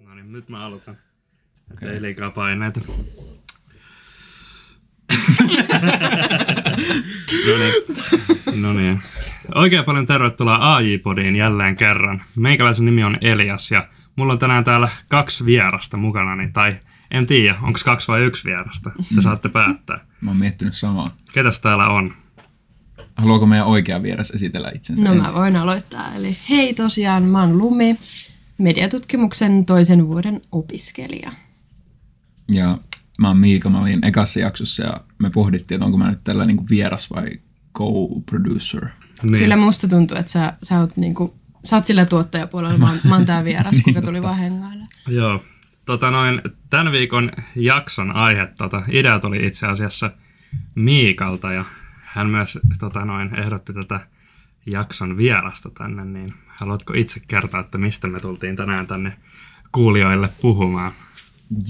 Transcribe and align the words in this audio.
No 0.00 0.14
niin, 0.14 0.32
nyt 0.32 0.48
mä 0.48 0.66
aloitan. 0.66 0.96
Että 1.70 1.92
ei 1.92 2.02
liikaa 2.02 2.30
paineita. 2.30 2.80
no 7.46 7.56
niin. 7.58 7.72
No 8.62 8.72
niin. 8.72 9.02
Oikein 9.54 9.84
paljon 9.84 10.06
tervetuloa 10.06 10.76
AJ-podiin 10.76 11.36
jälleen 11.36 11.76
kerran. 11.76 12.22
Meikäläisen 12.36 12.84
nimi 12.84 13.04
on 13.04 13.18
Elias 13.22 13.70
ja 13.70 13.88
mulla 14.16 14.32
on 14.32 14.38
tänään 14.38 14.64
täällä 14.64 14.88
kaksi 15.08 15.46
vierasta 15.46 15.96
mukana, 15.96 16.48
tai 16.52 16.76
en 17.10 17.26
tiedä, 17.26 17.56
onko 17.62 17.78
kaksi 17.84 18.08
vai 18.08 18.24
yksi 18.24 18.44
vierasta. 18.44 18.90
Te 19.14 19.22
saatte 19.26 19.48
päättää. 19.48 20.04
Mä 20.20 20.30
oon 20.30 20.36
miettinyt 20.36 20.74
samaa. 20.74 21.06
Ketäs 21.32 21.60
täällä 21.60 21.86
on? 21.88 22.14
Haluaako 23.16 23.46
meidän 23.46 23.66
oikea 23.66 24.02
vieras 24.02 24.30
esitellä 24.30 24.72
itsensä 24.74 25.04
No 25.04 25.12
ensin? 25.12 25.26
mä 25.26 25.34
voin 25.34 25.56
aloittaa. 25.56 26.14
Eli 26.14 26.36
hei 26.50 26.74
tosiaan, 26.74 27.22
mä 27.22 27.40
oon 27.42 27.58
Lumi, 27.58 27.96
mediatutkimuksen 28.58 29.64
toisen 29.64 30.08
vuoden 30.08 30.40
opiskelija. 30.52 31.32
Ja 32.52 32.78
mä 33.18 33.28
oon 33.28 33.36
Miika, 33.36 33.70
mä 33.70 33.80
olin 33.80 34.04
ekassa 34.06 34.40
jaksossa 34.40 34.82
ja 34.82 35.00
me 35.18 35.30
pohdittiin, 35.30 35.76
että 35.76 35.84
onko 35.86 35.98
mä 35.98 36.10
nyt 36.10 36.24
tällä 36.24 36.44
niinku 36.44 36.66
vieras 36.70 37.10
vai 37.10 37.26
co-producer. 37.78 38.88
Niin. 39.22 39.38
Kyllä 39.38 39.56
musta 39.56 39.88
tuntuu, 39.88 40.16
että 40.16 40.32
sä, 40.32 40.52
sä 40.62 40.80
oot 40.80 40.96
niinku, 40.96 41.34
sä 41.64 41.76
oot 41.76 41.86
sillä 41.86 42.06
tuottajapuolella, 42.06 42.78
mä 42.78 42.86
oon, 42.86 42.98
mä 43.08 43.14
oon 43.16 43.26
tää 43.26 43.44
vieras, 43.44 43.72
Niin, 43.72 43.82
kuka 43.84 44.02
tuli 44.02 44.22
vaan 44.22 44.38
hengailla. 44.38 44.84
Joo. 45.08 45.44
Tota 45.86 46.10
noin, 46.10 46.42
tämän 46.70 46.92
viikon 46.92 47.32
jakson 47.56 48.12
aihe, 48.16 48.48
tota, 48.58 48.82
idea 48.90 49.18
tuli 49.18 49.46
itse 49.46 49.66
asiassa 49.66 50.10
Miikalta 50.74 51.52
ja 51.52 51.64
hän 52.16 52.26
myös 52.26 52.58
tota 52.78 53.04
noin, 53.04 53.34
ehdotti 53.34 53.72
tätä 53.72 54.00
jakson 54.66 55.16
vierasta 55.16 55.70
tänne, 55.70 56.04
niin 56.04 56.34
haluatko 56.46 56.94
itse 56.94 57.20
kertoa, 57.28 57.60
että 57.60 57.78
mistä 57.78 58.08
me 58.08 58.20
tultiin 58.20 58.56
tänään 58.56 58.86
tänne 58.86 59.16
kuulijoille 59.72 60.28
puhumaan? 60.42 60.92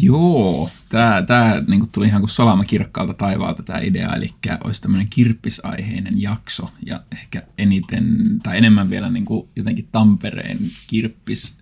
Joo, 0.03 0.71
tää, 0.89 1.23
tää 1.23 1.61
niinku 1.69 1.89
tuli 1.93 2.07
ihan 2.07 2.21
kuin 2.21 2.29
salama 2.29 2.65
kirkkaalta 2.65 3.15
taivaalta 3.15 3.63
tämä 3.63 3.79
idea, 3.79 4.15
eli 4.15 4.27
olisi 4.65 4.83
tämmöinen 4.83 5.09
kirppisaiheinen 5.09 6.23
jakso 6.23 6.71
ja 6.87 7.01
ehkä 7.13 7.43
eniten 7.59 8.39
tai 8.43 8.59
enemmän 8.59 8.91
vielä 8.91 9.11
niinku 9.11 9.49
jotenkin 9.57 9.89
Tampereen 9.93 10.59
kirppis 10.87 11.59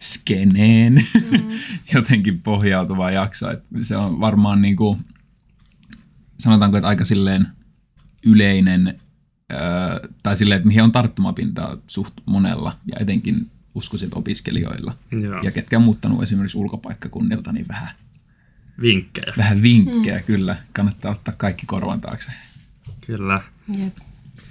skeneen 0.00 0.92
mm. 0.94 1.48
jotenkin 1.94 2.40
pohjautuva 2.40 3.10
jakso. 3.10 3.50
Et 3.50 3.66
se 3.80 3.96
on 3.96 4.20
varmaan 4.20 4.62
niinku, 4.62 4.98
sanotaanko, 6.38 6.76
että 6.76 6.88
aika 6.88 7.04
silleen 7.04 7.57
yleinen, 8.26 9.00
tai 10.22 10.36
silleen, 10.36 10.56
että 10.56 10.68
mihin 10.68 10.82
on 10.82 10.92
tarttumapintaa 10.92 11.76
suht 11.86 12.14
monella 12.26 12.76
ja 12.86 12.96
etenkin 13.00 13.50
uskoisin, 13.74 14.08
opiskelijoilla. 14.14 14.94
Joo. 15.10 15.40
Ja 15.42 15.50
ketkä 15.50 15.76
on 15.76 15.82
muuttanut 15.82 16.22
esimerkiksi 16.22 16.58
ulkopaikkakunnilta, 16.58 17.52
niin 17.52 17.68
vähän, 17.68 17.90
Vinkkejä. 18.80 19.32
vähän 19.36 19.62
vinkkejä 19.62 20.18
mm. 20.18 20.24
kyllä. 20.24 20.56
Kannattaa 20.72 21.12
ottaa 21.12 21.34
kaikki 21.36 21.66
korvan 21.66 22.00
taakse. 22.00 22.32
Kyllä. 23.06 23.40
Jep. 23.78 23.96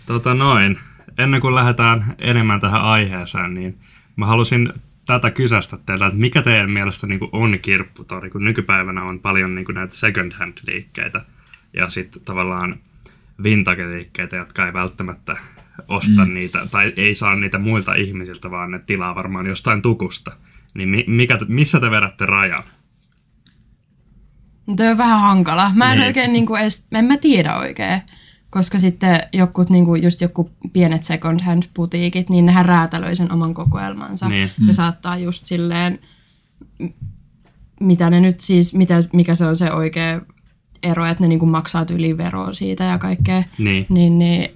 Tota 0.05 0.33
noin, 0.33 0.79
ennen 1.17 1.41
kuin 1.41 1.55
lähdetään 1.55 2.15
enemmän 2.19 2.59
tähän 2.59 2.81
aiheeseen, 2.81 3.53
niin 3.53 3.77
mä 4.15 4.25
halusin 4.25 4.73
tätä 5.05 5.31
kysästä 5.31 5.77
teiltä, 5.85 6.05
että 6.05 6.19
mikä 6.19 6.41
teidän 6.41 6.71
mielestä 6.71 7.07
niin 7.07 7.19
on 7.31 7.59
kirpputori, 7.61 8.29
kun 8.29 8.43
nykypäivänä 8.43 9.03
on 9.03 9.19
paljon 9.19 9.55
niin 9.55 9.65
näitä 9.73 9.95
second 9.95 10.31
hand 10.31 10.57
liikkeitä 10.67 11.25
ja 11.73 11.89
sitten 11.89 12.21
tavallaan 12.21 12.75
vintage-liikkeitä, 13.43 14.35
jotka 14.35 14.65
ei 14.65 14.73
välttämättä 14.73 15.37
osta 15.87 16.25
mm. 16.25 16.33
niitä 16.33 16.67
tai 16.71 16.93
ei 16.97 17.15
saa 17.15 17.35
niitä 17.35 17.57
muilta 17.57 17.93
ihmisiltä, 17.93 18.51
vaan 18.51 18.71
ne 18.71 18.79
tilaa 18.79 19.15
varmaan 19.15 19.45
jostain 19.45 19.81
tukusta. 19.81 20.31
Niin 20.75 20.89
mi- 20.89 21.05
mikä, 21.07 21.39
missä 21.47 21.79
te 21.79 21.91
vedätte 21.91 22.25
rajan? 22.25 22.63
No 24.67 24.75
toi 24.75 24.87
on 24.87 24.97
vähän 24.97 25.19
hankala. 25.21 25.71
Mä 25.75 25.91
en 25.91 25.97
Niin. 25.97 26.07
oikein 26.07 26.33
niinku 26.33 26.55
edes, 26.55 26.87
en 26.91 27.05
mä 27.05 27.17
tiedä 27.17 27.57
oikein. 27.57 28.01
Koska 28.49 28.79
sitten 28.79 29.19
jokut, 29.33 29.69
niinku, 29.69 29.95
just 29.95 30.21
joku 30.21 30.51
pienet 30.73 31.03
second 31.03 31.39
hand 31.41 31.63
putiikit, 31.73 32.29
niin 32.29 32.45
nehän 32.45 32.65
räätälöi 32.65 33.15
sen 33.15 33.31
oman 33.31 33.53
kokoelmansa. 33.53 34.29
Niin. 34.29 34.51
Ja 34.67 34.73
saattaa 34.73 35.17
just 35.17 35.45
silleen, 35.45 35.99
mitä 37.79 38.09
ne 38.09 38.19
nyt 38.19 38.39
siis, 38.39 38.73
mitä, 38.73 39.03
mikä 39.13 39.35
se 39.35 39.45
on 39.45 39.55
se 39.55 39.71
oikea 39.71 40.21
ero, 40.83 41.05
että 41.05 41.23
ne 41.23 41.27
niinku 41.27 41.45
maksaa 41.45 41.85
yli 41.93 42.17
veroa 42.17 42.53
siitä 42.53 42.83
ja 42.83 42.97
kaikkea. 42.97 43.43
Niin. 43.57 43.85
Niin, 43.89 44.19
niin 44.19 44.49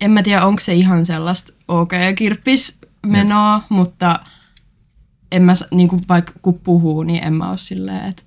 en 0.00 0.10
mä 0.10 0.22
tiedä, 0.22 0.46
onko 0.46 0.60
se 0.60 0.74
ihan 0.74 1.06
sellaista 1.06 1.52
OK-kirppismenoa, 1.68 3.62
mutta 3.68 4.20
en 5.32 5.42
mä, 5.42 5.54
s- 5.54 5.64
niinku, 5.70 5.96
vaikka 6.08 6.32
kun 6.42 6.58
puhuu, 6.58 7.02
niin 7.02 7.24
en 7.24 7.34
mä 7.34 7.50
ole 7.50 7.58
silleen, 7.58 8.08
että 8.08 8.22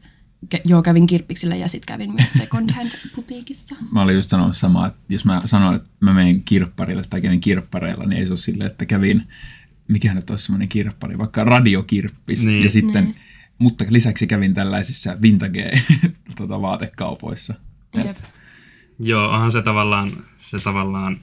joo, 0.65 0.81
kävin 0.81 1.07
kirppiksillä 1.07 1.55
ja 1.55 1.67
sitten 1.67 1.87
kävin 1.95 2.13
myös 2.13 2.33
second 2.33 2.69
hand 2.71 2.89
putiikissa. 3.15 3.75
Mä 3.91 4.01
olin 4.01 4.15
just 4.15 4.29
sanonut 4.29 4.55
samaa, 4.55 4.87
että 4.87 4.99
jos 5.09 5.25
mä 5.25 5.41
sanon, 5.45 5.75
että 5.75 5.89
mä 5.99 6.13
menen 6.13 6.43
kirpparille 6.43 7.03
tai 7.09 7.21
kävin 7.21 7.39
kirppareilla, 7.41 8.03
niin 8.03 8.19
ei 8.19 8.25
se 8.25 8.31
ole 8.31 8.37
silleen, 8.37 8.71
että 8.71 8.85
kävin, 8.85 9.23
mikä 9.87 10.13
nyt 10.13 10.29
olisi 10.29 10.45
semmoinen 10.45 10.67
kirppari, 10.69 11.17
vaikka 11.17 11.43
radiokirppis. 11.43 12.45
Niin. 12.45 12.63
Ja 12.63 12.69
sitten, 12.69 13.15
mutta 13.57 13.85
lisäksi 13.89 14.27
kävin 14.27 14.53
tällaisissa 14.53 15.17
vintage 15.21 15.71
tota, 16.37 16.61
vaatekaupoissa. 16.61 17.53
Et. 17.93 18.33
Joo, 18.99 19.29
onhan 19.29 19.51
se 19.51 19.61
tavallaan, 19.61 20.11
se 20.37 20.59
tavallaan 20.59 21.17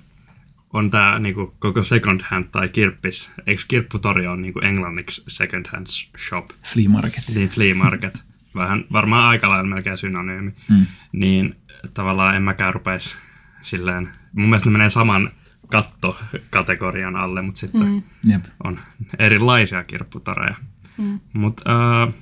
on 0.73 0.91
tämä 0.91 1.19
niinku, 1.19 1.55
koko 1.59 1.83
second 1.83 2.21
hand 2.25 2.45
tai 2.45 2.69
kirppis. 2.69 3.31
Eikö 3.47 3.63
kirpputori 3.69 4.27
on 4.27 4.43
niinku 4.43 4.61
englanniksi 4.61 5.23
second 5.29 5.67
hand 5.73 5.87
shop? 6.19 6.51
Flea 6.73 6.89
market. 6.89 7.25
Niin 7.35 7.49
flea 7.49 7.75
market. 7.75 8.23
Vähän 8.55 8.85
varmaan 8.93 9.29
aika 9.29 9.49
lailla 9.49 9.69
melkein 9.69 9.99
synonyymi. 9.99 10.53
Mm. 10.69 10.87
Niin 11.13 11.57
tavallaan 11.95 12.37
en 12.37 12.43
mäkään 12.43 12.75
rupeisi 12.75 13.17
silleen, 13.63 14.07
mun 14.33 14.49
mielestä 14.49 14.69
ne 14.69 14.73
menee 14.73 14.91
saman 14.91 15.31
kattokategorian 15.69 17.17
alle, 17.17 17.43
mutta 17.43 17.59
sitten 17.59 17.87
mm. 17.87 18.03
Jep. 18.31 18.45
on 18.65 18.79
erilaisia 19.19 19.85
kirpputoreja. 19.85 20.57
Mm. 20.99 21.21
Mutta 21.33 21.63
äh, 22.03 22.15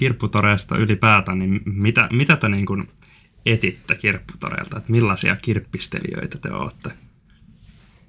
kirpputoreista 0.00 0.76
ylipäätään, 0.76 1.38
niin 1.38 1.60
mitä, 1.64 2.08
mitä 2.12 2.36
te 2.36 2.48
niin 2.48 2.66
kuin 2.66 2.88
etitte 3.46 3.94
kirpputoreilta? 3.94 4.76
Että 4.76 4.92
millaisia 4.92 5.36
kirppistelijöitä 5.36 6.38
te 6.38 6.50
olette? 6.52 6.90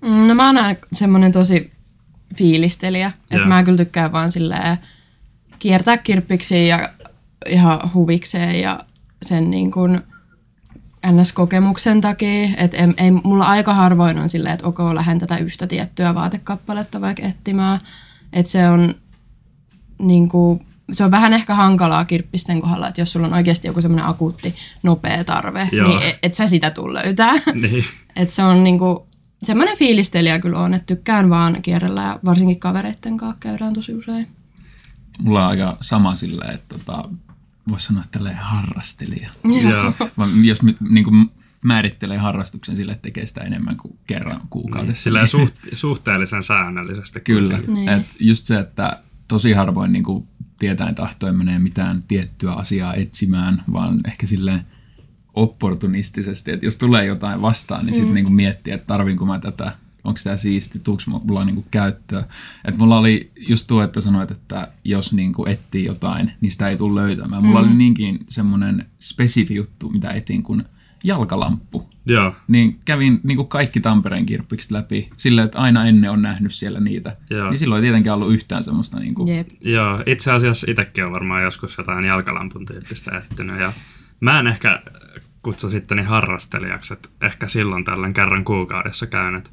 Mm, 0.02 0.28
No 0.28 0.35
mä 0.35 0.46
oon 0.46 0.57
aina 0.57 0.79
semmonen 0.94 1.31
tosi 1.31 1.72
fiilistelijä, 2.35 3.12
että 3.31 3.47
mä 3.47 3.63
kyllä 3.63 3.78
tykkään 3.78 4.12
vaan 4.12 4.31
silleen 4.31 4.78
kiertää 5.59 5.97
kirppiksiä 5.97 6.62
ja 6.78 6.90
ihan 7.50 7.94
huvikseen 7.94 8.62
ja 8.62 8.84
sen 9.22 9.50
niin 9.50 9.72
kuin 9.72 10.02
NS-kokemuksen 11.08 12.02
takia, 12.02 12.50
että 12.58 12.78
ei, 12.78 12.88
ei, 12.97 13.12
mulla 13.12 13.46
aika 13.46 13.73
harvoin 13.73 14.18
on 14.18 14.29
silleen, 14.29 14.53
että 14.53 14.68
ok, 14.68 14.79
lähden 14.94 15.19
tätä 15.19 15.38
yhtä 15.38 15.68
tiettyä 15.68 16.16
vaatekappaletta 16.16 17.02
vaikka 17.02 17.23
etsimään, 17.23 17.79
että 18.34 18.52
se 18.52 18.69
on 18.69 18.96
niin 20.00 20.29
kuin, 20.29 20.66
se 20.91 21.03
on 21.03 21.11
vähän 21.11 21.33
ehkä 21.33 21.55
hankalaa 21.55 22.05
kirppisten 22.05 22.61
kohdalla, 22.61 22.87
että 22.87 23.01
jos 23.01 23.11
sulla 23.11 23.27
on 23.27 23.33
oikeasti 23.33 23.67
joku 23.67 23.81
semmoinen 23.81 24.05
akuutti 24.05 24.55
nopea 24.83 25.23
tarve, 25.23 25.69
Joo. 25.71 25.87
niin 25.87 26.01
et, 26.03 26.19
et 26.23 26.33
sä 26.33 26.47
sitä 26.47 26.71
tuu 26.71 26.93
löytää. 26.93 27.33
Niin. 27.53 27.85
että 28.15 28.33
se 28.33 28.43
on 28.43 28.63
niinku, 28.63 29.07
semmoinen 29.43 29.77
fiilistelijä 29.77 30.39
kyllä 30.39 30.59
on, 30.59 30.73
että 30.73 30.95
tykkään 30.95 31.29
vaan 31.29 31.61
kierrellä 31.61 32.01
ja 32.01 32.19
varsinkin 32.25 32.59
kavereitten 32.59 33.17
kanssa 33.17 33.37
käydään 33.39 33.73
tosi 33.73 33.93
usein. 33.93 34.27
Mulla 35.19 35.43
on 35.43 35.49
aika 35.49 35.77
sama 35.81 36.15
sillä, 36.15 36.45
että 36.51 36.77
tota, 36.77 37.09
voisi 37.69 37.85
sanoa 37.85 38.03
tälleen 38.11 38.37
harrastelija. 38.37 39.29
Joo. 39.69 39.93
Vaan 40.17 40.45
jos 40.45 40.59
niin 40.89 41.03
kuin 41.03 41.31
määrittelee 41.63 42.17
harrastuksen 42.17 42.75
sille, 42.75 42.91
että 42.91 43.01
tekee 43.01 43.25
sitä 43.25 43.41
enemmän 43.41 43.77
kuin 43.77 43.99
kerran 44.07 44.41
kuukaudessa. 44.49 45.03
Silleen 45.03 45.27
suht, 45.27 45.55
suhteellisen 45.73 46.43
säännöllisesti. 46.43 47.19
Kyllä. 47.19 47.59
Niin. 47.67 47.89
Et 47.89 48.16
just 48.19 48.45
se, 48.45 48.59
että 48.59 48.99
tosi 49.27 49.53
harvoin 49.53 49.93
niin 49.93 50.03
kuin 50.03 50.27
tietäen 50.61 50.96
tahtoen 50.96 51.35
menee 51.35 51.59
mitään 51.59 52.03
tiettyä 52.08 52.53
asiaa 52.53 52.93
etsimään, 52.93 53.63
vaan 53.73 53.99
ehkä 54.08 54.28
silleen 54.28 54.66
opportunistisesti, 55.34 56.52
että 56.52 56.66
jos 56.66 56.78
tulee 56.78 57.05
jotain 57.05 57.41
vastaan, 57.41 57.85
niin 57.85 57.96
sitten 57.96 58.13
niin 58.13 58.34
miettii, 58.34 58.73
että 58.73 58.87
tarvinko 58.87 59.25
mä 59.25 59.40
tätä, 59.40 59.75
onko 60.03 60.19
tämä 60.23 60.37
siisti, 60.37 60.79
tuuks 60.79 61.08
mulla 61.08 61.46
niin 61.46 61.66
käyttöä. 61.72 62.23
Et 62.66 62.78
mulla 62.78 62.97
oli 62.97 63.31
just 63.47 63.67
tuo, 63.67 63.84
että 63.84 64.02
sanoit, 64.02 64.31
että 64.31 64.67
jos 64.84 65.13
niin 65.13 65.34
kuin 65.34 65.52
etsii 65.52 65.85
jotain, 65.85 66.31
niin 66.41 66.52
sitä 66.52 66.69
ei 66.69 66.78
tule 66.78 67.02
löytämään. 67.02 67.43
Mulla 67.46 67.59
oli 67.59 67.73
niinkin 67.73 68.19
semmoinen 68.29 68.85
spesifi 68.99 69.55
juttu, 69.55 69.90
mitä 69.90 70.09
etin, 70.09 70.43
kuin 70.43 70.63
jalkalamppu. 71.03 71.89
Joo. 72.05 72.35
Niin 72.47 72.79
kävin 72.85 73.19
niin 73.23 73.35
kuin 73.35 73.47
kaikki 73.47 73.79
Tampereen 73.79 74.25
kirppikset 74.25 74.71
läpi 74.71 75.09
silleen, 75.17 75.45
että 75.45 75.59
aina 75.59 75.85
ennen 75.85 76.11
on 76.11 76.21
nähnyt 76.21 76.53
siellä 76.53 76.79
niitä. 76.79 77.17
Joo. 77.29 77.49
Niin 77.49 77.59
silloin 77.59 77.79
ei 77.79 77.83
tietenkään 77.83 78.15
ollut 78.15 78.33
yhtään 78.33 78.63
semmoista 78.63 78.99
niin 78.99 79.13
kuin, 79.13 79.35
Jep. 79.35 79.49
Joo, 79.61 80.03
itse 80.05 80.31
asiassa 80.31 80.71
itsekin 80.71 81.05
on 81.05 81.11
varmaan 81.11 81.43
joskus 81.43 81.77
jotain 81.77 82.05
jalkalampun 82.05 82.65
tyyppistä 82.65 83.17
etsinyt 83.17 83.59
ja 83.59 83.73
mä 84.19 84.39
en 84.39 84.47
ehkä 84.47 84.79
kutsu 85.43 85.69
sitteni 85.69 86.03
harrastelijaksi, 86.03 86.93
että 86.93 87.09
ehkä 87.21 87.47
silloin 87.47 87.83
tällöin 87.83 88.13
kerran 88.13 88.45
kuukaudessa 88.45 89.07
käyn, 89.07 89.35
että 89.35 89.49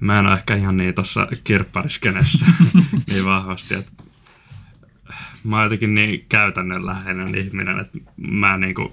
mä 0.00 0.18
en 0.18 0.26
ole 0.26 0.34
ehkä 0.34 0.54
ihan 0.54 0.76
niin 0.76 0.94
tuossa 0.94 1.28
kirppariskenessä 1.44 2.46
niin 3.08 3.24
vahvasti, 3.24 3.74
että 3.74 3.92
mä 5.44 5.56
oon 5.56 5.64
jotenkin 5.64 5.94
niin 5.94 6.26
käytännönläheinen 6.28 7.34
ihminen, 7.34 7.80
että 7.80 7.98
mä 8.16 8.54
en 8.54 8.60
niinku 8.60 8.92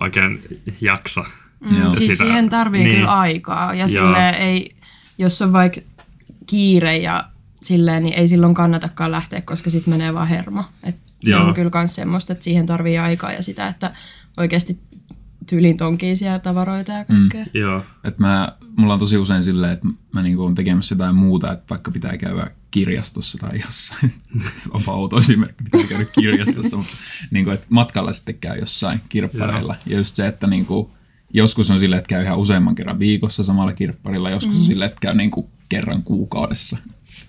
oikein 0.00 0.42
jaksa. 0.80 1.24
Mm, 1.60 1.76
siis 1.94 1.98
sitä- 2.12 2.24
siihen 2.24 2.48
tarvii 2.48 2.84
niin. 2.84 2.96
kyllä 2.96 3.18
aikaa. 3.18 3.74
Ja 3.74 3.78
Joo. 3.80 3.88
silleen 3.88 4.34
ei, 4.34 4.70
jos 5.18 5.42
on 5.42 5.52
vaikka 5.52 5.80
kiire 6.46 6.96
ja 6.96 7.24
silleen, 7.62 8.02
niin 8.02 8.14
ei 8.14 8.28
silloin 8.28 8.54
kannatakaan 8.54 9.10
lähteä, 9.10 9.40
koska 9.40 9.70
sitten 9.70 9.94
menee 9.94 10.14
vaan 10.14 10.28
hermo. 10.28 10.64
Et 10.84 10.96
se 11.24 11.36
on 11.36 11.54
kyllä 11.54 11.70
myös 11.74 11.94
semmoista, 11.94 12.32
että 12.32 12.44
siihen 12.44 12.66
tarvii 12.66 12.98
aikaa 12.98 13.32
ja 13.32 13.42
sitä, 13.42 13.68
että 13.68 13.92
oikeasti 14.36 14.78
tyylin 15.46 15.76
tonkii 15.76 16.16
siellä 16.16 16.38
tavaroita 16.38 16.92
ja 16.92 17.04
kaikkea. 17.04 17.44
Mm. 17.44 17.60
Joo, 17.60 17.84
Et 18.04 18.18
mä, 18.18 18.56
mulla 18.76 18.92
on 18.92 18.98
tosi 18.98 19.18
usein 19.18 19.42
silleen, 19.42 19.72
että 19.72 19.88
mä 20.14 20.22
niinku 20.22 20.42
oon 20.42 20.54
tekemässä 20.54 20.94
jotain 20.94 21.14
muuta, 21.14 21.52
että 21.52 21.64
vaikka 21.70 21.90
pitää 21.90 22.16
käydä 22.16 22.50
kirjastossa 22.70 23.38
tai 23.38 23.60
jossain. 23.60 24.12
Onpa 24.74 24.92
outo 24.92 25.18
esimerkki, 25.18 25.64
pitää 25.64 25.84
käydä 25.88 26.04
kirjastossa, 26.04 26.76
mutta 26.76 26.92
niinku, 27.30 27.50
että 27.50 27.66
matkalla 27.70 28.12
sitten 28.12 28.34
käy 28.34 28.58
jossain 28.58 29.00
kirppareilla. 29.08 29.74
Ja 29.86 29.96
just 29.96 30.16
se, 30.16 30.26
että 30.26 30.46
niinku, 30.46 30.90
joskus 31.34 31.70
on 31.70 31.78
silleen, 31.78 31.98
että 31.98 32.08
käy 32.08 32.24
ihan 32.24 32.38
useamman 32.38 32.74
kerran 32.74 32.98
viikossa 32.98 33.42
samalla 33.42 33.72
kirpparilla, 33.72 34.30
joskus 34.30 34.56
on 34.56 34.64
silleen, 34.64 34.86
että 34.90 35.00
käy 35.00 35.14
niinku 35.14 35.50
kerran 35.68 36.02
kuukaudessa. 36.02 36.78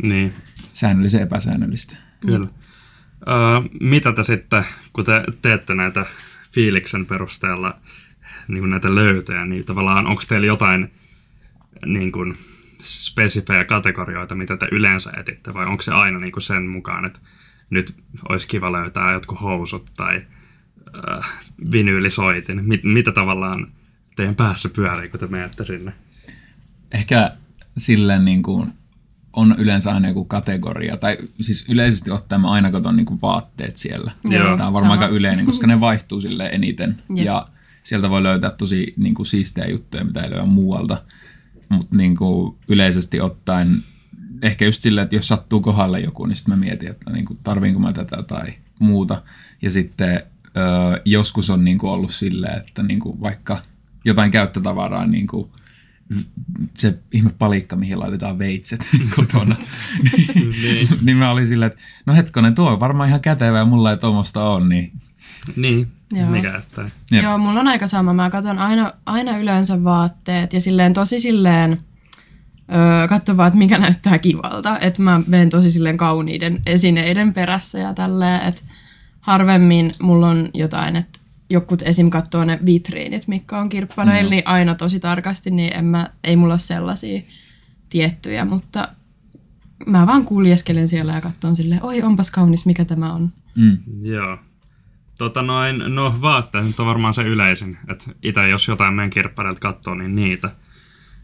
niin. 0.04 0.34
Säännöllistä 0.74 1.18
ja 1.18 1.24
epäsäännöllistä. 1.24 1.98
Kyllä. 2.20 2.48
Öö, 3.28 3.70
mitä 3.82 4.14
te 4.14 4.24
sitten, 4.24 4.66
kun 4.94 5.06
te 5.06 5.24
teette 5.42 5.76
näitä 5.76 6.06
fiiliksen 6.54 7.06
perusteella 7.06 7.78
niin 8.48 8.60
kuin 8.60 8.70
näitä 8.70 8.96
löytöjä, 8.96 9.46
niin 9.46 9.66
tavallaan 9.66 10.08
onko 10.08 10.22
teillä 10.28 10.48
jotain 10.48 10.92
niin 11.86 12.12
kuin 12.12 12.38
spesifejä 12.82 13.66
kategorioita, 13.66 14.36
mitä 14.36 14.58
te 14.58 14.68
yleensä 14.72 15.12
etitte, 15.18 15.54
vai 15.54 15.66
onko 15.66 15.82
se 15.82 15.92
aina 15.92 16.20
niin 16.20 16.32
kuin 16.32 16.44
sen 16.44 16.68
mukaan, 16.68 17.06
että 17.06 17.20
nyt 17.70 17.96
olisi 18.30 18.48
kiva 18.48 18.72
löytää 18.72 19.12
jotkut 19.12 19.42
housut 19.42 19.92
tai 19.98 20.22
äh, 21.10 21.32
vinyylisoitin, 21.72 22.66
Mit, 22.66 22.84
mitä 22.84 23.12
tavallaan 23.12 23.72
teidän 24.16 24.36
päässä 24.36 24.70
pyörii, 24.70 25.10
kun 25.10 25.20
te 25.20 25.28
menette 25.28 25.64
sinne? 25.64 25.94
ehkä 26.92 27.32
silleen 27.78 28.26
niin 28.26 28.44
kuin 28.44 28.74
on 29.34 29.56
yleensä 29.58 29.92
aina 29.92 30.08
joku 30.08 30.26
kategoria, 30.26 30.98
tai 30.98 31.18
siis 31.42 31.66
yleisesti 31.70 32.12
ottaen 32.12 32.42
mä 32.42 32.52
aina 32.52 32.72
katson 32.72 32.96
niin 32.96 33.22
vaatteet 33.22 33.78
siellä. 33.78 34.12
Joo. 34.30 34.58
Tämä 34.58 34.68
on 34.68 34.74
varmaan 34.74 34.98
Sama. 34.98 35.06
aika 35.06 35.16
yleinen, 35.16 35.46
koska 35.46 35.68
ne 35.68 35.80
vaihtuu 35.80 36.22
sille 36.22 36.46
eniten. 36.46 36.98
Jep. 37.16 37.26
Ja 37.26 37.48
sieltä 37.84 38.10
voi 38.10 38.24
löytää 38.24 38.52
tosi 38.52 38.94
niin 38.98 39.14
kuin 39.14 39.26
siistejä 39.26 39.68
juttuja, 39.68 40.04
mitä 40.04 40.24
ei 40.24 40.32
löyä 40.32 40.46
muualta. 40.46 41.04
Mutta 41.70 41.98
niin 41.98 42.18
kuin 42.18 42.58
yleisesti 42.68 43.22
ottaen, 43.22 43.78
ehkä 44.42 44.66
just 44.66 44.82
silleen, 44.82 45.04
että 45.04 45.16
jos 45.16 45.28
sattuu 45.28 45.62
kohdalle 45.62 46.00
joku, 46.00 46.26
niin 46.26 46.36
sitten 46.36 46.54
mä 46.54 46.66
mietin, 46.66 46.90
että 46.90 47.12
niin 47.12 47.26
kuin, 47.26 47.40
tarviinko 47.44 47.80
mä 47.80 47.94
tätä 47.94 48.24
tai 48.24 48.54
muuta. 48.80 49.22
Ja 49.62 49.72
sitten 49.72 50.22
ö, 50.46 51.02
joskus 51.06 51.50
on 51.50 51.64
niin 51.64 51.78
kuin 51.78 51.92
ollut 51.92 52.12
silleen, 52.12 52.60
että 52.60 52.84
niin 52.84 53.00
kuin 53.00 53.22
vaikka 53.22 53.58
jotain 54.06 54.32
käyttötavaraa, 54.32 55.08
niin 55.08 55.28
kuin 55.28 55.50
se 56.78 57.00
ihme 57.12 57.30
palikka, 57.40 57.76
mihin 57.76 58.00
laitetaan 58.00 58.40
veitset 58.40 58.88
kotona. 59.16 59.56
niin. 60.64 60.88
niin 61.02 61.18
mä 61.18 61.32
olin 61.32 61.48
silleen, 61.48 61.72
että 61.72 61.84
no 62.06 62.14
hetkonen, 62.16 62.56
tuo 62.56 62.72
on 62.72 62.80
varmaan 62.80 63.10
ihan 63.10 63.22
kätevä 63.22 63.58
ja 63.58 63.66
mulla 63.66 63.92
ei 63.92 63.98
tuommoista 63.98 64.44
ole, 64.44 64.68
niin 64.68 64.92
Niin, 65.56 65.92
Joo. 66.12 66.30
mikä. 66.30 66.62
Jep. 67.12 67.24
Joo, 67.24 67.38
mulla 67.38 67.60
on 67.60 67.68
aika 67.68 67.88
sama. 67.88 68.14
Mä 68.14 68.30
katson 68.30 68.60
aina, 68.60 68.94
aina 69.06 69.38
yleensä 69.38 69.84
vaatteet 69.84 70.54
ja 70.54 70.62
silleen 70.62 70.94
tosi 70.94 71.20
silleen 71.20 71.72
öö, 72.76 73.08
katson 73.08 73.38
vaan, 73.38 73.48
että 73.48 73.58
mikä 73.58 73.78
näyttää 73.78 74.20
kivalta. 74.20 74.80
Että 74.80 75.02
mä 75.02 75.22
menen 75.28 75.50
tosi 75.50 75.72
silleen 75.72 75.98
kauniiden 75.98 76.62
esineiden 76.66 77.34
perässä 77.34 77.80
ja 77.80 77.94
tälleen, 77.94 78.42
että 78.48 78.62
harvemmin 79.22 79.92
mulla 80.02 80.30
on 80.30 80.50
jotain, 80.54 80.96
että 80.96 81.20
jokut 81.52 81.82
esim. 81.82 82.10
katsoo 82.10 82.46
ne 82.46 82.60
vitriinit, 82.66 83.28
mitkä 83.28 83.58
on 83.58 83.70
kirppaleilla, 83.70 84.30
niin 84.30 84.44
aina 84.46 84.76
tosi 84.76 85.00
tarkasti, 85.00 85.52
niin 85.52 85.74
en 85.76 85.86
mä, 85.86 86.10
ei 86.24 86.36
mulla 86.36 86.54
ole 86.54 86.60
sellaisia 86.60 87.22
tiettyjä, 87.90 88.46
mutta 88.46 88.88
mä 89.86 90.08
vaan 90.08 90.26
kuljeskelen 90.26 90.88
siellä 90.88 91.14
ja 91.14 91.22
katson 91.22 91.56
silleen, 91.56 91.84
oi 91.84 92.02
onpas 92.02 92.32
kaunis, 92.32 92.66
mikä 92.66 92.86
tämä 92.86 93.14
on. 93.14 93.32
mm, 93.56 93.78
Joo. 94.02 94.38
Tota 95.18 95.42
noin, 95.42 95.96
no 95.96 96.16
vaatteet 96.22 96.66
nyt 96.66 96.80
on 96.80 96.86
varmaan 96.86 97.14
se 97.14 97.24
yleisin, 97.24 97.78
että 97.88 98.06
itse 98.24 98.50
jos 98.50 98.68
jotain 98.68 98.94
meidän 98.94 99.10
kirppareilta 99.10 99.60
katsoo, 99.60 99.96
niin 99.96 100.16
niitä. 100.16 100.50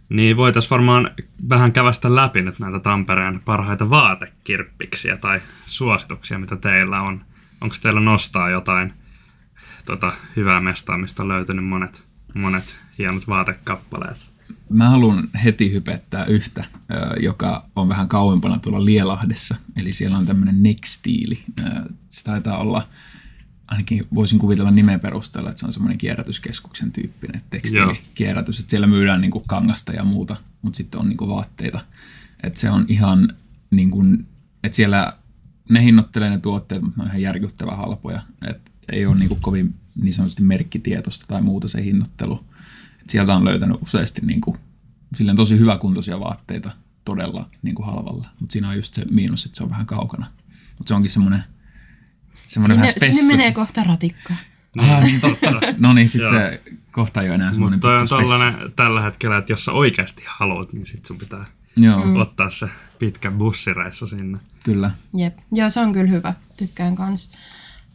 Niin 0.09 0.37
voitaisiin 0.37 0.69
varmaan 0.69 1.11
vähän 1.49 1.71
kävästä 1.71 2.15
läpi 2.15 2.41
nyt 2.41 2.59
näitä 2.59 2.79
Tampereen 2.79 3.41
parhaita 3.45 3.89
vaatekirppiksiä 3.89 5.17
tai 5.17 5.41
suosituksia, 5.67 6.39
mitä 6.39 6.55
teillä 6.55 7.01
on. 7.01 7.21
Onko 7.61 7.75
teillä 7.81 7.99
nostaa 7.99 8.49
jotain 8.49 8.93
tota, 9.87 10.13
hyvää 10.35 10.59
mestaa, 10.59 10.97
mistä 10.97 11.23
on 11.23 11.29
löytynyt 11.29 11.65
monet, 11.65 12.03
monet 12.33 12.75
hienot 12.97 13.27
vaatekappaleet? 13.27 14.17
mä 14.69 14.89
haluan 14.89 15.27
heti 15.43 15.71
hypettää 15.71 16.25
yhtä, 16.25 16.65
joka 17.21 17.65
on 17.75 17.89
vähän 17.89 18.07
kauempana 18.07 18.59
tuolla 18.59 18.85
Lielahdessa. 18.85 19.55
Eli 19.75 19.93
siellä 19.93 20.17
on 20.17 20.25
tämmöinen 20.25 20.63
Nextiili. 20.63 21.43
Se 22.09 22.23
taitaa 22.23 22.57
olla, 22.57 22.87
ainakin 23.67 24.07
voisin 24.15 24.39
kuvitella 24.39 24.71
nimen 24.71 24.99
perusteella, 24.99 25.49
että 25.49 25.59
se 25.59 25.65
on 25.65 25.73
semmoinen 25.73 25.97
kierrätyskeskuksen 25.97 26.91
tyyppinen 26.91 27.41
tekstiilikierrätys. 27.49 28.59
Että 28.59 28.69
siellä 28.69 28.87
myydään 28.87 29.21
niinku 29.21 29.39
kangasta 29.39 29.93
ja 29.93 30.03
muuta, 30.03 30.35
mutta 30.61 30.77
sitten 30.77 30.99
on 30.99 31.09
niinku 31.09 31.29
vaatteita. 31.29 31.79
Että 32.43 32.59
se 32.59 32.71
on 32.71 32.85
ihan 32.87 33.35
niin 33.71 33.91
kuin, 33.91 34.27
että 34.63 34.75
siellä 34.75 35.13
ne 35.69 35.83
hinnoittelee 35.83 36.29
ne 36.29 36.39
tuotteet, 36.39 36.81
mutta 36.81 36.97
ne 36.97 37.03
on 37.03 37.09
ihan 37.09 37.21
järkyttävän 37.21 37.77
halpoja. 37.77 38.21
Et 38.49 38.61
ei 38.91 39.05
ole 39.05 39.15
niin 39.15 39.29
kuin 39.29 39.41
kovin 39.41 39.75
niin 40.01 40.13
sanotusti 40.13 40.43
merkkitietoista 40.43 41.25
tai 41.27 41.41
muuta 41.41 41.67
se 41.67 41.83
hinnoittelu. 41.83 42.45
Et 43.01 43.09
sieltä 43.09 43.35
on 43.35 43.45
löytänyt 43.45 43.81
useasti 43.81 44.21
niin 44.25 44.41
kuin, 44.41 44.57
silleen 45.15 45.37
tosi 45.37 45.59
hyväkuntoisia 45.59 46.19
vaatteita 46.19 46.71
todella 47.05 47.49
niin 47.61 47.75
kuin 47.75 47.85
halvalla. 47.85 48.27
Mutta 48.39 48.53
siinä 48.53 48.69
on 48.69 48.75
just 48.75 48.93
se 48.93 49.05
miinus, 49.11 49.45
että 49.45 49.57
se 49.57 49.63
on 49.63 49.69
vähän 49.69 49.85
kaukana. 49.85 50.27
Mutta 50.77 50.87
se 50.87 50.93
onkin 50.93 51.11
semmoinen 51.11 51.43
semmoinen 52.47 52.77
vähän 52.77 52.89
Sinne, 52.89 52.99
spessu. 52.99 53.19
sinne 53.19 53.37
menee 53.37 53.53
kohta 53.53 53.83
ratikka. 53.83 54.33
Ah, 54.77 55.03
niin 55.03 55.21
totta. 55.21 55.51
No 55.77 55.93
niin, 55.93 56.09
sitten 56.09 56.29
se 56.29 56.61
kohta 56.91 57.21
ei 57.21 57.27
ole 57.27 57.35
enää 57.35 57.51
semmoinen 57.51 57.77
Mutta 57.77 57.97
on 57.97 58.07
tollanen 58.07 58.73
tällä 58.75 59.01
hetkellä, 59.01 59.37
että 59.37 59.53
jos 59.53 59.65
sä 59.65 59.71
oikeasti 59.71 60.23
haluat, 60.27 60.73
niin 60.73 60.85
sit 60.85 61.05
sun 61.05 61.17
pitää 61.17 61.45
Joo, 61.75 62.05
mm. 62.05 62.15
ottaa 62.15 62.49
se 62.49 62.69
pitkä 62.99 63.31
bussireissu 63.31 64.07
sinne. 64.07 64.39
kyllä. 64.63 64.91
Jep. 65.13 65.37
Joo, 65.51 65.69
se 65.69 65.79
on 65.79 65.93
kyllä 65.93 66.11
hyvä. 66.11 66.33
Tykkään 66.57 66.95
kans. 66.95 67.31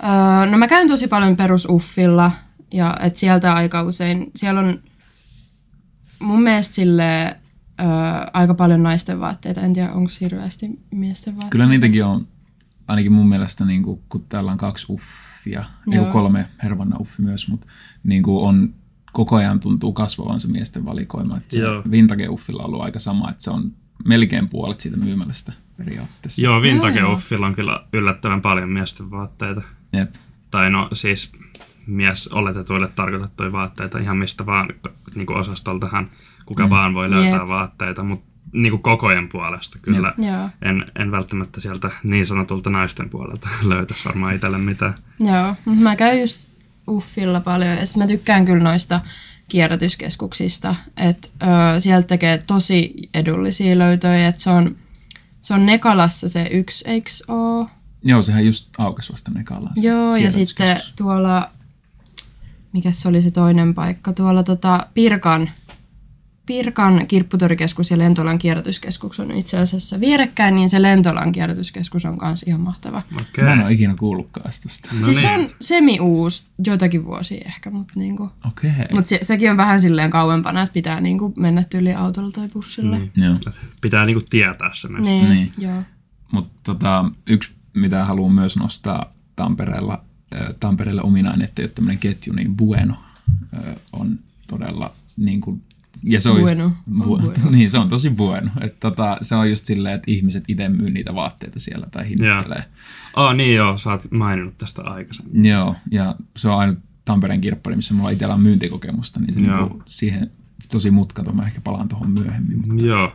Öö, 0.05 0.51
no 0.51 0.59
mä 0.59 0.69
käyn 0.69 0.89
tosi 0.89 1.09
paljon 1.09 1.37
perusuffilla 1.37 2.33
ja 2.73 2.97
et 3.01 3.17
sieltä 3.17 3.55
aika 3.55 3.83
usein, 3.83 4.31
siellä 4.37 4.61
on 4.61 4.83
mun 6.21 6.43
mielestä 6.43 6.75
sille 6.75 7.37
öö, 7.81 7.87
aika 8.33 8.55
paljon 8.55 8.83
naisten 8.83 9.21
vaatteita. 9.21 9.61
En 9.61 9.73
tiedä, 9.73 9.93
onko 9.93 10.11
hirveästi 10.21 10.81
miesten 10.91 11.33
vaatteita. 11.33 11.51
Kyllä 11.51 11.67
niitäkin 11.67 12.05
on, 12.05 12.29
ainakin 12.89 13.13
mun 13.13 13.29
mielestä, 13.29 13.65
niin 13.65 13.83
kuin, 13.83 14.01
kun 14.09 14.25
täällä 14.29 14.53
on 14.53 14.59
kaksi 14.59 14.87
uffia, 14.91 15.61
ei 15.61 15.97
Joo. 15.97 16.05
kun 16.05 16.13
kolme, 16.13 16.49
Hervanna 16.63 16.97
uffi 17.01 17.23
myös, 17.23 17.49
mutta 17.49 17.67
niin 18.05 18.23
kuin 18.23 18.49
on, 18.49 18.75
koko 19.13 19.37
ajan 19.37 19.61
tuntuu 19.61 19.93
kasvavan 19.93 20.41
se 20.41 20.49
miesten 20.49 20.85
valikoima. 20.85 21.37
Että 21.37 21.53
se 21.53 21.59
Joo. 21.59 21.83
Vintage 21.91 22.29
uffilla 22.29 22.63
on 22.63 22.69
ollut 22.69 22.83
aika 22.83 22.99
sama, 22.99 23.31
että 23.31 23.43
se 23.43 23.51
on 23.51 23.73
melkein 24.05 24.49
puolet 24.49 24.81
siitä 24.81 24.97
myymälästä 24.97 25.53
periaatteessa. 25.77 26.43
Joo, 26.43 26.63
Vintage 26.63 27.05
Uffilla 27.05 27.47
on 27.47 27.55
kyllä 27.55 27.87
yllättävän 27.93 28.43
paljon 28.43 28.69
miesten 28.69 29.11
vaatteita. 29.11 29.63
Jep. 29.93 30.15
Tai 30.51 30.71
no 30.71 30.89
siis 30.93 31.33
mies 31.87 32.29
oletetuille 32.29 32.89
tarkoitettuja 32.89 33.53
vaatteita 33.53 33.99
ihan 33.99 34.17
mistä 34.17 34.47
vaan 34.47 34.69
niin 35.15 35.27
kuin 35.27 35.39
osastoltahan 35.39 36.11
kuka 36.47 36.65
mm. 36.65 36.71
vaan 36.71 36.95
voi 36.95 37.11
löytää 37.11 37.41
Jep. 37.41 37.49
vaatteita, 37.49 38.03
mutta 38.03 38.33
niin 38.53 38.71
kuin 38.71 38.83
kokojen 38.83 39.29
puolesta 39.29 39.79
kyllä 39.83 40.13
Joo. 40.19 40.49
en, 40.63 40.93
en 40.99 41.11
välttämättä 41.11 41.61
sieltä 41.61 41.91
niin 42.03 42.27
sanotulta 42.27 42.71
naisten 42.71 43.09
puolelta 43.09 43.49
löytäisi 43.69 44.05
varmaan 44.05 44.35
itselle 44.35 44.59
mitään. 44.59 44.95
Joo, 45.21 45.57
mut 45.65 45.79
mä 45.79 45.97
käyn 45.97 46.21
just 46.21 46.63
uffilla 46.89 47.41
paljon 47.41 47.77
ja 47.77 47.87
sit 47.87 47.97
mä 47.97 48.07
tykkään 48.07 48.45
kyllä 48.45 48.63
noista 48.63 49.01
kierrätyskeskuksista, 49.49 50.75
että 50.97 51.29
öö, 51.43 51.81
sieltä 51.81 52.07
tekee 52.07 52.39
tosi 52.47 52.95
edullisia 53.15 53.79
löytöjä, 53.79 54.29
että 54.29 54.43
se 54.43 54.51
on, 54.51 54.77
se 55.41 55.55
on 55.55 55.67
Nekalassa 55.67 56.29
se 56.29 56.49
yksi, 56.51 56.89
eiks 56.89 57.25
oo? 57.29 57.71
Joo, 58.05 58.23
sehän 58.23 58.47
just 58.47 58.69
aukesi 58.79 59.13
vasta 59.13 59.31
Nekalaan. 59.35 59.75
se 59.75 59.81
Joo, 59.81 60.17
ja 60.17 60.33
sitten 60.33 60.81
tuolla, 60.97 61.51
mikä 62.73 62.93
se 62.93 63.09
oli 63.09 63.23
se 63.23 63.31
toinen 63.31 63.75
paikka, 63.75 64.13
tuolla 64.13 64.43
tota 64.43 64.87
Pirkan, 64.95 65.51
Pirkan 66.47 67.07
kirpputorikeskus 67.07 67.91
ja 67.91 67.99
Lentolan 67.99 68.39
kierrätyskeskus 68.39 69.21
on 69.21 69.31
itse 69.31 69.59
asiassa 69.59 70.01
vierekkäin, 70.01 70.55
niin 70.55 70.69
se 70.69 70.83
Lentolan 70.83 71.33
kierrätyskeskus 71.33 72.05
on 72.05 72.19
myös 72.23 72.43
ihan 72.47 72.61
mahtava. 72.61 73.03
Okei. 73.21 73.45
Mä 73.45 73.53
en 73.53 73.61
ole 73.61 73.73
ikinä 73.73 73.95
kuullutkaan 73.99 74.51
tosta. 74.63 74.89
No 74.99 75.05
siis 75.05 75.21
se 75.23 75.29
niin. 75.37 75.41
on 75.41 75.51
semi-uus, 75.61 76.47
joitakin 76.67 77.05
vuosia 77.05 77.43
ehkä, 77.47 77.71
mutta 77.71 77.93
niinku, 77.97 78.31
Okei. 78.49 78.71
mut 78.93 79.07
se, 79.07 79.19
sekin 79.23 79.51
on 79.51 79.57
vähän 79.57 79.81
silleen 79.81 80.11
kauempana, 80.11 80.63
että 80.63 80.73
pitää 80.73 81.01
niinku 81.01 81.33
mennä 81.37 81.65
tyyli 81.71 81.95
autolla 81.95 82.31
tai 82.31 82.49
bussilla. 82.49 82.99
Niin. 82.99 83.13
Joo. 83.17 83.35
Pitää 83.81 84.07
niinku 84.07 84.25
tietää 84.31 84.71
se 84.75 84.89
näistä. 84.89 85.11
Niin, 85.15 85.31
Niin. 85.31 85.53
joo. 85.59 85.83
Mutta 86.33 86.53
tota, 86.63 87.05
yksi, 87.27 87.53
mitä 87.75 88.05
haluan 88.05 88.33
myös 88.33 88.57
nostaa 88.57 89.13
Tampereella, 89.37 90.05
äh, 90.35 90.47
Tampereelle 90.61 91.03
ominainen, 91.03 91.43
että 91.45 91.63
ei 91.63 91.67
ole 91.67 91.73
tämmöinen 91.75 91.99
ketju, 91.99 92.33
niin 92.33 92.57
Bueno 92.57 92.95
äh, 93.55 93.75
on 93.93 94.19
todella 94.47 94.95
niin 95.17 95.41
kuin, 95.41 95.63
ja 96.03 96.21
se 96.21 96.31
on 96.31 96.41
Bueno. 96.41 96.63
just, 96.63 96.65
On 96.65 97.01
bu- 97.01 97.07
bueno. 97.07 97.51
niin, 97.51 97.71
se 97.71 97.79
on 97.79 97.89
tosi 97.89 98.11
bueno. 98.11 98.51
Et 98.61 98.81
tota, 98.81 99.19
se 99.23 99.35
on 99.37 99.51
just 99.51 99.67
silleen, 99.67 99.95
että 99.95 100.11
ihmiset 100.11 100.45
itse 100.49 100.69
myy 100.69 100.91
niitä 100.91 101.15
vaatteita 101.15 101.61
siellä 101.61 101.87
tai 101.91 102.09
hinnoittelee. 102.09 102.65
Ah 103.17 103.35
niin 103.37 103.55
joo, 103.55 103.79
sä 103.79 103.91
oot 103.91 104.11
maininnut 104.11 104.57
tästä 104.57 104.83
aikaisemmin. 104.83 105.45
Joo, 105.45 105.77
ja 105.91 106.15
se 106.37 106.49
on 106.49 106.59
ainut 106.59 106.79
Tampereen 107.05 107.41
kirppari, 107.41 107.77
missä 107.77 107.95
mulla 107.95 108.11
itsellä 108.11 108.35
on 108.35 108.41
myyntikokemusta, 108.41 109.21
niin 109.21 109.33
se 109.35 109.41
niinku, 109.41 109.83
siihen 109.87 110.31
tosi 110.73 110.91
mutkaton. 110.91 111.37
Mä 111.37 111.47
ehkä 111.47 111.61
palaan 111.65 111.89
tuohon 111.89 112.11
myöhemmin. 112.11 112.69
Mutta 112.69 112.85
Joo. 112.85 113.13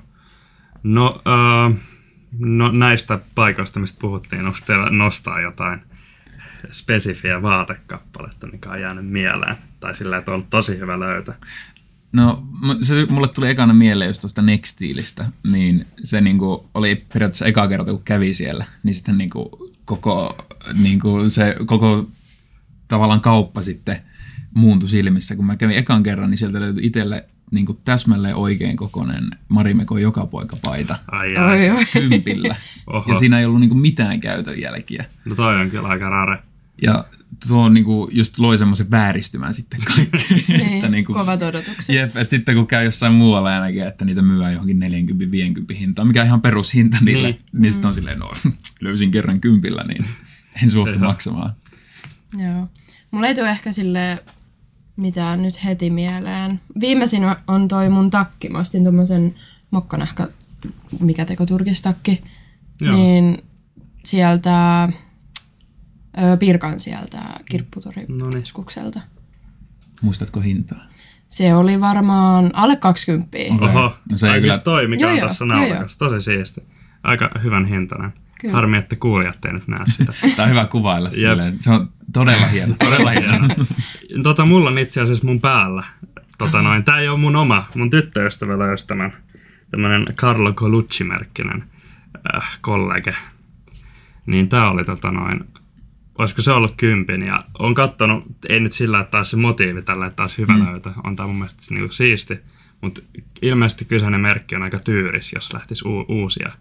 No, 0.84 1.22
äh, 1.72 1.78
no 2.40 2.72
näistä 2.72 3.20
paikoista, 3.36 3.80
mistä 3.80 4.00
puhuttiin, 4.02 4.46
onko 4.46 4.60
teillä 4.66 4.90
nostaa 4.90 5.42
jotain 5.42 5.82
spesifiä 6.72 7.42
vaatekappaletta, 7.42 8.48
mikä 8.48 8.70
on 8.70 8.82
jäänyt 8.82 9.08
mieleen? 9.08 9.56
Tai 9.80 9.96
sillä, 9.96 10.18
että 10.18 10.32
on 10.32 10.34
ollut 10.34 10.50
tosi 10.50 10.78
hyvä 10.78 11.00
löytö. 11.00 11.34
No, 12.12 12.48
se, 12.82 13.06
mulle 13.10 13.28
tuli 13.28 13.50
ekana 13.50 13.74
mieleen 13.74 14.08
just 14.08 14.22
tuosta 14.22 14.42
Nextilistä, 14.42 15.26
niin 15.52 15.86
se 16.04 16.22
niinku 16.22 16.70
oli 16.74 17.06
periaatteessa 17.14 17.46
eka 17.46 17.68
kerta, 17.68 17.92
kun 17.92 18.04
kävi 18.04 18.34
siellä, 18.34 18.66
niin 18.84 18.94
sitten 18.94 19.18
niinku 19.18 19.68
koko, 19.86 20.38
niinku 20.82 21.30
se 21.30 21.56
koko 21.66 22.10
tavallaan 22.88 23.22
kauppa 23.22 23.62
sitten 23.62 23.98
muuntui 24.54 24.90
silmissä. 24.90 25.36
Kun 25.36 25.46
mä 25.46 25.56
kävin 25.56 25.78
ekan 25.78 26.04
kerran, 26.04 26.30
niin 26.30 26.38
sieltä 26.38 26.62
löytyi 26.62 26.86
itselle 26.86 27.26
niinku 27.52 27.74
täsmälleen 27.74 28.36
oikein 28.36 28.78
kokoinen 28.78 29.30
Marimekon 29.50 30.02
joka 30.02 30.26
poika 30.26 30.58
paita 30.64 30.96
Ai, 31.12 31.36
ai. 31.38 31.60
Kympillä. 31.94 32.56
Oho. 32.88 33.06
ja 33.12 33.16
siinä 33.16 33.40
ei 33.40 33.46
ollut 33.46 33.60
niinku 33.62 33.76
mitään 33.76 34.20
käytön 34.20 34.62
jälkiä. 34.62 35.06
No 35.26 35.36
toi 35.36 35.62
on 35.62 35.70
kyllä 35.70 35.88
aika 35.88 36.10
rare. 36.10 36.38
Ja 36.82 37.06
tuo 37.48 37.70
niinku 37.70 38.10
just 38.12 38.40
loi 38.40 38.58
semmoisen 38.58 38.92
vääristymän 38.92 39.54
sitten 39.54 39.80
kaikkeen. 39.96 40.24
Niin, 40.48 40.74
että 40.74 40.90
niinku, 40.90 41.14
kovat 41.14 41.42
odotukset. 41.42 41.96
Jep, 41.96 42.18
että 42.18 42.30
sitten 42.32 42.56
kun 42.56 42.68
käy 42.68 42.86
jossain 42.86 43.14
muualla 43.14 43.52
ja 43.52 43.60
näkee, 43.60 43.88
että 43.88 44.06
niitä 44.06 44.22
myydään 44.22 44.54
johonkin 44.54 44.80
40-50 45.72 45.74
hintaan, 45.76 46.08
mikä 46.08 46.22
on 46.22 46.28
ihan 46.28 46.42
perushinta 46.42 46.98
niille, 47.02 47.28
niin, 47.28 47.42
Niin. 47.52 47.62
niin 47.62 47.72
sitten 47.74 47.88
on 47.88 47.94
silleen, 47.96 48.20
no 48.20 48.32
löysin 48.82 49.12
kerran 49.12 49.42
kympillä, 49.42 49.84
niin 49.88 50.06
en 50.64 50.70
suostu 50.70 51.00
maksamaan. 51.00 51.54
Joo. 52.38 52.70
Mulla 53.12 53.28
ei 53.28 53.36
tule 53.36 53.50
ehkä 53.50 53.72
sille 53.72 54.24
mitään 54.98 55.42
nyt 55.42 55.64
heti 55.66 55.90
mieleen. 55.90 56.60
Viimeisin 56.80 57.26
on- 57.26 57.36
on 57.48 57.68
toi 57.68 57.90
mun 57.90 58.10
takki. 58.10 58.50
Mä 58.50 58.60
ostin 58.60 58.84
tommosen 58.84 59.36
mokkanahka, 59.72 60.28
mikä 61.00 61.26
teko 61.26 61.46
turkistakki. 61.46 62.24
Joo. 62.82 62.96
Niin 62.96 63.44
sieltä, 64.06 64.84
ö, 64.84 66.38
Pirkan 66.40 66.80
sieltä 66.80 67.22
kirpputorikeskukselta. 67.52 69.02
Muistatko 70.02 70.40
hintaa? 70.40 70.86
Se 71.28 71.56
oli 71.56 71.82
varmaan 71.82 72.50
alle 72.56 72.76
20. 72.76 73.38
Okei. 73.38 73.50
Oho, 73.70 73.94
No 74.10 74.18
se 74.18 74.32
ei 74.34 74.42
kyllä- 74.42 74.54
siis 74.54 74.64
toi, 74.64 74.88
mikä 74.88 75.02
Joo, 75.06 75.12
on 75.12 75.18
joo, 75.18 75.28
tässä 75.28 75.46
joo, 75.46 75.56
naulakas. 75.56 75.98
Tosi 75.98 76.22
siisti. 76.22 76.62
Aika 77.04 77.32
hyvän 77.44 77.66
hintainen. 77.66 78.14
Kyllä. 78.42 78.54
Harmi, 78.54 78.78
että 78.78 78.96
kuulijat 78.96 79.46
ei 79.46 79.54
nyt 79.54 79.68
näe 79.68 79.86
sitä. 79.86 80.14
Tämä 80.36 80.44
on 80.44 80.50
hyvä 80.50 80.66
kuvailla 80.66 81.12
silleen. 81.12 81.62
Se 81.62 81.72
on 81.72 81.90
todella 82.14 82.46
hieno, 82.46 82.76
todella 82.80 83.12
hieno. 83.20 83.48
tota, 84.24 84.46
mulla 84.46 84.70
on 84.70 84.78
itse 84.78 85.02
asiassa 85.02 85.26
mun 85.26 85.42
päällä. 85.42 85.84
Tota 86.38 86.62
noin, 86.62 86.84
tää 86.84 87.00
ei 87.00 87.08
ole 87.08 87.20
mun 87.20 87.36
oma, 87.36 87.68
mun 87.76 87.90
tyttöystävä 87.90 88.60
löysi 88.60 88.88
tämän. 88.88 89.14
Tämmönen 89.72 90.06
Carlo 90.16 90.54
Colucci-merkkinen 90.54 91.64
äh, 92.36 92.58
kollege. 92.62 93.16
Niin 94.26 94.50
tää 94.50 94.72
oli 94.72 94.86
tota 94.86 95.12
noin, 95.12 95.44
olisiko 96.18 96.42
se 96.42 96.52
ollut 96.52 96.74
kympin 96.78 97.22
ja 97.22 97.44
on 97.60 97.74
kattonut, 97.74 98.24
ei 98.50 98.60
nyt 98.60 98.74
sillä, 98.74 99.00
että 99.00 99.12
taas 99.12 99.32
se 99.32 99.38
motiivi 99.38 99.82
tällä, 99.82 100.06
että 100.06 100.16
taas 100.16 100.38
hyvä 100.38 100.54
mm. 100.54 100.66
löytö. 100.66 100.92
On 101.04 101.16
tää 101.16 101.28
mun 101.28 101.36
mielestä 101.36 101.74
niinku 101.74 101.94
siisti. 101.94 102.40
Mutta 102.82 103.02
ilmeisesti 103.42 103.86
kyseinen 103.86 104.20
merkki 104.20 104.56
on 104.56 104.64
aika 104.64 104.80
tyyris, 104.80 105.34
jos 105.34 105.54
lähtisi 105.54 105.88
u- 105.88 106.06
uusia 106.10 106.52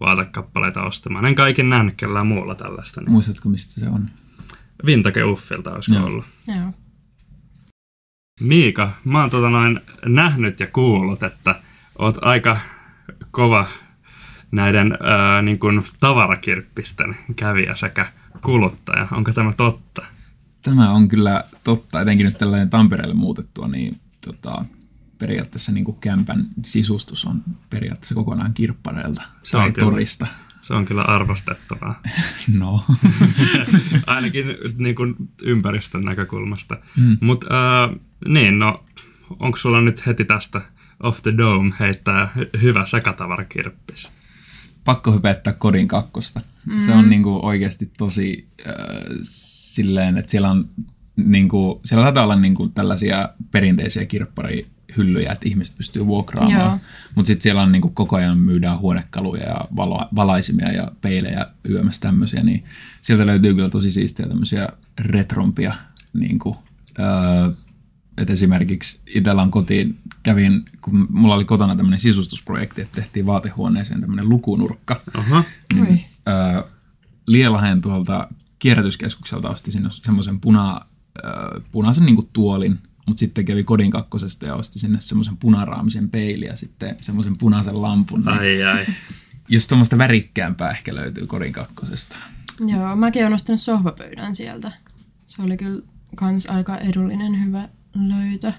vaatekappaleita 0.00 0.82
ostamaan. 0.82 1.26
En 1.26 1.34
kaiken 1.34 1.68
nähnyt 1.68 1.94
kellään 1.96 2.26
muulla 2.26 2.54
tällaista. 2.54 3.00
Niin 3.00 3.12
Muistatko, 3.12 3.48
mistä 3.48 3.80
se 3.80 3.88
on? 3.88 4.08
Vintage 4.86 5.24
Uffilta 5.24 5.72
olisiko 5.72 5.96
Joo. 5.96 6.06
ollut. 6.06 6.24
Joo. 6.48 6.72
Miika, 8.40 8.90
mä 9.04 9.20
oon 9.20 9.30
tota 9.30 9.50
noin 9.50 9.80
nähnyt 10.06 10.60
ja 10.60 10.66
kuullut, 10.66 11.22
että 11.22 11.54
oot 11.98 12.18
aika 12.20 12.60
kova 13.30 13.66
näiden 14.52 14.98
ää, 15.00 15.42
niin 15.42 15.58
kuin 15.58 15.84
tavarakirppisten 16.00 17.16
kävijä 17.36 17.74
sekä 17.74 18.06
kuluttaja. 18.42 19.08
Onko 19.10 19.32
tämä 19.32 19.52
totta? 19.52 20.02
Tämä 20.62 20.90
on 20.90 21.08
kyllä 21.08 21.44
totta, 21.64 22.00
etenkin 22.00 22.26
nyt 22.26 22.38
tällainen 22.38 22.70
Tampereelle 22.70 23.14
muutettua, 23.14 23.68
niin 23.68 24.00
tota, 24.24 24.64
periaatteessa 25.26 25.72
niin 25.72 25.84
kuin 25.84 25.96
kämpän 26.00 26.46
sisustus 26.64 27.24
on 27.24 27.42
periaatteessa 27.70 28.14
kokonaan 28.14 28.54
kirppareilta 28.54 29.22
Se 29.42 29.56
on 29.56 29.62
tai 29.62 29.72
kyllä. 29.72 29.90
torista. 29.90 30.26
Se 30.60 30.74
on 30.74 30.84
kyllä 30.84 31.02
arvostettavaa. 31.02 32.02
No. 32.58 32.84
Ainakin 34.06 34.46
niin 34.78 34.94
kuin 34.94 35.14
ympäristön 35.42 36.04
näkökulmasta. 36.04 36.76
Mm. 36.96 37.16
Mutta 37.20 37.46
niin, 38.28 38.58
no 38.58 38.84
onko 39.38 39.58
sulla 39.58 39.80
nyt 39.80 40.06
heti 40.06 40.24
tästä 40.24 40.60
off 41.00 41.22
the 41.22 41.36
dome 41.36 41.74
heittää 41.80 42.32
hy- 42.36 42.60
hyvä 42.62 42.86
sekatavarakirppis? 42.86 44.10
pakko 44.84 45.12
hypettää 45.12 45.52
kodin 45.52 45.88
kakkosta. 45.88 46.40
Mm. 46.66 46.78
Se 46.78 46.92
on 46.92 47.10
niinku 47.10 47.40
oikeasti 47.42 47.92
tosi 47.96 48.48
äh, 48.66 48.74
silleen, 49.22 50.18
että 50.18 50.30
siellä 50.30 50.50
on 50.50 50.68
niinku, 51.16 51.80
siellä 51.84 52.02
taitaa 52.04 52.24
olla 52.24 52.36
niinku 52.36 52.68
tällaisia 52.68 53.28
perinteisiä 53.50 54.06
kirpparihyllyjä, 54.94 55.32
että 55.32 55.48
ihmiset 55.48 55.76
pystyy 55.76 56.06
vuokraamaan. 56.06 56.80
Mutta 57.14 57.26
sitten 57.26 57.42
siellä 57.42 57.62
on 57.62 57.72
niinku 57.72 57.88
koko 57.88 58.16
ajan 58.16 58.38
myydään 58.38 58.78
huonekaluja 58.78 59.42
ja 59.42 59.56
valo, 59.76 60.08
valaisimia 60.16 60.72
ja 60.72 60.92
peilejä 61.00 61.46
yömässä 61.68 62.00
tämmöisiä, 62.00 62.42
niin 62.42 62.64
sieltä 63.00 63.26
löytyy 63.26 63.54
kyllä 63.54 63.70
tosi 63.70 63.90
siistiä 63.90 64.26
tämmöisiä 64.26 64.68
retrompia 64.98 65.74
niinku, 66.12 66.56
öö, 66.98 67.52
et 68.18 68.30
esimerkiksi 68.30 69.00
itsellä 69.06 69.42
on 69.42 69.50
kotiin, 69.50 69.98
kävin, 70.22 70.64
kun 70.80 71.06
mulla 71.10 71.34
oli 71.34 71.44
kotona 71.44 71.76
tämmöinen 71.76 72.00
sisustusprojekti, 72.00 72.82
että 72.82 72.94
tehtiin 72.94 73.26
vaatehuoneeseen 73.26 74.00
tämmöinen 74.00 74.28
lukunurkka. 74.28 75.00
Aha, 75.14 75.44
Oi. 75.80 75.98
Öö, 76.28 76.62
Lielahen 77.26 77.82
tuolta 77.82 78.28
kierrätyskeskukselta 78.58 79.50
osti 79.50 79.70
sinne 79.70 79.88
semmoisen 79.90 80.40
puna, 80.40 80.80
öö, 81.24 81.60
punaisen 81.72 82.06
niin 82.06 82.28
tuolin, 82.32 82.78
mutta 83.06 83.20
sitten 83.20 83.44
kävi 83.44 83.64
kodin 83.64 83.90
kakkosesta 83.90 84.46
ja 84.46 84.54
osti 84.54 84.78
sinne 84.78 84.98
semmoisen 85.00 85.36
punaraamisen 85.36 86.10
peilin 86.10 86.48
ja 86.48 86.56
sitten 86.56 86.96
semmoisen 87.00 87.36
punaisen 87.36 87.82
lampun. 87.82 88.20
Niin 88.20 88.38
ai 88.38 88.64
ai. 88.64 88.86
Just 89.48 89.68
tuommoista 89.68 89.98
värikkäämpää 89.98 90.70
ehkä 90.70 90.94
löytyy 90.94 91.26
kodin 91.26 91.52
kakkosesta. 91.52 92.16
Joo, 92.66 92.96
mäkin 92.96 93.22
olen 93.22 93.34
ostanut 93.34 93.60
sohvapöydän 93.60 94.34
sieltä. 94.34 94.72
Se 95.26 95.42
oli 95.42 95.56
kyllä 95.56 95.82
kans 96.16 96.46
aika 96.46 96.78
edullinen 96.78 97.44
hyvä 97.44 97.68
löytö. 97.94 98.52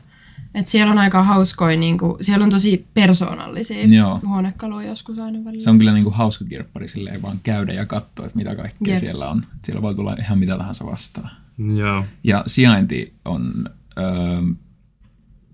Et 0.55 0.67
siellä 0.67 0.91
on 0.91 0.97
aika 0.97 1.23
hauskoja, 1.23 1.77
niinku, 1.77 2.17
siellä 2.21 2.43
on 2.43 2.49
tosi 2.49 2.87
persoonallisia 2.93 3.87
Joo. 3.87 4.19
huonekaluja 4.25 4.87
joskus 4.87 5.19
aina 5.19 5.45
välillä. 5.45 5.63
Se 5.63 5.69
on 5.69 5.77
kyllä 5.77 5.93
niinku 5.93 6.09
hauska 6.09 6.45
kirppari 6.45 6.87
silleen 6.87 7.21
vaan 7.21 7.39
käydä 7.43 7.73
ja 7.73 7.85
katsoa, 7.85 8.25
että 8.25 8.37
mitä 8.37 8.55
kaikkea 8.55 8.93
Jep. 8.93 8.99
siellä 8.99 9.29
on. 9.29 9.45
Et 9.55 9.63
Siellä 9.63 9.81
voi 9.81 9.95
tulla 9.95 10.15
ihan 10.19 10.39
mitä 10.39 10.57
tahansa 10.57 10.85
vastaan. 10.85 11.29
Joo. 11.75 12.05
Ja 12.23 12.43
sijainti 12.47 13.13
on, 13.25 13.69
öö, 13.97 14.41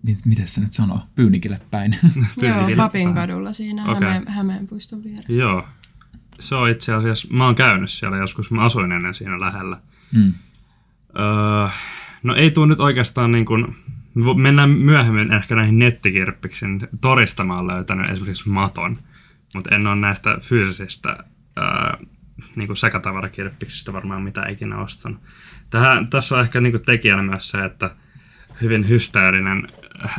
mit, 0.03 0.17
miten 0.25 0.47
se 0.47 0.61
nyt 0.61 0.73
sanoo, 0.73 0.99
Pyynikille 1.15 1.59
päin. 1.71 1.95
Joo. 2.41 2.69
Papin 2.77 3.13
kadulla 3.13 3.53
siinä 3.53 3.81
okay. 3.83 3.93
Hämeen, 3.93 4.27
Hämeenpuiston 4.27 5.03
vieressä. 5.03 5.33
Joo. 5.33 5.67
Se 6.39 6.55
on 6.55 6.69
itse 6.69 6.93
asiassa, 6.93 7.27
mä 7.33 7.45
oon 7.45 7.55
käynyt 7.55 7.91
siellä 7.91 8.17
joskus, 8.17 8.51
mä 8.51 8.61
asuin 8.63 8.91
ennen 8.91 9.13
siinä 9.13 9.39
lähellä. 9.39 9.77
mm. 10.11 10.33
Öö, 11.19 11.67
no 12.23 12.35
ei 12.35 12.51
tuu 12.51 12.65
nyt 12.65 12.79
oikeastaan 12.79 13.31
niin 13.31 13.45
kuin, 13.45 13.75
mennään 14.35 14.69
myöhemmin 14.69 15.33
ehkä 15.33 15.55
näihin 15.55 15.79
nettikirppiksiin. 15.79 16.87
Torista 17.01 17.43
mä 17.43 17.55
oon 17.55 17.67
löytänyt 17.67 18.09
esimerkiksi 18.09 18.49
maton, 18.49 18.95
mutta 19.55 19.75
en 19.75 19.87
ole 19.87 19.95
näistä 19.95 20.37
fyysisistä 20.41 21.17
öö, 21.57 22.07
niin 22.55 22.67
kuin 22.67 22.77
sekatavarakirppiksistä 22.77 23.93
varmaan 23.93 24.21
mitä 24.21 24.49
ikinä 24.49 24.77
ostanut. 24.77 25.21
Tähän, 25.69 26.07
tässä 26.07 26.35
on 26.35 26.41
ehkä 26.41 26.61
niin 26.61 26.73
kuin 26.73 26.85
tekijänä 26.85 27.23
myös 27.23 27.49
se, 27.49 27.65
että 27.65 27.95
hyvin 28.61 28.89
hysteerinen 28.89 29.67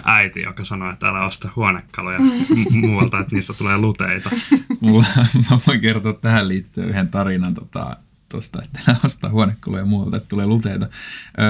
äiti, 0.04 0.42
joka 0.42 0.64
sanoi, 0.64 0.92
että 0.92 1.08
älä 1.08 1.24
osta 1.24 1.48
huonekaluja 1.56 2.18
mu- 2.58 2.86
muualta, 2.86 3.20
että 3.20 3.34
niistä 3.34 3.52
tulee 3.52 3.78
luteita. 3.78 4.30
Mulla, 4.80 5.04
mä 5.50 5.58
voin 5.66 5.80
kertoa 5.80 6.12
tähän 6.12 6.48
liittyen 6.48 6.88
yhden 6.88 7.08
tarinan 7.08 7.54
tota, 7.54 7.96
tuosta, 8.28 8.62
että 8.64 8.80
älä 8.88 8.98
ostaa 9.04 9.30
huonekaluja 9.30 9.84
muualta, 9.84 10.16
että 10.16 10.28
tulee 10.28 10.46
luteita. 10.46 10.88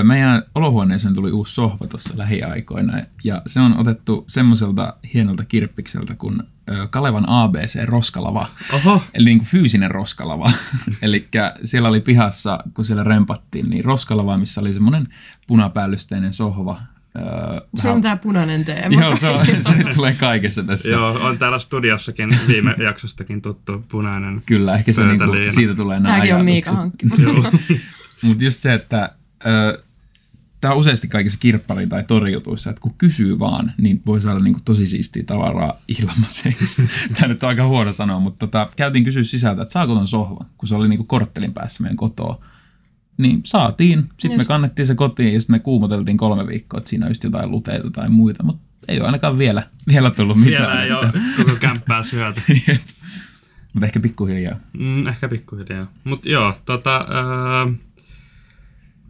Meidän 0.02 0.42
olohuoneeseen 0.54 1.14
tuli 1.14 1.32
uusi 1.32 1.54
sohva 1.54 1.86
tuossa 1.86 2.18
lähiaikoina 2.18 3.02
ja 3.24 3.42
se 3.46 3.60
on 3.60 3.78
otettu 3.78 4.24
semmoiselta 4.26 4.94
hienolta 5.14 5.44
kirppikseltä 5.44 6.14
kuin 6.14 6.42
Kalevan 6.90 7.28
ABC 7.28 7.84
roskalava. 7.84 8.46
Oho, 8.72 9.02
Eli 9.14 9.24
niin 9.24 9.38
kuin 9.38 9.48
fyysinen 9.48 9.90
roskalava. 9.90 10.50
Eli 11.02 11.28
siellä 11.64 11.88
oli 11.88 12.00
pihassa, 12.00 12.58
kun 12.74 12.84
siellä 12.84 13.04
rempattiin, 13.04 13.70
niin 13.70 13.84
roskalava, 13.84 14.38
missä 14.38 14.60
oli 14.60 14.72
semmoinen 14.72 15.06
punapäällysteinen 15.46 16.32
sohva. 16.32 16.76
Öö, 17.16 17.60
Sulla 17.80 17.94
on 17.94 18.00
tää 18.00 18.16
punainen 18.16 18.64
teema. 18.64 19.00
Joo, 19.00 19.16
se, 19.16 19.28
on, 19.28 19.46
se 19.60 19.84
tulee 19.94 20.14
kaikessa 20.14 20.62
tässä. 20.62 20.88
joo, 20.88 21.08
on 21.08 21.38
täällä 21.38 21.58
studiossakin 21.58 22.30
viime 22.48 22.74
jaksostakin 22.84 23.42
tuttu 23.42 23.84
punainen. 23.88 24.42
Kyllä, 24.46 24.74
ehkä 24.74 24.92
se 24.92 25.06
niinku, 25.06 25.24
siitä 25.48 25.74
tulee 25.74 26.00
nämä 26.00 26.14
Tääkin 26.14 26.34
on. 26.34 26.44
Miika 26.44 26.72
hankkima. 26.72 27.14
Joo. 27.18 27.44
Mutta 28.22 28.44
just 28.44 28.60
se, 28.60 28.74
että 28.74 29.10
tämä 30.62 30.74
on 30.74 30.80
useasti 30.80 31.08
kaikissa 31.08 31.38
kirppari- 31.38 31.86
tai 31.86 32.04
torijutuissa, 32.04 32.70
että 32.70 32.80
kun 32.80 32.94
kysyy 32.98 33.38
vaan, 33.38 33.72
niin 33.78 34.02
voi 34.06 34.20
saada 34.20 34.40
niinku 34.40 34.60
tosi 34.64 34.86
siistiä 34.86 35.22
tavaraa 35.26 35.80
ilmaiseksi. 35.88 36.88
Tämä 37.14 37.28
nyt 37.28 37.42
on 37.42 37.48
aika 37.48 37.66
huono 37.66 37.92
sanoa, 37.92 38.20
mutta 38.20 38.46
tota, 38.46 38.68
käytiin 38.76 39.04
kysyä 39.04 39.22
sisältä, 39.22 39.62
että 39.62 39.72
saako 39.72 39.94
ton 39.94 40.08
sohvan, 40.08 40.46
kun 40.58 40.68
se 40.68 40.74
oli 40.74 40.88
niinku 40.88 41.04
korttelin 41.04 41.52
päässä 41.52 41.82
meidän 41.82 41.96
kotoa. 41.96 42.44
Niin 43.18 43.40
saatiin. 43.44 44.02
Sitten 44.02 44.30
me 44.30 44.36
Just. 44.36 44.48
kannettiin 44.48 44.86
se 44.86 44.94
kotiin 44.94 45.34
ja 45.34 45.40
sitten 45.40 45.54
me 45.54 45.58
kuumoteltiin 45.58 46.16
kolme 46.16 46.46
viikkoa, 46.46 46.78
että 46.78 46.90
siinä 46.90 47.06
olisi 47.06 47.26
jotain 47.26 47.50
luteita 47.50 47.90
tai 47.90 48.08
muita, 48.08 48.42
mutta 48.42 48.62
ei 48.88 48.98
ole 48.98 49.06
ainakaan 49.06 49.38
vielä, 49.38 49.62
vielä 49.88 50.10
tullut 50.10 50.40
mitään. 50.40 50.70
Vielä 50.70 50.82
ei 50.82 50.92
ole 50.92 51.12
koko 51.36 51.56
kämppää 51.60 52.02
syöty. 52.02 52.40
mutta 53.72 53.86
ehkä 53.86 54.00
pikkuhiljaa. 54.00 54.56
Mm, 54.78 55.08
ehkä 55.08 55.28
pikkuhiljaa. 55.28 55.92
Mutta 56.04 56.28
joo, 56.28 56.54
tota, 56.64 57.06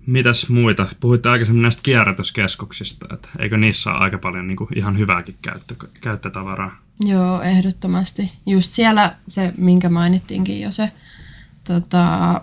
mitäs 0.07 0.49
muita? 0.49 0.87
Puhuitte 1.01 1.29
aikaisemmin 1.29 1.63
näistä 1.63 1.83
kierrätyskeskuksista, 1.83 3.07
että 3.15 3.29
eikö 3.39 3.57
niissä 3.57 3.91
ole 3.91 4.01
aika 4.01 4.19
paljon 4.19 4.47
niinku 4.47 4.69
ihan 4.77 4.99
hyvääkin 4.99 5.35
käyttö, 5.43 5.75
käyttötavaraa? 6.01 6.79
Joo, 7.05 7.43
ehdottomasti. 7.43 8.33
Just 8.47 8.73
siellä 8.73 9.17
se, 9.29 9.53
minkä 9.57 9.89
mainittiinkin 9.89 10.61
jo 10.61 10.71
se 10.71 10.93
tota, 11.65 12.41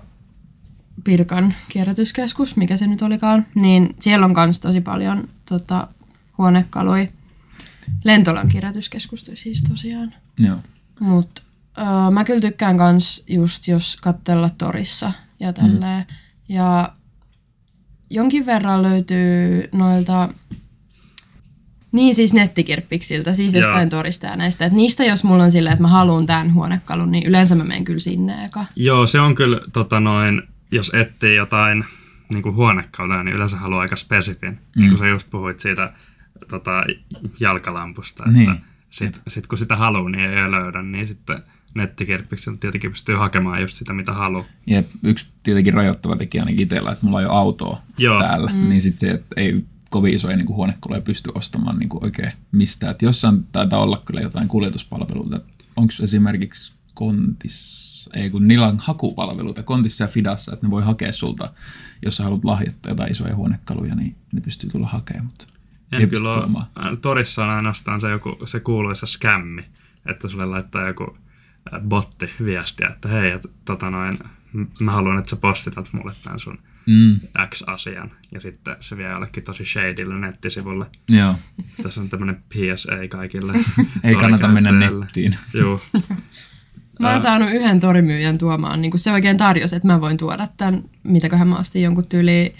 Pirkan 1.03 1.53
kierrätyskeskus, 1.69 2.55
mikä 2.55 2.77
se 2.77 2.87
nyt 2.87 3.01
olikaan, 3.01 3.45
niin 3.55 3.95
siellä 3.99 4.25
on 4.25 4.33
myös 4.37 4.59
tosi 4.59 4.81
paljon 4.81 5.27
tota, 5.49 5.87
huonekaluja. 6.37 7.07
Lentolan 8.03 8.47
kierrätyskeskus 8.47 9.31
siis 9.35 9.63
tosiaan. 9.63 10.13
Joo. 10.39 10.57
Mutta 10.99 11.41
öö, 11.77 12.11
mä 12.11 12.23
kyllä 12.23 12.41
tykkään 12.41 12.77
kans 12.77 13.23
just 13.27 13.67
jos 13.67 13.97
katsella 14.01 14.49
torissa 14.57 15.11
ja 15.39 15.53
tälleen. 15.53 16.05
Mm. 16.09 16.15
Ja 16.55 16.93
jonkin 18.09 18.45
verran 18.45 18.81
löytyy 18.83 19.69
noilta, 19.71 20.29
niin 21.91 22.15
siis 22.15 22.33
nettikirppiksiltä, 22.33 23.33
siis 23.33 23.53
Joo. 23.53 23.61
jostain 23.61 23.89
torista 23.89 24.27
ja 24.27 24.35
näistä. 24.35 24.65
Et 24.65 24.73
niistä 24.73 25.03
jos 25.03 25.23
mulla 25.23 25.43
on 25.43 25.51
silleen, 25.51 25.73
että 25.73 25.81
mä 25.83 25.87
haluan 25.87 26.25
tämän 26.25 26.53
huonekalun, 26.53 27.11
niin 27.11 27.27
yleensä 27.27 27.55
mä 27.55 27.63
menen 27.63 27.85
kyllä 27.85 27.99
sinne 27.99 28.45
eka. 28.45 28.65
Joo, 28.75 29.07
se 29.07 29.19
on 29.19 29.35
kyllä, 29.35 29.61
tota 29.73 29.99
noin, 29.99 30.41
jos 30.71 30.91
etsii 30.93 31.35
jotain 31.35 31.85
niin 32.33 32.43
kuin 32.43 32.55
huonekaluja, 32.55 33.23
niin 33.23 33.35
yleensä 33.35 33.57
haluaa 33.57 33.81
aika 33.81 33.95
spesifin. 33.95 34.51
Mm. 34.51 34.57
Niin 34.75 34.89
kuin 34.89 34.99
sä 34.99 35.07
just 35.07 35.29
puhuit 35.31 35.59
siitä 35.59 35.93
tota, 36.47 36.83
jalkalampusta, 37.39 38.23
että 38.27 38.37
Niin. 38.37 38.57
sit, 38.89 39.21
sit 39.27 39.47
kun 39.47 39.57
sitä 39.57 39.75
haluaa, 39.75 40.09
niin 40.09 40.25
ei 40.33 40.51
löydä, 40.51 40.81
niin 40.81 41.07
sitten 41.07 41.43
nettikirppikseltä 41.73 42.59
tietenkin 42.59 42.91
pystyy 42.91 43.15
hakemaan 43.15 43.61
just 43.61 43.75
sitä, 43.75 43.93
mitä 43.93 44.13
haluaa. 44.13 44.45
Ja 44.67 44.83
yksi 45.03 45.27
tietenkin 45.43 45.73
rajoittava 45.73 46.15
tekijä 46.15 46.41
ainakin 46.41 46.63
itsellä, 46.63 46.91
että 46.91 47.05
mulla 47.05 47.17
on 47.17 47.23
jo 47.23 47.31
autoa 47.31 47.81
Joo. 47.97 48.19
täällä, 48.19 48.51
mm. 48.53 48.69
niin 48.69 48.81
sitten 48.81 49.09
se, 49.09 49.15
että 49.15 49.27
ei 49.37 49.65
kovin 49.89 50.13
isoja 50.13 50.37
niin 50.37 50.47
huonekuluja 50.47 51.01
pysty 51.01 51.31
ostamaan 51.35 51.79
niin 51.79 51.89
kuin 51.89 52.03
oikein 52.03 52.31
mistään. 52.51 52.91
Et 52.91 53.01
jossain 53.01 53.45
taitaa 53.51 53.81
olla 53.81 54.01
kyllä 54.05 54.21
jotain 54.21 54.47
kuljetuspalveluita. 54.47 55.39
Onko 55.75 55.93
esimerkiksi 56.03 56.73
Kontissa, 56.93 58.11
ei 58.13 58.29
kun 58.29 58.47
niillä 58.47 58.67
on 58.67 58.79
hakupalveluita 58.79 59.63
Kontissa 59.63 60.03
ja 60.03 60.07
Fidassa, 60.07 60.53
että 60.53 60.65
ne 60.65 60.71
voi 60.71 60.83
hakea 60.83 61.11
sulta, 61.11 61.53
jos 62.05 62.17
sä 62.17 62.23
haluat 62.23 62.45
lahjoittaa 62.45 62.91
jotain 62.91 63.11
isoja 63.11 63.35
huonekaluja, 63.35 63.95
niin 63.95 64.15
ne 64.33 64.41
pystyy 64.41 64.69
tulla 64.69 64.87
hakemaan, 64.87 65.25
mutta 65.25 65.45
En 65.91 66.09
kyllä 66.09 66.33
ole, 66.33 66.97
torissa 67.01 67.43
on 67.43 67.49
ainoastaan 67.49 68.01
se, 68.01 68.09
joku, 68.09 68.37
se 68.45 68.59
kuuluisa 68.59 69.05
skämmi, 69.05 69.65
että 70.05 70.27
sulle 70.27 70.45
laittaa 70.45 70.87
joku 70.87 71.17
botti 71.87 72.29
viestiä, 72.45 72.87
että 72.87 73.09
hei, 73.09 73.31
et, 73.31 73.47
tota 73.65 73.89
noin, 73.89 74.19
mä 74.79 74.91
haluan, 74.91 75.19
että 75.19 75.29
sä 75.29 75.35
postitat 75.35 75.93
mulle 75.93 76.13
tämän 76.23 76.39
sun 76.39 76.59
Mm, 76.85 77.19
X-asian, 77.49 78.11
ja 78.31 78.39
sitten 78.39 78.75
se 78.79 78.97
vie 78.97 79.09
jollekin 79.09 79.43
tosi 79.43 79.65
shadylle 79.65 80.19
nettisivulle. 80.19 80.85
joo, 81.09 81.35
Tässä 81.83 82.01
on 82.01 82.09
tämmöinen 82.09 82.43
PSA 82.49 83.07
kaikille. 83.09 83.53
ei 84.03 84.15
kannata 84.15 84.47
mennä 84.47 84.71
nettiin. 84.71 85.35
Joo, 85.53 85.81
Mä 86.99 87.11
oon 87.11 87.21
saanut 87.21 87.49
yhden 87.49 87.79
torimyyjän 87.79 88.37
tuomaan, 88.37 88.81
niin 88.81 88.91
kun 88.91 88.99
se 88.99 89.11
oikein 89.11 89.37
tarjosi, 89.37 89.75
että 89.75 89.87
mä 89.87 90.01
voin 90.01 90.17
tuoda 90.17 90.47
tämän, 90.57 90.83
mitäköhän 91.03 91.47
mä 91.47 91.59
ostin 91.59 91.81
jonkun 91.83 92.07
tyyli 92.07 92.53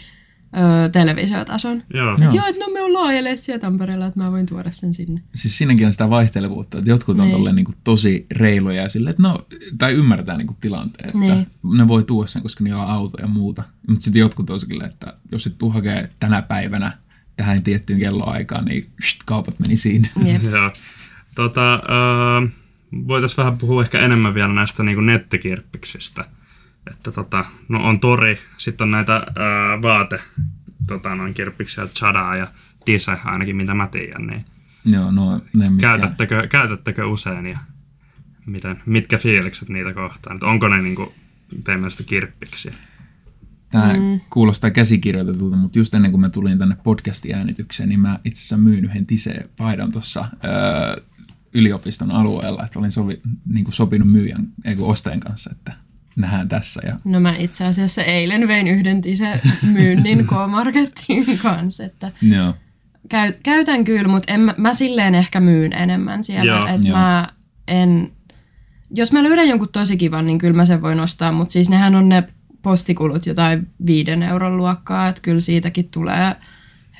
öö, 0.58 0.90
televisiotason. 0.90 1.84
joo. 1.94 2.18
Joo. 2.22 2.32
Joo, 2.34 2.46
että 2.46 2.66
no 2.66 2.74
me 2.74 2.82
ollaan 2.82 3.14
siellä 3.36 3.60
Tampereella, 3.60 4.06
että 4.06 4.20
mä 4.20 4.32
voin 4.32 4.46
tuoda 4.46 4.72
sen 4.72 4.94
sinne. 4.94 5.22
Siis 5.36 5.58
siinäkin 5.58 5.88
on 5.88 5.92
sitä 5.94 6.10
vaihtelevuutta, 6.10 6.78
että 6.78 6.90
jotkut 6.90 7.20
on 7.20 7.26
Niin. 7.26 7.36
tolleen 7.36 7.56
niinku 7.56 7.72
tosi 7.84 8.26
reiluja 8.32 8.82
ja 8.82 8.90
silleen, 8.90 9.10
että 9.12 9.22
no, 9.24 9.46
tai 9.78 9.94
ymmärtää 9.94 10.38
niinku 10.38 10.58
tilanteen, 10.62 11.08
että 11.10 11.20
Niin. 11.20 11.48
ne 11.78 11.88
voi 11.88 12.04
tuoda 12.04 12.28
sen, 12.28 12.42
koska 12.42 12.64
niillä 12.64 12.84
on 12.84 12.90
auto 12.90 13.18
ja 13.22 13.28
muuta. 13.28 13.64
Mutta 13.88 14.04
sitten 14.04 14.20
jotkut 14.20 14.50
on 14.50 14.60
silleen, 14.60 14.90
että 14.90 15.14
jos 15.32 15.48
et 15.48 15.58
tuu 15.58 15.70
hakee 15.70 16.10
tänä 16.20 16.42
päivänä 16.42 16.92
tähän 17.38 17.64
tiettyyn 17.64 18.00
kelloaikaan, 18.00 18.66
niin 18.66 18.86
sht, 19.04 19.18
kaupat 19.26 19.60
meni 19.60 19.76
siinä. 19.78 20.08
Jep. 20.26 20.44
Joo. 20.52 20.72
Tota, 21.36 21.74
äh, 21.76 22.52
voitaisiin 23.08 23.38
vähän 23.38 23.58
puhua 23.58 23.82
ehkä 23.82 24.00
enemmän 24.00 24.34
vielä 24.34 24.54
näistä 24.54 24.84
niin 24.84 25.06
nettikirppiksistä. 25.06 26.26
Että 26.91 27.12
tota, 27.12 27.45
no 27.69 27.88
on 27.88 27.99
tori, 27.99 28.38
sitten 28.58 28.86
on 28.86 28.91
näitä 28.91 29.15
äh, 29.15 29.82
vaate 29.82 30.19
tota, 30.88 31.15
noin 31.15 31.34
kirppiksiä, 31.34 31.88
Chadaa 31.88 32.36
ja 32.36 32.47
Tise 32.86 33.12
ainakin 33.12 33.56
mitä 33.56 33.73
mä 33.73 33.88
tiedän, 33.88 34.28
niin 34.28 34.45
Joo, 34.86 35.12
no 35.12 35.41
ne 35.54 35.69
mitkä... 35.69 35.88
käytättekö, 35.88 36.47
käytättekö 36.47 37.08
usein 37.08 37.45
ja 37.45 37.60
miten, 38.45 38.82
mitkä 38.86 39.17
fiilikset 39.17 39.69
niitä 39.69 39.93
kohtaan? 39.93 40.36
Että 40.36 40.47
onko 40.47 40.67
ne 40.67 40.82
niin 40.82 40.95
kuin, 40.95 41.10
teidän 41.63 41.82
mielestä 41.82 42.04
kirppiksiä? 42.04 42.71
Tämä 43.71 43.93
mm. 43.93 44.19
kuulostaa 44.30 44.71
käsikirjoitetulta, 44.71 45.56
mutta 45.56 45.80
just 45.80 45.93
ennen 45.93 46.12
kuin 46.12 46.21
mä 46.21 46.30
tulin 46.30 46.58
tänne 46.58 46.78
podcasti-äänitykseen, 46.84 47.89
niin 47.89 47.99
mä 47.99 48.19
itse 48.25 48.39
asiassa 48.39 48.58
myyn 48.58 48.86
yhden 48.86 49.06
Tise-paidan 49.06 49.91
tuossa 49.91 50.25
öö, 50.43 51.04
yliopiston 51.54 52.12
alueella, 52.12 52.63
että 52.63 52.80
olin 52.80 52.91
sovi, 52.91 53.21
niin 53.45 53.63
kuin 53.65 53.73
sopinut 53.73 54.12
myyjän, 54.12 54.47
ei 54.65 54.75
kun 54.75 54.88
ostajan 54.88 55.19
kanssa, 55.19 55.49
että 55.52 55.73
nähdään 56.19 56.47
tässä. 56.47 56.82
Ja, 56.86 56.95
No 57.03 57.19
mä 57.19 57.36
itse 57.38 57.65
asiassa 57.65 58.03
eilen 58.03 58.47
vein 58.47 58.67
yhden 58.67 59.01
tise 59.01 59.41
myynnin 59.71 60.25
K-Marketin 60.29 61.25
kanssa, 61.43 61.84
että 61.84 62.12
joo, 62.21 62.53
käy, 63.10 63.34
käytän 63.43 63.84
kyllä, 63.84 64.08
mutta 64.08 64.34
en, 64.34 64.39
mä- 64.39 64.55
mä 64.58 64.73
silleen 64.73 65.15
ehkä 65.15 65.39
myyn 65.39 65.73
enemmän 65.73 66.23
siellä, 66.23 66.51
Joo. 66.53 66.67
että 66.67 66.88
Joo. 66.88 66.97
mä 66.97 67.27
en, 67.67 68.12
jos 68.95 69.12
mä 69.12 69.23
löydän 69.23 69.47
jonkun 69.47 69.69
tosi 69.71 69.97
kivan, 69.97 70.25
niin 70.25 70.38
kyllä 70.38 70.55
mä 70.55 70.65
sen 70.65 70.82
voin 70.82 70.99
ostaa, 70.99 71.32
mutta 71.32 71.51
siis 71.51 71.69
nehän 71.69 71.95
on 71.95 72.10
ne 72.10 72.23
postikulut 72.62 73.25
jotain 73.25 73.67
viiden 73.86 74.23
euron 74.23 74.58
luokkaa, 74.58 75.08
että 75.08 75.21
kyllä 75.21 75.39
siitäkin 75.41 75.89
tulee 75.89 76.36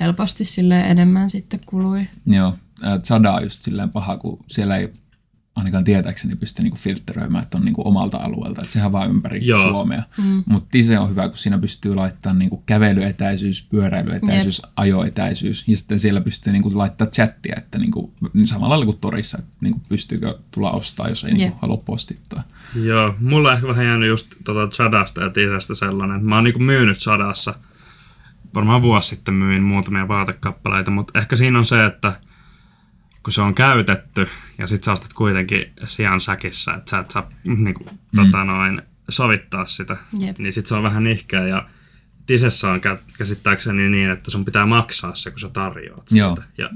helposti 0.00 0.44
sille 0.44 0.80
enemmän 0.80 1.30
sitten 1.30 1.60
kului. 1.66 2.06
joo. 2.26 2.56
On 2.82 3.42
just 3.42 3.62
silleen 3.62 3.90
paha, 3.90 4.16
kun 4.16 4.44
siellä 4.48 4.76
ei 4.76 4.92
ainakaan 5.56 5.84
tietääkseni 5.84 6.36
pysty 6.36 6.62
niinku 6.62 6.78
filtteröimään, 6.78 7.42
että 7.44 7.58
on 7.58 7.64
niinku 7.64 7.88
omalta 7.88 8.16
alueelta, 8.16 8.60
että 8.62 8.72
sehän 8.72 8.86
on 8.86 8.92
vaan 8.92 9.10
ympäri 9.10 9.46
Joo. 9.46 9.62
Suomea. 9.62 10.02
Mm. 10.18 10.42
Mutta 10.46 10.68
Tise 10.70 10.98
on 10.98 11.10
hyvä, 11.10 11.28
kun 11.28 11.38
siinä 11.38 11.58
pystyy 11.58 11.94
laittamaan 11.94 12.38
niinku 12.38 12.62
kävelyetäisyys, 12.66 13.66
pyöräilyetäisyys, 13.70 14.62
ajoetäisyys, 14.76 15.64
ja 15.66 15.76
sitten 15.76 15.98
siellä 15.98 16.20
pystyy 16.20 16.52
niinku 16.52 16.70
laittaa 16.74 17.06
chattia, 17.06 17.54
että 17.58 17.78
niinku, 17.78 18.14
samalla 18.44 18.68
lailla 18.68 18.84
kuin 18.84 18.98
torissa, 18.98 19.38
että 19.38 19.50
niinku 19.60 19.80
pystyykö 19.88 20.38
tulla 20.50 20.70
ostaa, 20.70 21.08
jos 21.08 21.24
ei 21.24 21.30
Jep. 21.30 21.38
niinku 21.38 21.58
halua 21.62 21.82
postittaa. 21.86 22.42
Joo, 22.82 23.14
mulla 23.20 23.48
on 23.48 23.54
ehkä 23.54 23.68
vähän 23.68 23.86
jäänyt 23.86 24.08
just 24.08 24.34
tota 24.44 24.68
Chadasta 24.68 25.20
ja 25.20 25.30
Tisestä 25.30 25.74
sellainen, 25.74 26.16
että 26.16 26.28
mä 26.28 26.34
oon 26.34 26.44
niinku 26.44 26.60
myynyt 26.60 26.98
Chadassa, 26.98 27.54
varmaan 28.54 28.82
vuosi 28.82 29.08
sitten 29.08 29.34
myin 29.34 29.62
muutamia 29.62 30.08
vaatekappaleita, 30.08 30.90
mutta 30.90 31.18
ehkä 31.18 31.36
siinä 31.36 31.58
on 31.58 31.66
se, 31.66 31.84
että 31.84 32.12
kun 33.22 33.32
se 33.32 33.42
on 33.42 33.54
käytetty 33.54 34.28
ja 34.58 34.66
sit 34.66 34.84
sä 34.84 34.92
ostat 34.92 35.12
kuitenkin 35.12 35.72
sijan 35.84 36.20
säkissä, 36.20 36.74
että 36.74 36.90
sä 36.90 36.98
et 36.98 37.10
saa 37.10 37.30
niinku, 37.44 37.84
mm. 37.84 38.16
tota 38.16 38.44
noin, 38.44 38.82
sovittaa 39.08 39.66
sitä, 39.66 39.96
Jep. 40.18 40.38
niin 40.38 40.52
sit 40.52 40.66
se 40.66 40.74
on 40.74 40.82
vähän 40.82 41.04
nihkeä 41.04 41.48
ja 41.48 41.68
Tisessä 42.26 42.70
on 42.70 42.80
kä- 42.80 43.14
käsittääkseni 43.18 43.90
niin, 43.90 44.10
että 44.10 44.30
sun 44.30 44.44
pitää 44.44 44.66
maksaa 44.66 45.14
se, 45.14 45.30
kun 45.30 45.38
sä 45.38 45.48
tarjoat 45.48 46.02
Joo. 46.12 46.36
siitä. 46.36 46.50
Ja 46.58 46.70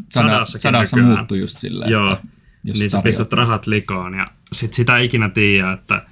sadassa 0.58 0.96
nykyään- 0.96 1.16
muuttui 1.18 1.38
just 1.38 1.58
silleen, 1.58 1.90
Joo, 1.90 2.12
että 2.12 2.26
jos 2.64 2.78
niin 2.78 2.90
sä 2.90 3.02
pistät 3.02 3.32
rahat 3.32 3.66
likoon 3.66 4.14
ja 4.14 4.30
sit 4.52 4.72
sitä 4.74 4.98
ikinä 4.98 5.28
tiedä, 5.28 5.72
että 5.72 6.02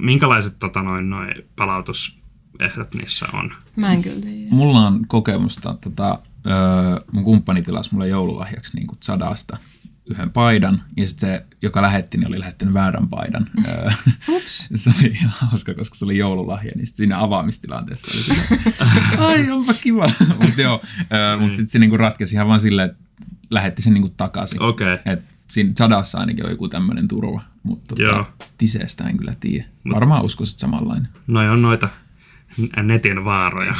minkälaiset 0.00 0.58
tota, 0.58 0.82
noin, 0.82 1.10
noin 1.10 1.34
palautusehdot 1.56 2.94
niissä 3.00 3.26
on. 3.32 3.52
Mä 3.76 3.92
en 3.92 4.02
kyllä 4.02 4.20
tiedä. 4.20 4.46
Mulla 4.50 4.86
on 4.86 5.04
kokemusta, 5.08 5.74
tota, 5.80 6.18
öö, 6.46 7.04
mun 7.12 7.24
kumppani 7.24 7.62
tilasi 7.62 7.90
mulle 7.92 8.08
joululahjaksi 8.08 8.76
niin 8.76 8.86
sadasta 9.00 9.56
yhden 10.10 10.30
paidan, 10.30 10.82
ja 10.96 11.08
sitten 11.08 11.28
se, 11.28 11.46
joka 11.62 11.82
lähetti, 11.82 12.18
niin 12.18 12.28
oli 12.28 12.40
lähettänyt 12.40 12.74
väärän 12.74 13.08
paidan. 13.08 13.46
Öö, 13.68 13.90
Ups. 14.36 14.68
se 14.74 14.90
oli 15.00 15.08
ihan 15.08 15.32
hauska, 15.40 15.74
koska 15.74 15.96
se 15.96 16.04
oli 16.04 16.18
joululahja, 16.18 16.72
niin 16.76 16.86
sitten 16.86 16.96
siinä 16.96 17.22
avaamistilanteessa 17.22 18.10
oli 18.14 18.22
sillä, 18.22 18.42
ai 19.28 19.50
onpa 19.50 19.74
kiva. 19.74 20.10
mutta 20.42 20.62
joo, 20.62 20.80
öö, 21.14 21.36
mut 21.38 21.54
sitten 21.54 21.68
se 21.68 21.78
niinku 21.78 21.96
ratkesi 21.96 22.34
ihan 22.34 22.48
vaan 22.48 22.60
silleen, 22.60 22.90
että 22.90 23.02
lähetti 23.50 23.82
sen 23.82 23.94
niinku 23.94 24.08
takaisin. 24.16 24.62
Okei. 24.62 24.94
Okay. 24.94 25.12
Et 25.12 25.22
siinä 25.48 25.70
sadassa 25.78 26.18
ainakin 26.18 26.44
on 26.44 26.50
joku 26.50 26.68
tämmöinen 26.68 27.08
turva, 27.08 27.42
mutta 27.62 27.94
tota, 27.94 28.24
tiseestä 28.58 29.04
en 29.04 29.16
kyllä 29.16 29.34
tiedä. 29.40 29.64
Varmaan 29.94 30.24
uskoisit 30.24 30.58
samanlainen. 30.58 31.08
Noi 31.26 31.48
on 31.48 31.62
noita 31.62 31.88
netin 32.82 33.24
vaaroja. 33.24 33.74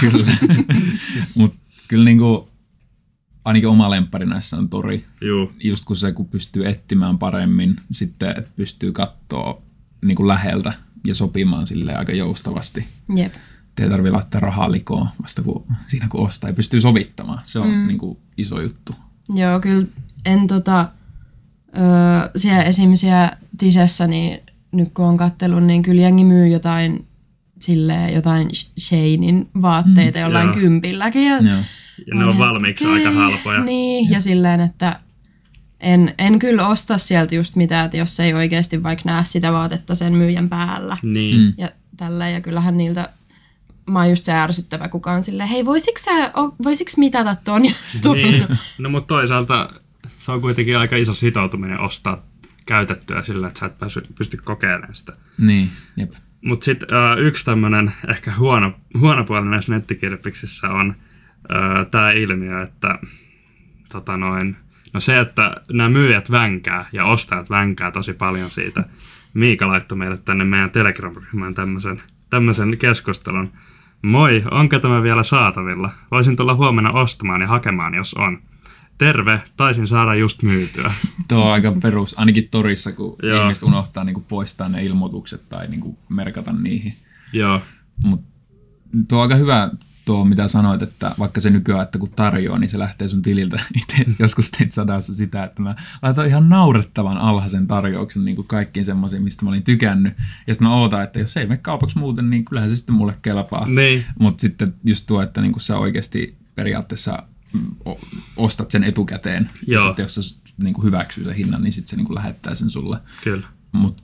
Mutta 1.35 1.59
kyllä 1.88 2.05
niinku, 2.05 2.51
ainakin 3.44 3.68
oma 3.68 3.90
lemppari 3.90 4.26
näissä 4.26 4.57
on 4.57 4.68
tori. 4.68 5.05
Juu, 5.20 5.52
Just 5.64 5.85
kun 5.85 5.96
se, 5.96 6.12
kun 6.12 6.28
pystyy 6.28 6.68
etsimään 6.68 7.18
paremmin, 7.18 7.76
sitten 7.92 8.35
että 8.38 8.50
pystyy 8.57 8.92
katsoa 8.92 9.62
niinku 10.05 10.28
läheltä 10.28 10.72
ja 11.07 11.14
sopimaan 11.14 11.66
sille 11.66 11.96
aika 11.96 12.12
joustavasti. 12.12 12.87
Jep. 13.16 13.33
Ei 13.81 13.88
tarvitse 13.88 14.16
laittaa 14.16 14.40
rahaa 14.40 14.72
likoon 14.72 15.09
vasta 15.22 15.42
kun, 15.42 15.66
siinä 15.87 16.09
kun 16.09 16.26
ostaa 16.26 16.50
ja 16.50 16.55
pystyy 16.55 16.81
sovittamaan. 16.81 17.40
Se 17.44 17.59
on 17.59 17.70
mm. 17.70 17.87
niinku 17.87 18.20
iso 18.37 18.61
juttu. 18.61 18.94
Joo, 19.35 19.61
kyllä 19.61 19.87
en 20.26 20.46
tota, 20.46 20.88
öö, 21.76 22.31
siellä 22.37 22.62
esim. 22.62 22.94
siellä 22.94 23.37
Tisessä, 23.59 24.07
niin 24.07 24.40
nyt 24.72 24.92
kun 24.94 25.05
on 25.05 25.16
kattellut, 25.16 25.64
niin 25.64 25.83
kyllä 25.83 26.02
jengi 26.02 26.24
myy 26.24 26.48
jotain 26.48 27.07
silleen, 27.61 28.14
jotain 28.14 28.48
Shanein 28.81 29.48
vaatteita 29.62 30.18
mm, 30.18 30.22
jollain 30.22 30.46
joo. 30.46 30.55
kympilläkin. 30.55 31.26
Ja, 31.26 31.37
Joo. 31.37 31.61
Ja 32.06 32.14
ne 32.14 32.24
on 32.24 32.38
valmiiksi 32.38 32.86
aika 32.86 33.10
halpoja. 33.10 33.64
Niin, 33.64 34.10
ja 34.10 34.20
silleen, 34.20 34.60
että 34.60 35.00
en, 35.80 36.14
en 36.18 36.38
kyllä 36.38 36.68
osta 36.68 36.98
sieltä 36.98 37.34
just 37.34 37.56
mitään, 37.56 37.84
että 37.84 37.96
jos 37.96 38.20
ei 38.20 38.34
oikeasti 38.34 38.82
vaikka 38.82 39.02
näe 39.06 39.24
sitä 39.24 39.52
vaatetta 39.52 39.94
sen 39.94 40.12
myyjän 40.12 40.48
päällä. 40.48 40.96
Niin, 41.02 41.40
mm. 41.40 41.52
Ja 41.58 41.70
tällä 41.96 42.28
ja 42.28 42.40
kyllähän 42.40 42.76
niiltä, 42.76 43.08
mä 43.90 43.98
oon 43.98 44.10
just 44.10 44.24
se 44.24 44.32
ärsyttävä 44.32 44.88
kukaan 44.88 45.22
silleen, 45.22 45.48
hei 45.48 45.64
voisiks 45.64 46.04
sä, 46.04 46.32
voisiks 46.64 46.96
mitata 46.98 47.36
ton? 47.44 47.62
Niin. 47.62 48.46
No 48.78 48.90
mutta 48.90 49.06
toisaalta 49.06 49.70
se 50.18 50.32
on 50.32 50.40
kuitenkin 50.40 50.78
aika 50.78 50.96
iso 50.96 51.14
sitoutuminen 51.14 51.80
ostaa 51.80 52.22
käytettyä 52.66 53.22
sillä, 53.22 53.46
että 53.46 53.60
sä 53.60 53.66
et 53.66 53.78
pääsy, 53.78 54.06
pysty 54.18 54.36
kokeilemaan 54.36 54.94
sitä. 54.94 55.12
Niin, 55.38 55.70
jep. 55.96 56.12
Mutta 56.44 56.64
sitten 56.64 56.88
uh, 56.88 57.26
yksi 57.26 57.44
tämmöinen 57.44 57.92
ehkä 58.08 58.32
huono, 58.38 58.72
huono 58.98 59.24
puoli 59.24 59.46
näissä 59.46 59.72
nettikirpiksissä 59.72 60.68
on 60.68 60.96
uh, 61.50 61.90
tämä 61.90 62.12
ilmiö, 62.12 62.62
että 62.62 62.98
tota 63.92 64.16
noin, 64.16 64.57
no 64.92 65.00
se, 65.00 65.20
että 65.20 65.57
nämä 65.72 65.88
myyjät 65.88 66.31
vänkää 66.31 66.87
ja 66.92 67.05
ostajat 67.05 67.50
vänkää 67.50 67.90
tosi 67.90 68.12
paljon 68.12 68.50
siitä. 68.50 68.85
Miika 69.35 69.68
laittoi 69.68 69.98
meille 69.98 70.18
tänne 70.18 70.44
meidän 70.44 70.70
Telegram-ryhmään 70.70 71.55
tämmöisen, 71.55 72.02
tämmöisen 72.31 72.78
keskustelun. 72.78 73.52
Moi, 74.02 74.42
onko 74.50 74.78
tämä 74.78 75.02
vielä 75.02 75.22
saatavilla? 75.22 75.90
Voisin 76.11 76.37
tulla 76.37 76.55
huomenna 76.55 76.90
ostamaan 76.92 77.40
ja 77.40 77.48
hakemaan, 77.48 77.94
jos 77.94 78.14
on. 78.14 78.42
Terve, 78.98 79.40
taisin 79.57 79.87
saada 79.87 80.14
just 80.14 80.42
myytyä. 80.42 80.92
Tuo 81.28 81.44
on 81.44 81.52
aika 81.52 81.72
perus, 81.83 82.18
ainakin 82.18 82.48
torissa, 82.50 82.92
kun 82.92 83.16
Joo. 83.22 83.42
ihmiset 83.42 83.62
unohtaa 83.62 84.05
niin 84.05 84.24
poistaa 84.28 84.68
ne 84.68 84.85
ilmoitukset 84.85 85.48
tai 85.48 85.68
niin 85.68 85.96
merkata 86.09 86.52
niihin. 86.52 86.92
Joo, 87.33 87.62
Mutta 88.05 88.26
tuo 89.09 89.18
on 89.18 89.22
aika 89.22 89.37
hyvä 89.37 89.70
tuo, 90.04 90.24
mitä 90.24 90.48
sanoit, 90.48 90.82
että 90.82 91.14
vaikka 91.18 91.40
se 91.40 91.50
nykyään, 91.50 91.82
että 91.82 91.98
kun 91.98 92.10
tarjoaa, 92.10 92.58
niin 92.58 92.70
se 92.70 92.78
lähtee 92.78 93.08
sun 93.08 93.22
tililtä. 93.22 93.60
Itse 93.82 94.06
joskus 94.18 94.50
teit 94.50 94.72
sadassa 94.72 95.14
sitä, 95.14 95.44
että 95.44 95.62
mä 95.62 95.74
laitoin 96.02 96.28
ihan 96.28 96.48
naurettavan 96.48 97.18
alhaisen 97.18 97.66
tarjouksen 97.66 98.24
niin 98.24 98.36
kuin 98.36 98.48
kaikkiin 98.48 98.86
semmoisiin, 98.86 99.22
mistä 99.22 99.44
mä 99.44 99.48
olin 99.48 99.62
tykännyt. 99.62 100.14
Ja 100.46 100.54
sitten 100.54 100.68
mä 100.68 100.74
ootan, 100.74 101.02
että 101.02 101.18
jos 101.18 101.36
ei 101.36 101.46
mene 101.46 101.60
kaupaksi 101.62 101.98
muuten, 101.98 102.30
niin 102.30 102.44
kyllähän 102.44 102.70
se 102.70 102.76
sitten 102.76 102.94
mulle 102.94 103.14
kelpaa. 103.22 103.66
niin, 103.68 104.04
Mutta 104.18 104.40
sitten 104.40 104.74
just 104.84 105.06
tuo, 105.06 105.22
että 105.22 105.40
niin 105.40 105.60
sä 105.60 105.78
oikeasti 105.78 106.36
periaatteessa 106.54 107.22
mm, 107.52 107.94
ostat 108.36 108.70
sen 108.70 108.84
etukäteen. 108.84 109.50
Joo. 109.66 109.82
Ja 109.82 109.86
sitten 109.86 110.02
jos 110.02 110.14
sä 110.14 110.40
niin 110.62 110.82
hyväksyy 110.82 111.24
sen 111.24 111.34
hinnan, 111.34 111.62
niin 111.62 111.72
sitten 111.72 111.90
se 111.90 111.96
niin 111.96 112.14
lähettää 112.14 112.54
sen 112.54 112.70
sulle. 112.70 112.98
kyllä. 113.24 113.46
Mutta 113.72 114.02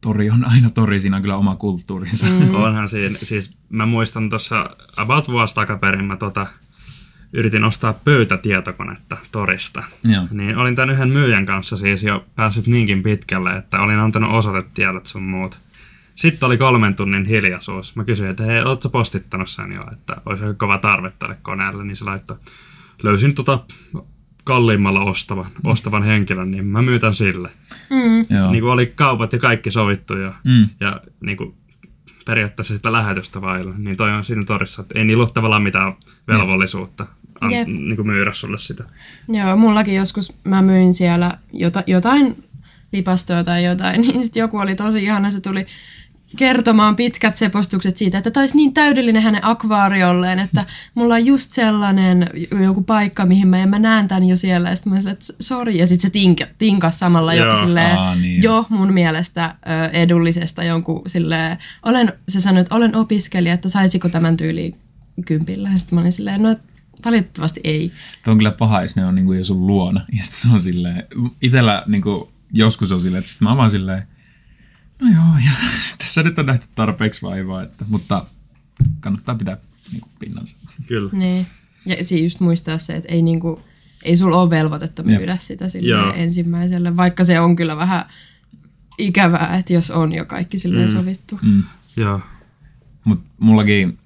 tori 0.00 0.30
on 0.30 0.44
aina 0.44 0.70
tori, 0.70 1.00
siinä 1.00 1.16
on 1.16 1.22
kyllä 1.22 1.36
oma 1.36 1.56
kulttuurinsa. 1.56 2.26
Mm. 2.26 2.54
Onhan 2.64 2.88
siinä, 2.88 3.18
siis 3.22 3.58
mä 3.68 3.86
muistan 3.86 4.28
tuossa 4.28 4.76
about 4.96 5.28
vuosi 5.28 5.54
takaperin 5.54 6.04
mä 6.04 6.16
tota, 6.16 6.46
yritin 7.32 7.64
ostaa 7.64 7.92
pöytätietokonetta 7.92 9.16
torista. 9.32 9.82
Joo. 10.04 10.24
Niin 10.30 10.56
olin 10.56 10.76
tämän 10.76 10.94
yhden 10.94 11.08
myyjän 11.08 11.46
kanssa 11.46 11.76
siis 11.76 12.02
jo 12.02 12.24
päässyt 12.36 12.66
niinkin 12.66 13.02
pitkälle, 13.02 13.56
että 13.56 13.80
olin 13.80 13.98
antanut 13.98 14.34
osoitetiedot 14.34 15.06
sun 15.06 15.22
muut. 15.22 15.58
Sitten 16.14 16.46
oli 16.46 16.58
kolmen 16.58 16.94
tunnin 16.94 17.24
hiljaisuus. 17.24 17.96
Mä 17.96 18.04
kysyin, 18.04 18.30
että 18.30 18.44
hei, 18.44 18.60
ootko 18.60 18.88
postittanut 18.88 19.48
sen 19.48 19.72
jo, 19.72 19.84
että 19.92 20.16
olisi 20.26 20.44
kova 20.56 20.78
tarve 20.78 21.12
tälle 21.18 21.36
koneelle, 21.42 21.84
niin 21.84 21.96
se 21.96 22.04
laittoi, 22.04 22.36
löysin 23.02 23.34
tota 23.34 23.64
kalliimmalla 24.44 25.00
ostavan, 25.00 25.50
ostavan 25.64 26.02
henkilön, 26.02 26.50
niin 26.50 26.66
mä 26.66 26.82
myytän 26.82 27.14
sille. 27.14 27.48
Joo. 28.30 28.50
Niin 28.50 28.62
kuin 28.62 28.72
oli 28.72 28.92
kaupat 28.94 29.32
ja 29.32 29.38
kaikki 29.38 29.70
sovittu 29.70 30.16
jo. 30.16 30.32
Mm. 30.44 30.68
Ja 30.80 31.00
niin 31.20 31.36
kuin 31.36 31.54
periaatteessa 32.26 32.74
sitä 32.74 32.92
lähetystä 32.92 33.40
vailla. 33.40 33.72
Niin 33.78 33.96
toi 33.96 34.10
on 34.10 34.24
siinä 34.24 34.42
torissa, 34.46 34.82
että 34.82 34.98
ei 34.98 35.04
niillä 35.04 35.22
ole 35.22 35.30
tavallaan 35.34 35.62
mitään 35.62 35.92
velvollisuutta 36.28 37.06
an, 37.40 37.50
Jep. 37.50 37.68
niin 37.68 37.96
kuin 37.96 38.06
myydä 38.06 38.32
sulle 38.32 38.58
sitä. 38.58 38.84
Joo, 39.28 39.56
mullakin 39.56 39.94
joskus 39.94 40.40
mä 40.44 40.62
myin 40.62 40.94
siellä 40.94 41.38
jota, 41.52 41.82
jotain 41.86 42.44
lipastoa 42.92 43.44
tai 43.44 43.64
jotain, 43.64 44.00
niin 44.02 44.24
sitten 44.24 44.40
joku 44.40 44.58
oli 44.58 44.74
tosi 44.74 45.04
ihana, 45.04 45.30
se 45.30 45.40
tuli 45.40 45.66
kertomaan 46.36 46.96
pitkät 46.96 47.34
sepostukset 47.34 47.96
siitä, 47.96 48.18
että 48.18 48.30
taisi 48.30 48.56
niin 48.56 48.74
täydellinen 48.74 49.22
hänen 49.22 49.44
akvaariolleen, 49.44 50.38
että 50.38 50.64
mulla 50.94 51.14
on 51.14 51.26
just 51.26 51.52
sellainen 51.52 52.30
joku 52.62 52.82
paikka, 52.82 53.26
mihin 53.26 53.48
mä, 53.48 53.58
ja 53.58 53.66
mä 53.66 53.78
näen 53.78 54.08
tämän 54.08 54.28
jo 54.28 54.36
siellä, 54.36 54.70
ja 54.70 54.76
sitten 54.76 54.92
mä 54.92 55.00
sanoin, 55.00 55.12
että 55.12 55.32
sori, 55.40 55.78
ja 55.78 55.86
sitten 55.86 56.08
se 56.08 56.12
tinka, 56.12 56.44
tinkas 56.58 56.98
samalla 56.98 57.34
jo 57.34 57.44
Joo. 57.44 57.56
silleen, 57.56 57.98
Aa, 57.98 58.14
niin 58.14 58.42
jo 58.42 58.66
mun 58.68 58.92
mielestä 58.92 59.54
ö, 59.84 59.90
edullisesta 59.90 60.64
jonkun 60.64 61.02
silleen, 61.06 61.56
olen, 61.84 62.12
se 62.28 62.40
sanoi, 62.40 62.60
että 62.60 62.74
olen 62.74 62.96
opiskelija, 62.96 63.54
että 63.54 63.68
saisiko 63.68 64.08
tämän 64.08 64.36
tyyliin 64.36 64.78
kympillä, 65.26 65.68
ja 65.72 65.78
sitten 65.78 65.96
mä 65.96 66.00
olin 66.00 66.12
silleen, 66.12 66.42
no 66.42 66.56
valitettavasti 67.04 67.60
ei. 67.64 67.92
Tuo 68.24 68.32
on 68.32 68.38
kyllä 68.38 68.52
paha, 68.52 68.82
jos 68.82 68.96
ne 68.96 69.06
on 69.06 69.14
niinku 69.14 69.32
jo 69.32 69.44
sun 69.44 69.66
luona. 69.66 70.00
Ja 70.12 70.24
sitten 70.24 70.50
on 70.50 70.60
silleen, 70.60 71.04
itellä 71.42 71.82
niinku, 71.86 72.32
joskus 72.52 72.92
on 72.92 73.02
silleen, 73.02 73.18
että 73.18 73.30
sit 73.30 73.40
mä 73.40 73.48
oon 73.48 73.58
vaan 73.58 73.70
silleen, 73.70 74.02
no 75.00 75.08
joo, 75.08 75.36
ja 75.44 75.52
tässä 75.98 76.22
nyt 76.22 76.38
on 76.38 76.46
nähty 76.46 76.66
tarpeeksi 76.74 77.22
vaivaa, 77.22 77.62
että, 77.62 77.84
mutta 77.88 78.24
kannattaa 79.00 79.34
pitää 79.34 79.56
niinku 79.92 80.08
pinnansa. 80.18 80.56
Kyllä. 80.86 81.10
Niin. 81.12 81.46
Ja 81.86 82.04
siis 82.04 82.22
just 82.22 82.40
muistaa 82.40 82.78
se, 82.78 82.96
että 82.96 83.08
ei, 83.12 83.22
niinku, 83.22 83.62
ei 84.04 84.16
sulla 84.16 84.40
ole 84.40 84.50
velvoitetta 84.50 85.02
myydä 85.02 85.32
Jep. 85.32 85.40
sitä 85.40 85.68
sille 85.68 86.14
ensimmäiselle, 86.14 86.96
vaikka 86.96 87.24
se 87.24 87.40
on 87.40 87.56
kyllä 87.56 87.76
vähän 87.76 88.04
ikävää, 88.98 89.56
että 89.56 89.72
jos 89.72 89.90
on 89.90 90.12
jo 90.12 90.24
kaikki 90.24 90.58
silleen 90.58 90.90
mm. 90.90 90.98
sovittu. 90.98 91.38
Mm. 91.42 91.62
Joo. 91.96 92.20
Mutta 93.04 93.30
mullakin 93.38 93.98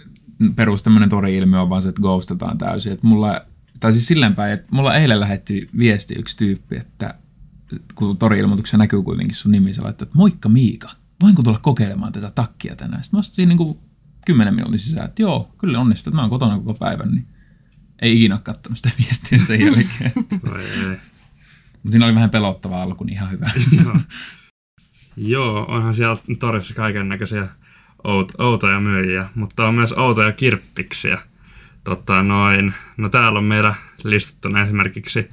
perus 0.57 0.83
tämmönen 0.83 1.09
tori-ilmiö 1.09 1.61
on 1.61 1.71
vaan 1.71 1.83
se, 1.83 1.89
että 1.89 2.03
ghostataan 2.03 2.59
täysin. 2.59 2.93
Et 2.93 3.03
mulla, 3.03 3.41
tai 3.81 3.93
siis 3.93 4.07
silleen 4.07 4.35
päin, 4.35 4.53
että 4.53 4.67
mulla 4.71 4.97
eilen 4.97 5.21
lähetti 5.21 5.69
viesti 5.79 6.15
yksi 6.19 6.37
tyyppi, 6.37 6.77
että 6.77 7.15
kun 7.95 8.19
tori-ilmoituksessa 8.19 8.79
näkyy 8.79 9.03
kuitenkin 9.03 9.37
sun 9.37 9.53
nimi, 9.53 9.75
se 9.75 9.83
laittaa, 9.83 10.05
että 10.05 10.19
moikka 10.19 10.49
Miika, 10.49 10.91
voinko 11.23 11.43
tulla 11.43 11.59
kokeilemaan 11.63 12.13
tätä 12.13 12.33
takkia 12.35 12.77
tänään? 12.77 13.03
Sitten 13.03 13.17
mä 13.17 13.19
vastasin 13.19 13.49
niin 13.49 13.57
kuin 13.57 13.79
kymmenen 14.27 14.55
minuutin 14.55 14.79
sisään, 14.79 15.09
että 15.09 15.23
joo, 15.23 15.55
kyllä 15.59 15.81
onnistuu, 15.81 16.11
että 16.11 16.17
mä 16.17 16.23
oon 16.23 16.31
kotona 16.31 16.59
koko 16.59 16.75
päivän, 16.75 17.11
niin 17.11 17.27
ei 18.03 18.17
ikinä 18.17 18.39
kattonut 18.43 18.79
sitä 18.79 18.91
viestiä 18.99 19.39
sen 19.39 19.61
jälkeen. 19.61 20.13
Mutta 20.17 20.37
siinä 21.91 22.07
oli 22.07 22.15
vähän 22.15 22.31
pelottava 22.31 22.83
alku, 22.83 23.05
niin 23.05 23.15
ihan 23.15 23.31
hyvä. 23.31 23.51
Joo. 23.85 23.97
Joo, 25.17 25.65
onhan 25.69 25.95
siellä 25.95 26.17
torissa 26.39 26.75
kaiken 26.75 27.09
näköisiä 27.09 27.49
out, 28.05 28.33
outoja 28.39 28.81
myyjiä, 28.81 29.29
mutta 29.35 29.69
on 29.69 29.75
myös 29.75 29.93
outoja 29.93 30.33
kirppiksiä. 30.33 31.19
Tota 31.85 32.23
noin, 32.23 32.75
no 32.97 33.09
täällä 33.09 33.39
on 33.39 33.45
meillä 33.45 33.75
listattuna 34.05 34.63
esimerkiksi 34.63 35.31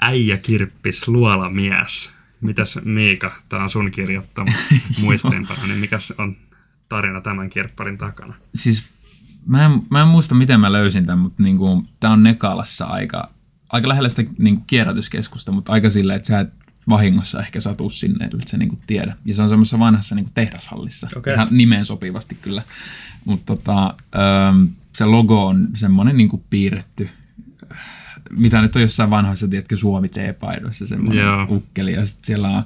äijäkirppis 0.00 1.08
luolamies. 1.08 2.10
Mitäs 2.40 2.78
Miika, 2.84 3.32
tää 3.48 3.62
on 3.62 3.70
sun 3.70 3.90
kirjoittama 3.90 4.52
muistiinpano, 5.02 5.66
niin 5.66 5.78
mikä 5.78 5.98
on 6.18 6.36
tarina 6.88 7.20
tämän 7.20 7.50
kirpparin 7.50 7.98
takana? 7.98 8.34
Siis 8.54 8.88
mä 9.46 9.64
en, 9.64 9.82
mä 9.90 10.02
en 10.02 10.08
muista, 10.08 10.34
miten 10.34 10.60
mä 10.60 10.72
löysin 10.72 11.06
tämän, 11.06 11.18
mutta 11.18 11.42
niinku, 11.42 11.84
tää 12.00 12.10
on 12.10 12.22
Nekalassa 12.22 12.84
aika, 12.84 13.30
aika 13.72 13.88
lähellä 13.88 14.08
sitä 14.08 14.24
niinku 14.38 14.64
kierrätyskeskusta, 14.66 15.52
mutta 15.52 15.72
aika 15.72 15.90
silleen, 15.90 16.16
että 16.16 16.26
sä 16.26 16.40
et 16.40 16.52
vahingossa 16.88 17.40
ehkä 17.40 17.60
satu 17.60 17.90
sinne, 17.90 18.24
että 18.24 18.50
sä 18.50 18.56
niinku 18.56 18.76
tiedä. 18.86 19.16
Ja 19.24 19.34
se 19.34 19.42
on 19.42 19.48
semmoisessa 19.48 19.78
vanhassa 19.78 20.14
niinku 20.14 20.30
tehdashallissa. 20.34 21.08
Okei. 21.16 21.34
Ihan 21.34 21.48
nimeen 21.50 21.84
sopivasti 21.84 22.38
kyllä. 22.42 22.62
Mutta 23.24 23.56
tota, 23.56 23.94
öö, 24.14 24.66
se 24.92 25.04
logo 25.04 25.46
on 25.46 25.68
semmoinen 25.74 26.16
niinku 26.16 26.44
piirretty, 26.50 27.08
mitä 28.36 28.62
nyt 28.62 28.76
on 28.76 28.82
jossain 28.82 29.10
vanhoissa, 29.10 29.48
tiedätkö, 29.48 29.76
Suomi-teepaidoissa, 29.76 30.86
semmoinen 30.86 31.24
Joo. 31.24 31.46
ukkeli. 31.50 31.92
Ja 31.92 32.06
sitten 32.06 32.26
siellä 32.26 32.48
on 32.48 32.62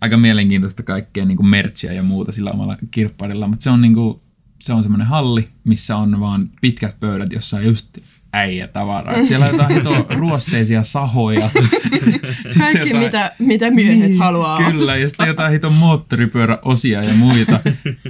aika 0.00 0.16
mielenkiintoista 0.16 0.82
kaikkea 0.82 1.24
niin 1.24 1.36
kuin 1.36 1.46
merchia 1.46 1.92
ja 1.92 2.02
muuta 2.02 2.32
sillä 2.32 2.50
omalla 2.50 2.76
kirpparilla, 2.90 3.48
mutta 3.48 3.62
se 3.62 3.70
on 3.70 3.80
niin 3.80 3.94
kuin, 3.94 4.20
se 4.60 4.72
on 4.72 4.82
semmoinen 4.82 5.06
halli, 5.06 5.48
missä 5.64 5.96
on 5.96 6.20
vaan 6.20 6.50
pitkät 6.60 7.00
pöydät, 7.00 7.32
jossa 7.32 7.56
on 7.56 7.64
just 7.64 7.98
äijä 8.32 8.68
tavaraa. 8.68 9.14
Et 9.14 9.26
Siellä 9.26 9.46
on 9.46 9.52
jotain 9.52 9.74
hito 9.74 10.06
ruosteisia 10.10 10.82
sahoja. 10.82 11.50
Sitten 11.50 12.58
Kaikki, 12.58 12.78
jotain- 12.78 12.98
mitä, 12.98 13.34
mitä 13.38 13.70
miehet 13.70 14.10
niin, 14.10 14.18
haluaa 14.18 14.70
Kyllä, 14.70 14.96
ja 14.96 15.08
sitten 15.08 15.26
jotain 15.28 15.52
hiton 15.52 15.72
moottoripyöräosia 15.72 17.02
ja 17.02 17.14
muita. 17.14 17.60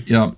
Ja 0.07 0.33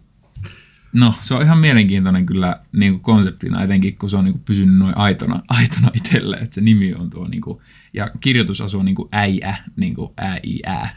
no, 0.93 1.15
se 1.21 1.35
on 1.35 1.43
ihan 1.43 1.59
mielenkiintoinen 1.59 2.27
kyllä 2.27 2.61
niin 2.73 2.93
kuin 2.93 3.03
konseptina, 3.03 3.63
etenkin 3.63 3.97
kun 3.97 4.11
se 4.11 4.17
on 4.17 4.25
niin 4.25 4.33
kuin 4.33 4.45
pysynyt 4.45 4.77
noin 4.77 4.97
aitona, 4.97 5.43
aitona 5.59 5.91
itselle, 5.95 6.37
että 6.37 6.55
se 6.55 6.61
nimi 6.61 6.95
on 6.95 7.11
tuo, 7.11 7.29
niin 7.29 7.41
kuin, 7.41 7.59
ja 7.95 8.11
kirjoitus 8.21 8.61
asuu 8.61 8.83
niin 8.83 8.95
kuin 8.95 9.09
äijä, 9.13 9.57
niin 9.77 9.95
kuin 9.95 10.11
ä, 10.21 10.37
i, 10.47 10.59
ä, 10.67 10.89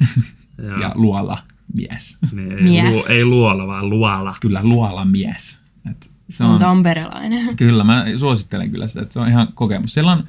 Joo. 0.58 0.80
ja 0.82 0.92
luola 0.96 1.38
mies. 1.74 2.18
Niin, 2.32 2.52
ei, 2.52 2.64
Mies. 2.64 2.92
Lu, 2.92 3.04
ei 3.10 3.26
luola, 3.26 3.68
vaan 3.68 3.90
luola. 3.90 4.36
Kyllä 4.42 4.64
luola 4.64 5.06
mies. 5.06 5.62
Et 5.92 6.12
se 6.30 6.44
On 6.44 6.50
on, 6.50 6.60
tamperelainen. 6.60 7.56
kyllä, 7.58 7.84
mä 7.84 8.06
suosittelen 8.16 8.72
kyllä 8.72 8.88
sitä, 8.88 9.02
että 9.02 9.14
se 9.14 9.20
on 9.20 9.28
ihan 9.28 9.48
kokemus. 9.54 9.94
Siellä 9.94 10.12
on, 10.12 10.28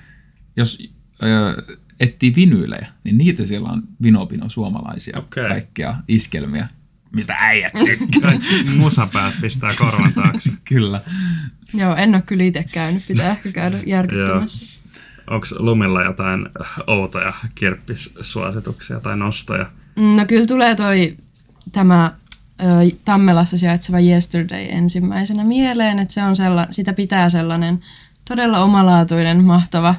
jos 0.56 0.92
ö, 1.22 1.62
etsii 2.00 2.34
vinyylejä, 2.36 2.86
niin 3.04 3.18
niitä 3.18 3.46
siellä 3.46 3.68
on 3.68 3.82
vinopino 4.02 4.48
suomalaisia 4.48 5.18
Okei. 5.18 5.44
kaikkia 5.44 5.96
iskelmiä, 6.08 6.68
mistä 7.16 7.36
äijät 7.38 7.72
tykkää. 7.72 8.32
Musapäät 8.76 9.34
pistää 9.40 9.70
korvan 9.78 10.12
taakse. 10.12 10.50
kyllä. 10.68 11.00
Joo, 11.74 11.96
en 11.96 12.14
ole 12.14 12.22
kyllä 12.26 12.44
itse 12.44 12.64
käynyt. 12.72 13.06
Pitää 13.08 13.30
ehkä 13.30 13.52
käydä 13.52 13.78
järkyttämässä. 13.86 14.80
Onko 15.30 15.46
Lumilla 15.58 16.02
jotain 16.02 16.48
outoja 16.86 17.32
kirppissuosituksia 17.54 19.00
tai 19.00 19.16
nostoja? 19.16 19.70
Mm, 19.96 20.16
No 20.16 20.26
kyllä 20.26 20.46
tulee 20.46 20.74
toi 20.74 21.16
tämä 21.72 22.12
Tammelassa 23.04 23.58
sijaitseva 23.58 24.00
Yesterday 24.00 24.66
ensimmäisenä 24.68 25.44
mieleen, 25.44 25.98
että 25.98 26.14
se 26.14 26.22
on 26.22 26.36
sella, 26.36 26.66
sitä 26.70 26.92
pitää 26.92 27.28
sellainen 27.28 27.80
todella 28.28 28.58
omalaatuinen, 28.64 29.44
mahtava 29.44 29.94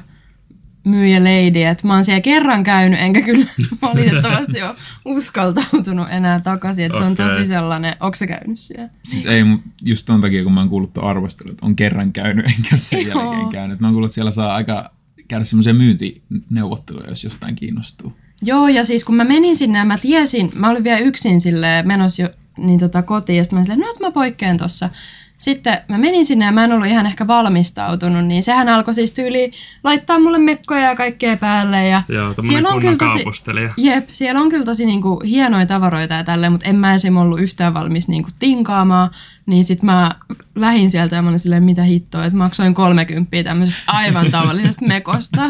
myyjä 0.88 1.18
lady, 1.24 1.62
että 1.62 1.86
mä 1.86 1.94
oon 1.94 2.04
siellä 2.04 2.20
kerran 2.20 2.64
käynyt, 2.64 3.00
enkä 3.00 3.22
kyllä 3.22 3.46
valitettavasti 3.82 4.62
ole 4.62 4.74
uskaltautunut 5.04 6.06
enää 6.10 6.40
takaisin, 6.40 6.84
että 6.84 6.98
se 6.98 7.04
on 7.04 7.14
tosi 7.14 7.46
sellainen, 7.46 7.96
onko 8.00 8.14
sä 8.14 8.26
käynyt 8.26 8.58
siellä? 8.58 8.88
Siis 9.02 9.26
ei, 9.26 9.42
just 9.82 10.06
ton 10.06 10.20
takia, 10.20 10.42
kun 10.42 10.52
mä 10.52 10.60
oon 10.60 10.68
kuullut 10.68 10.92
tuon 10.92 11.06
arvostelun, 11.06 11.50
että 11.50 11.66
on 11.66 11.76
kerran 11.76 12.12
käynyt, 12.12 12.46
enkä 12.56 12.76
sen 12.76 13.06
Joo. 13.06 13.22
jälkeen 13.22 13.48
käynyt. 13.48 13.80
Mä 13.80 13.86
oon 13.86 13.94
kuullut, 13.94 14.08
että 14.08 14.14
siellä 14.14 14.30
saa 14.30 14.54
aika 14.54 14.90
käydä 15.28 15.44
semmoisia 15.44 15.74
myyntineuvotteluja, 15.74 17.08
jos 17.08 17.24
jostain 17.24 17.54
kiinnostuu. 17.54 18.12
Joo, 18.42 18.68
ja 18.68 18.84
siis 18.84 19.04
kun 19.04 19.14
mä 19.14 19.24
menin 19.24 19.56
sinne 19.56 19.78
ja 19.78 19.84
mä 19.84 19.98
tiesin, 19.98 20.50
mä 20.54 20.70
olin 20.70 20.84
vielä 20.84 20.98
yksin 20.98 21.40
sille 21.40 21.82
menossa 21.82 22.22
jo 22.22 22.28
niin 22.56 22.78
tota 22.78 23.02
kotiin, 23.02 23.36
ja 23.36 23.44
sitten 23.44 23.58
mä 23.58 23.64
silleen, 23.64 23.80
no 23.80 23.90
että 23.90 24.04
mä 24.04 24.10
poikkean 24.10 24.56
tossa. 24.56 24.90
Sitten 25.38 25.78
mä 25.88 25.98
menin 25.98 26.26
sinne 26.26 26.44
ja 26.44 26.52
mä 26.52 26.64
en 26.64 26.72
ollut 26.72 26.86
ihan 26.86 27.06
ehkä 27.06 27.26
valmistautunut, 27.26 28.24
niin 28.24 28.42
sehän 28.42 28.68
alkoi 28.68 28.94
siis 28.94 29.12
tyyli 29.12 29.50
laittaa 29.84 30.18
mulle 30.18 30.38
mekkoja 30.38 30.80
ja 30.80 30.96
kaikkea 30.96 31.36
päälle. 31.36 31.88
Ja 31.88 32.02
Joo, 32.08 32.34
tommonen 32.34 32.64
kunnon 32.72 32.98
kaupustelija. 32.98 33.74
Jep, 33.76 34.08
siellä 34.08 34.40
on 34.40 34.48
kyllä 34.48 34.64
tosi 34.64 34.86
niinku 34.86 35.20
hienoja 35.26 35.66
tavaroita 35.66 36.14
ja 36.14 36.24
tälleen, 36.24 36.52
mutta 36.52 36.68
en 36.68 36.76
mä 36.76 36.94
esim. 36.94 37.16
ollut 37.16 37.40
yhtään 37.40 37.74
valmis 37.74 38.08
niinku 38.08 38.30
tinkaamaan. 38.38 39.10
Niin 39.46 39.64
sit 39.64 39.82
mä 39.82 40.14
lähin 40.54 40.90
sieltä 40.90 41.16
ja 41.16 41.22
mä 41.22 41.28
olin 41.28 41.38
silleen, 41.38 41.62
mitä 41.62 41.82
hittoa, 41.82 42.24
että 42.24 42.38
maksoin 42.38 42.74
30 42.74 43.42
tämmöisestä 43.44 43.92
aivan 43.92 44.30
tavallisesta 44.40 44.86
mekosta. 44.86 45.42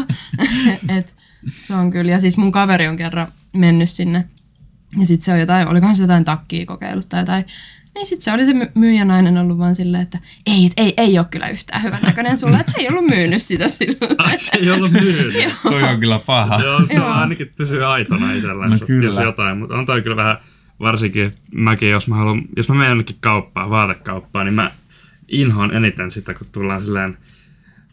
Et 0.97 1.15
se 1.49 1.75
on 1.75 1.91
kyllä, 1.91 2.11
ja 2.11 2.19
siis 2.19 2.37
mun 2.37 2.51
kaveri 2.51 2.87
on 2.87 2.97
kerran 2.97 3.27
mennyt 3.53 3.89
sinne. 3.89 4.25
Ja 4.99 5.05
sit 5.05 5.21
se 5.21 5.33
on 5.33 5.39
jotain, 5.39 5.67
olikohan 5.67 5.95
se 5.95 6.03
jotain 6.03 6.25
takkia 6.25 6.65
kokeillut 6.65 7.09
tai 7.09 7.21
jotain. 7.21 7.45
Niin 7.95 8.05
sit 8.05 8.21
se 8.21 8.33
oli 8.33 8.45
se 8.45 8.53
my- 8.53 8.71
myyjänainen 8.75 9.37
ollut 9.37 9.57
vaan 9.57 9.75
silleen, 9.75 10.03
että 10.03 10.19
ei, 10.45 10.65
et 10.65 10.73
ei, 10.77 10.93
ei 10.97 11.17
ole 11.19 11.27
kyllä 11.31 11.49
yhtään 11.49 11.83
hyvän 11.83 11.99
näköinen 12.03 12.37
sulle, 12.37 12.57
että 12.57 12.71
se 12.71 12.79
ei 12.81 12.89
ollut 12.89 13.05
myynyt 13.05 13.41
sitä 13.41 13.67
sille. 13.69 13.97
Ai 14.17 14.39
se 14.39 14.51
ei 14.57 14.71
ollut 14.71 14.91
myynyt. 14.91 15.33
Toi 15.63 15.83
on 15.83 15.99
kyllä 15.99 16.19
paha. 16.25 16.59
Joo, 16.63 16.85
se 16.85 16.93
Joo. 16.93 17.05
on 17.05 17.11
ainakin 17.13 17.51
pysyy 17.57 17.85
aitona 17.85 18.33
itsellään, 18.33 18.69
No 18.71 18.77
kyllä. 18.87 19.05
jos 19.05 19.17
jotain, 19.17 19.57
mutta 19.57 19.75
on 19.75 19.85
toi 19.85 20.01
kyllä 20.01 20.15
vähän, 20.15 20.37
varsinkin 20.79 21.31
mäkin, 21.55 21.89
jos 21.89 22.07
mä 22.07 22.15
haluan, 22.15 22.41
jos 22.57 22.69
mä 22.69 22.75
menen 22.75 22.89
jonnekin 22.89 23.15
kauppaan, 23.19 23.69
vaatekauppaan, 23.69 24.45
niin 24.45 24.53
mä 24.53 24.71
inhoan 25.27 25.75
eniten 25.75 26.11
sitä, 26.11 26.33
kun 26.33 26.47
tullaan 26.53 26.81
silleen, 26.81 27.17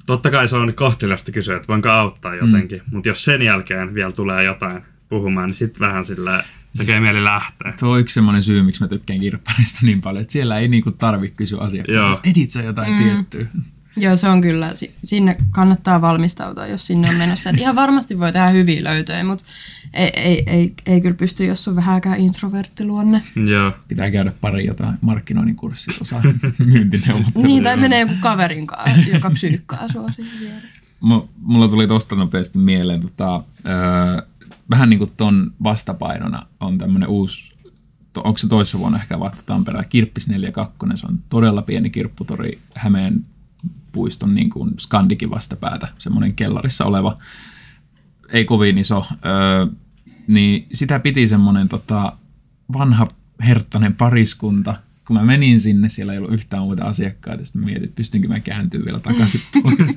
totta 0.07 0.31
kai 0.31 0.49
se 0.49 0.57
on 0.57 0.75
kohteliasta 0.75 1.33
kysyä, 1.33 1.57
että 1.57 1.69
voinko 1.69 1.89
auttaa 1.89 2.35
jotenkin, 2.35 2.79
mm. 2.79 2.95
mutta 2.95 3.09
jos 3.09 3.25
sen 3.25 3.43
jälkeen 3.43 3.95
vielä 3.95 4.13
tulee 4.13 4.45
jotain 4.45 4.83
puhumaan, 5.09 5.47
niin 5.47 5.55
sitten 5.55 5.81
vähän 5.81 6.05
silleen 6.05 6.43
tekee 6.79 7.01
mieli 7.01 7.25
lähteä. 7.25 7.73
Tuo 7.81 7.91
on 7.91 8.01
yksi 8.01 8.15
semmoinen 8.15 8.43
syy, 8.43 8.63
miksi 8.63 8.81
mä 8.83 8.89
tykkään 8.89 9.21
kirppareista 9.21 9.87
niin 9.87 10.01
paljon, 10.01 10.21
että 10.23 10.33
siellä 10.33 10.59
ei 10.59 10.69
niinku 10.69 10.91
tarvi 10.91 11.29
kysyä 11.31 11.57
Joo. 11.57 11.65
asiakkaalta, 11.67 12.21
etit 12.31 12.51
sä 12.51 12.63
jotain 12.63 12.93
mm. 12.93 12.99
tiettyä. 13.03 13.47
Joo, 13.99 14.17
se 14.17 14.29
on 14.29 14.41
kyllä. 14.43 14.75
Si- 14.75 14.95
Sinne 15.05 15.37
kannattaa 15.51 16.01
valmistautua, 16.01 16.67
jos 16.67 16.87
sinne 16.87 17.09
on 17.11 17.17
menossa. 17.17 17.51
Et 17.51 17.59
ihan 17.59 17.75
varmasti 17.77 18.19
voi 18.19 18.33
tehdä 18.33 18.49
hyviä 18.49 18.85
löytöjä, 18.85 19.25
mutta 19.25 19.45
ei, 19.95 20.11
ei, 20.15 20.43
ei, 20.47 20.75
ei 20.87 21.01
kyllä 21.01 21.15
pysty, 21.15 21.45
jos 21.45 21.69
on 21.69 21.77
vähäkään 21.77 22.21
introverttiluonne. 22.21 23.23
Joo, 23.51 23.73
Pitää 23.89 24.11
käydä 24.11 24.33
pari 24.41 24.67
jotain 24.67 24.99
markkinoinnin 25.01 25.57
kurssia, 25.57 25.95
osaa 26.01 26.23
myyntineuvotteluja. 26.73 27.47
Niin, 27.47 27.63
tai 27.63 27.77
menee 27.77 28.01
joku 28.01 28.15
kaverin 28.21 28.67
kanssa, 28.67 29.11
joka 29.13 29.31
psyykkaa 29.31 29.89
sua 29.89 30.11
siinä 30.17 30.31
vieressä. 30.41 30.81
Mu- 31.05 31.29
Mulla 31.43 31.69
tuli 31.69 31.87
tosta 31.87 32.15
nopeasti 32.17 32.59
mieleen, 32.59 33.01
tota, 33.01 33.43
öö, 33.67 34.23
vähän 34.71 34.91
niin 34.91 34.99
kuin 34.99 35.11
ton 35.17 35.53
vastapainona 35.63 36.47
on 36.61 36.79
tämmönen 36.79 37.09
uusi, 37.09 37.53
to, 38.13 38.21
onko 38.25 38.39
se 38.39 38.49
toissa 38.49 38.79
vuonna 38.79 38.99
ehkä 38.99 39.17
avattu 39.17 39.43
Tampereella, 39.47 39.89
Kirppis 39.89 40.29
42, 40.29 40.77
se 40.95 41.07
on 41.07 41.19
todella 41.29 41.63
pieni 41.63 41.91
kirpputori 41.91 42.59
Hämeen 42.75 43.25
puiston 43.93 44.35
niin 44.35 44.51
kuin 44.51 44.75
Skandikin 44.79 45.31
vastapäätä, 45.31 45.89
semmoinen 45.99 46.35
kellarissa 46.35 46.85
oleva, 46.85 47.19
ei 48.29 48.45
kovin 48.45 48.79
iso, 48.79 49.07
öö, 49.11 49.67
niin 50.29 50.67
sitä 50.73 50.99
piti 50.99 51.27
semmoinen 51.27 51.69
tota, 51.69 52.13
vanha 52.79 53.09
herttainen 53.47 53.95
pariskunta, 53.95 54.75
kun 55.07 55.17
mä 55.17 55.25
menin 55.25 55.61
sinne, 55.61 55.89
siellä 55.89 56.13
ei 56.13 56.19
ollut 56.19 56.33
yhtään 56.33 56.63
muita 56.63 56.85
asiakkaita, 56.85 57.45
sitten 57.45 57.63
mä 57.63 57.67
mietin, 57.67 57.85
että 57.85 57.97
pystynkö 57.97 58.29
mä 58.29 58.41
kääntyä 58.41 58.85
vielä 58.85 59.01
takaisin 59.01 59.41
pois. 59.63 59.97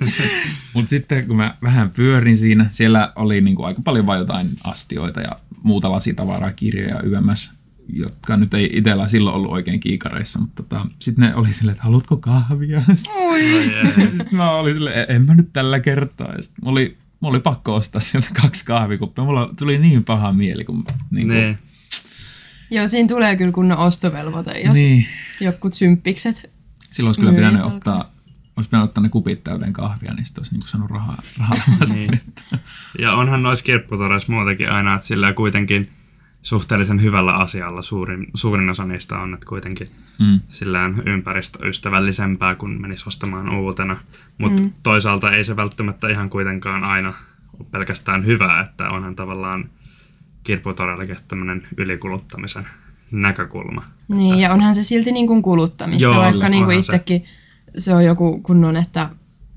Mutta 0.74 0.90
sitten 0.90 1.28
kun 1.28 1.38
mä 1.38 1.58
vähän 1.62 1.90
pyörin 1.90 2.38
siinä, 2.38 2.68
siellä 2.72 3.14
oli 3.16 3.42
niinku 3.42 3.64
aika 3.64 3.82
paljon 3.82 4.06
vain 4.06 4.20
jotain 4.20 4.50
astioita 4.64 5.22
ja 5.22 5.32
muuta 5.64 5.92
lasitavaraa, 5.92 6.52
kirjoja 6.52 7.02
YMS, 7.02 7.52
jotka 7.94 8.38
nyt 8.38 8.54
ei 8.54 8.70
itsellä 8.74 9.08
silloin 9.08 9.36
ollut 9.36 9.52
oikein 9.52 9.80
kiikareissa, 9.80 10.40
mutta 10.40 10.64
tota, 10.64 10.86
sitten 11.00 11.30
ne 11.30 11.36
oli 11.36 11.54
silleen, 11.54 11.74
että 11.74 11.84
haluatko 11.84 12.18
kahvia? 12.18 12.82
Sitten 12.96 14.38
mä 14.38 14.52
olin 14.52 14.74
silleen, 14.74 15.06
en 15.10 15.26
mä 15.26 15.36
nyt 15.36 15.50
tällä 15.54 15.80
kertaa. 15.80 16.34
Ja 16.36 16.42
sit 16.42 16.56
mulla 16.62 16.72
oli, 16.72 16.98
mulla 17.20 17.36
oli 17.36 17.42
pakko 17.42 17.76
ostaa 17.76 18.02
sieltä 18.02 18.28
kaksi 18.42 18.66
kahvikuppia. 18.66 19.24
Mulla 19.24 19.54
tuli 19.60 19.78
niin 19.78 20.04
paha 20.04 20.34
mieli, 20.34 20.64
kun 20.64 20.84
niin 21.12 21.28
kuin, 21.28 21.38
niin. 21.38 21.58
Joo, 22.72 22.88
siinä 22.88 23.08
tulee 23.08 23.36
kyllä 23.36 23.52
kunnon 23.52 23.78
ostovelvoite, 23.78 24.60
jos 24.60 24.74
niin. 24.74 24.98
niin. 24.98 25.06
jotkut 25.40 25.74
symppikset. 25.74 26.52
Silloin 26.92 27.10
olisi 27.10 27.20
kyllä 27.20 27.34
pitänyt 27.34 27.62
alkaa. 27.62 27.76
ottaa, 27.76 28.12
olisi 28.56 28.70
pitänyt 28.70 28.84
ottaa 28.84 29.04
ne 29.04 29.10
kupit 29.10 29.44
täyteen 29.44 29.74
kahvia, 29.74 30.14
niin 30.14 30.26
sitten 30.26 30.42
olisi 30.42 30.56
niin 30.56 30.62
saanut 30.62 30.92
rahaa, 30.92 31.22
rahalla 31.40 31.64
vastinetta. 31.80 32.44
Ja 33.00 33.14
onhan 33.14 33.44
noissa 33.44 33.66
kirpputoreissa 33.66 34.32
muutenkin 34.32 34.72
aina, 34.72 34.96
että 34.96 35.08
sillä 35.08 35.34
kuitenkin 35.34 35.90
suhteellisen 36.42 37.02
hyvällä 37.02 37.34
asialla 37.34 37.82
suurin, 37.82 38.28
suurin 38.34 38.70
osa 38.70 38.86
niistä 38.86 39.18
on, 39.18 39.34
että 39.34 39.46
kuitenkin 39.46 39.88
Mm. 40.20 40.40
sillään 40.50 41.04
ympäristöystävällisempää 41.06 42.56
kuin 42.56 42.82
menisi 42.82 43.04
ostamaan 43.08 43.56
uutena. 43.56 43.98
Mutta 44.38 44.64
mm. 44.64 44.74
toisaalta 44.84 45.32
ei 45.32 45.44
se 45.44 45.56
välttämättä 45.56 46.10
ihan 46.10 46.30
kuitenkaan 46.30 46.84
aina 46.84 47.14
ole 47.60 47.68
pelkästään 47.72 48.26
hyvää, 48.26 48.62
että 48.62 48.90
onhan 48.90 49.16
tavallaan 49.16 49.70
kirpputorellakin 50.44 51.18
tämmöinen 51.28 51.68
ylikuluttamisen 51.78 52.68
näkökulma. 53.12 53.84
Niin, 54.08 54.40
ja 54.40 54.54
onhan 54.54 54.76
se 54.76 54.84
silti 54.84 55.12
niin 55.12 55.28
kuin 55.28 55.42
kuluttamista, 55.42 56.04
Joo, 56.04 56.16
vaikka 56.16 56.50
niin 56.50 56.66
kuin 56.66 56.80
itsekin 56.80 57.24
se. 57.74 57.80
se 57.82 57.94
on 57.94 58.06
joku 58.06 58.40
kunnon, 58.44 58.76
että 58.78 59.10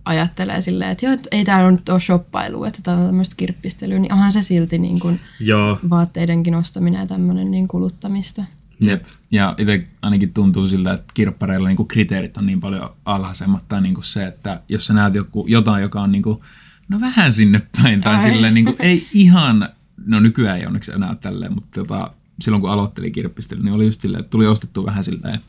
ajattelee 0.04 0.60
silleen, 0.60 0.90
että 0.90 1.06
joo, 1.06 1.16
ei 1.30 1.44
täällä 1.44 1.70
nyt 1.70 1.88
ole 1.88 2.00
shoppailua, 2.00 2.68
että 2.68 2.80
tämä 2.82 2.96
on 2.96 3.06
tämmöistä 3.06 3.36
kirppistelyä, 3.36 3.98
niin 3.98 4.12
onhan 4.12 4.32
se 4.32 4.42
silti 4.42 4.78
niin 4.78 5.00
kuin 5.00 5.20
Joo, 5.40 5.78
vaatteidenkin 5.90 6.54
ostaminen 6.54 7.00
ja 7.00 7.06
tämmöinen 7.06 7.50
niin 7.50 7.68
kuluttamista. 7.68 8.44
Jep. 8.80 9.04
Ja 9.32 9.54
itse 9.58 9.86
ainakin 10.02 10.32
tuntuu 10.32 10.66
siltä, 10.66 10.92
että 10.92 11.12
kirppareilla 11.14 11.68
niinku 11.68 11.84
kriteerit 11.84 12.36
on 12.36 12.46
niin 12.46 12.60
paljon 12.60 12.90
alhaisemmat. 13.04 13.64
Tai 13.68 13.80
niinku 13.80 14.02
se, 14.02 14.26
että 14.26 14.60
jos 14.68 14.86
sä 14.86 14.94
näet 14.94 15.14
joku, 15.14 15.46
jotain, 15.48 15.82
joka 15.82 16.00
on 16.00 16.12
niinku, 16.12 16.44
no 16.88 17.00
vähän 17.00 17.32
sinne 17.32 17.62
päin, 17.82 18.00
tai 18.00 18.14
Ai. 18.14 18.20
silleen 18.20 18.54
niinku, 18.54 18.76
ei 18.78 19.06
ihan, 19.12 19.68
no 20.06 20.20
nykyään 20.20 20.58
ei 20.58 20.66
onneksi 20.66 20.92
enää 20.92 21.14
tälleen, 21.14 21.54
mutta 21.54 21.80
tota, 21.80 22.10
silloin 22.40 22.60
kun 22.60 22.70
aloittelin 22.70 23.12
kirppistelyä, 23.12 23.64
niin 23.64 23.74
oli 23.74 23.86
just 23.86 24.00
silleen, 24.00 24.20
että 24.20 24.30
tuli 24.30 24.46
ostettua 24.46 24.84
vähän 24.84 25.04
silleen 25.04 25.40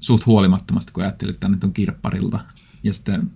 suht 0.00 0.26
huolimattomasti, 0.26 0.92
kun 0.92 1.02
ajattelin, 1.02 1.30
että 1.30 1.40
tämä 1.40 1.54
nyt 1.54 1.64
on 1.64 1.72
kirpparilta. 1.72 2.40
Ja 2.82 2.92
sitten, 2.92 3.30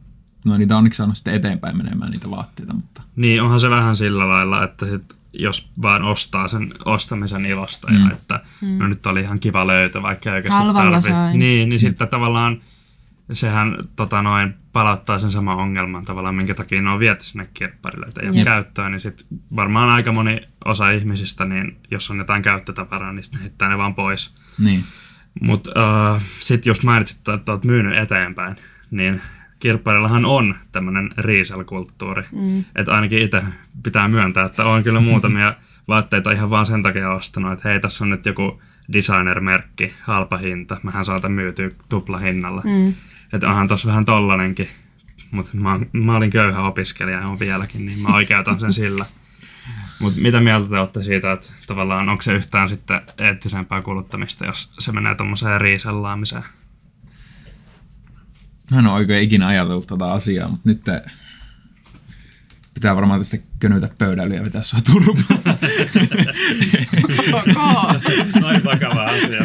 no 0.44 0.58
niitä 0.58 0.74
on 0.74 0.78
onneksi 0.78 0.96
saanut 0.96 1.16
sitten 1.16 1.34
eteenpäin 1.34 1.76
menemään 1.76 2.10
niitä 2.10 2.30
vaatteita, 2.30 2.74
mutta 2.74 3.02
Niin, 3.16 3.42
onhan 3.42 3.60
se 3.60 3.70
vähän 3.70 3.96
sillä 3.96 4.28
lailla, 4.28 4.64
että 4.64 4.86
sit, 4.86 5.16
jos 5.32 5.70
vaan 5.82 6.02
ostaa 6.02 6.48
sen 6.48 6.72
ostamisen 6.84 7.46
ilosta 7.46 7.90
mm. 7.90 8.04
ja 8.04 8.10
että 8.12 8.40
no 8.78 8.88
nyt 8.88 9.06
oli 9.06 9.20
ihan 9.20 9.40
kiva 9.40 9.66
löytö, 9.66 10.02
vaikka 10.02 10.30
ei 10.30 10.36
oikeasti 10.36 10.60
tarvi. 10.74 11.38
Niin, 11.38 11.68
niin 11.68 11.78
sitten 11.80 12.08
tavallaan 12.08 12.60
sehän 13.32 13.76
tota 13.96 14.22
noin, 14.22 14.54
palauttaa 14.72 15.18
sen 15.18 15.30
saman 15.30 15.58
ongelman 15.58 16.04
tavallaan, 16.04 16.34
minkä 16.34 16.54
takia 16.54 16.82
ne 16.82 16.90
on 16.90 16.98
viety 16.98 17.24
sinne 17.24 17.48
kirpparille, 17.54 18.06
että 18.06 18.20
ei 18.20 18.28
ole 18.28 18.44
käyttöä, 18.44 18.88
niin 18.88 19.00
sit 19.00 19.26
varmaan 19.56 19.88
aika 19.88 20.12
moni 20.12 20.40
osa 20.66 20.90
ihmisistä, 20.90 21.44
niin 21.44 21.76
jos 21.90 22.10
on 22.10 22.18
jotain 22.18 22.42
käyttötavaraa, 22.42 23.12
niin 23.12 23.24
sitten 23.24 23.40
heittää 23.40 23.68
ne 23.68 23.78
vaan 23.78 23.94
pois. 23.94 24.34
niin. 24.58 24.84
Mutta 25.40 25.70
uh, 25.70 26.22
sitten 26.40 26.70
just 26.70 26.82
mainitsit, 26.82 27.28
että 27.28 27.52
olet 27.52 27.64
myynyt 27.64 27.98
eteenpäin, 27.98 28.56
niin 28.90 29.20
kirpparillahan 29.58 30.24
on 30.24 30.54
tämmöinen 30.72 31.10
resell-kulttuuri. 31.18 32.24
Mm. 32.32 32.64
Että 32.76 32.92
ainakin 32.92 33.22
itse 33.22 33.42
pitää 33.82 34.08
myöntää, 34.08 34.44
että 34.44 34.64
on 34.64 34.82
kyllä 34.82 35.00
muutamia 35.00 35.54
vaatteita 35.88 36.32
ihan 36.32 36.50
vaan 36.50 36.66
sen 36.66 36.82
takia 36.82 37.12
ostanut, 37.12 37.52
että 37.52 37.68
hei, 37.68 37.80
tässä 37.80 38.04
on 38.04 38.10
nyt 38.10 38.26
joku 38.26 38.62
designer-merkki, 38.92 39.92
halpa 40.02 40.36
hinta, 40.36 40.80
mähän 40.82 41.04
saatan 41.04 41.32
myytyä 41.32 41.70
tuplahinnalla. 41.88 42.62
Mm. 42.64 42.94
Että 43.32 43.48
onhan 43.48 43.68
tossa 43.68 43.88
vähän 43.88 44.04
tollanenkin, 44.04 44.68
mutta 45.30 45.50
mä, 45.54 45.80
mä 45.92 46.16
olin 46.16 46.30
köyhä 46.30 46.62
opiskelija 46.62 47.18
ja 47.18 47.28
on 47.28 47.38
vieläkin, 47.38 47.86
niin 47.86 47.98
mä 47.98 48.14
oikeutan 48.14 48.60
sen 48.60 48.72
sillä. 48.72 49.06
Mutta 50.00 50.20
mitä 50.20 50.40
mieltä 50.40 50.68
te 50.68 50.78
olette 50.78 51.02
siitä, 51.02 51.32
että 51.32 51.46
tavallaan 51.66 52.08
onko 52.08 52.22
se 52.22 52.34
yhtään 52.34 52.68
sitten 52.68 53.00
eettisempää 53.18 53.82
kuluttamista, 53.82 54.46
jos 54.46 54.72
se 54.78 54.92
menee 54.92 55.14
tuommoiseen 55.14 55.60
riisellaamiseen? 55.60 56.42
Mä 58.70 58.78
en 58.78 58.86
ole 58.86 58.94
oikein 58.94 59.24
ikinä 59.24 59.46
ajatellut 59.46 59.86
tuota 59.86 60.12
asiaa, 60.12 60.48
mutta 60.48 60.68
nyt 60.68 60.80
te- 60.80 61.04
pitää 62.74 62.96
varmaan 62.96 63.20
tästä 63.20 63.36
könytä 63.58 63.88
pöydälle 63.98 64.34
ja 64.34 64.44
vetää 64.44 64.62
sua 64.62 64.80
turpaan. 64.80 65.56
Okay. 67.32 68.40
Noin 68.40 68.64
vakava 68.72 69.04
asia. 69.04 69.42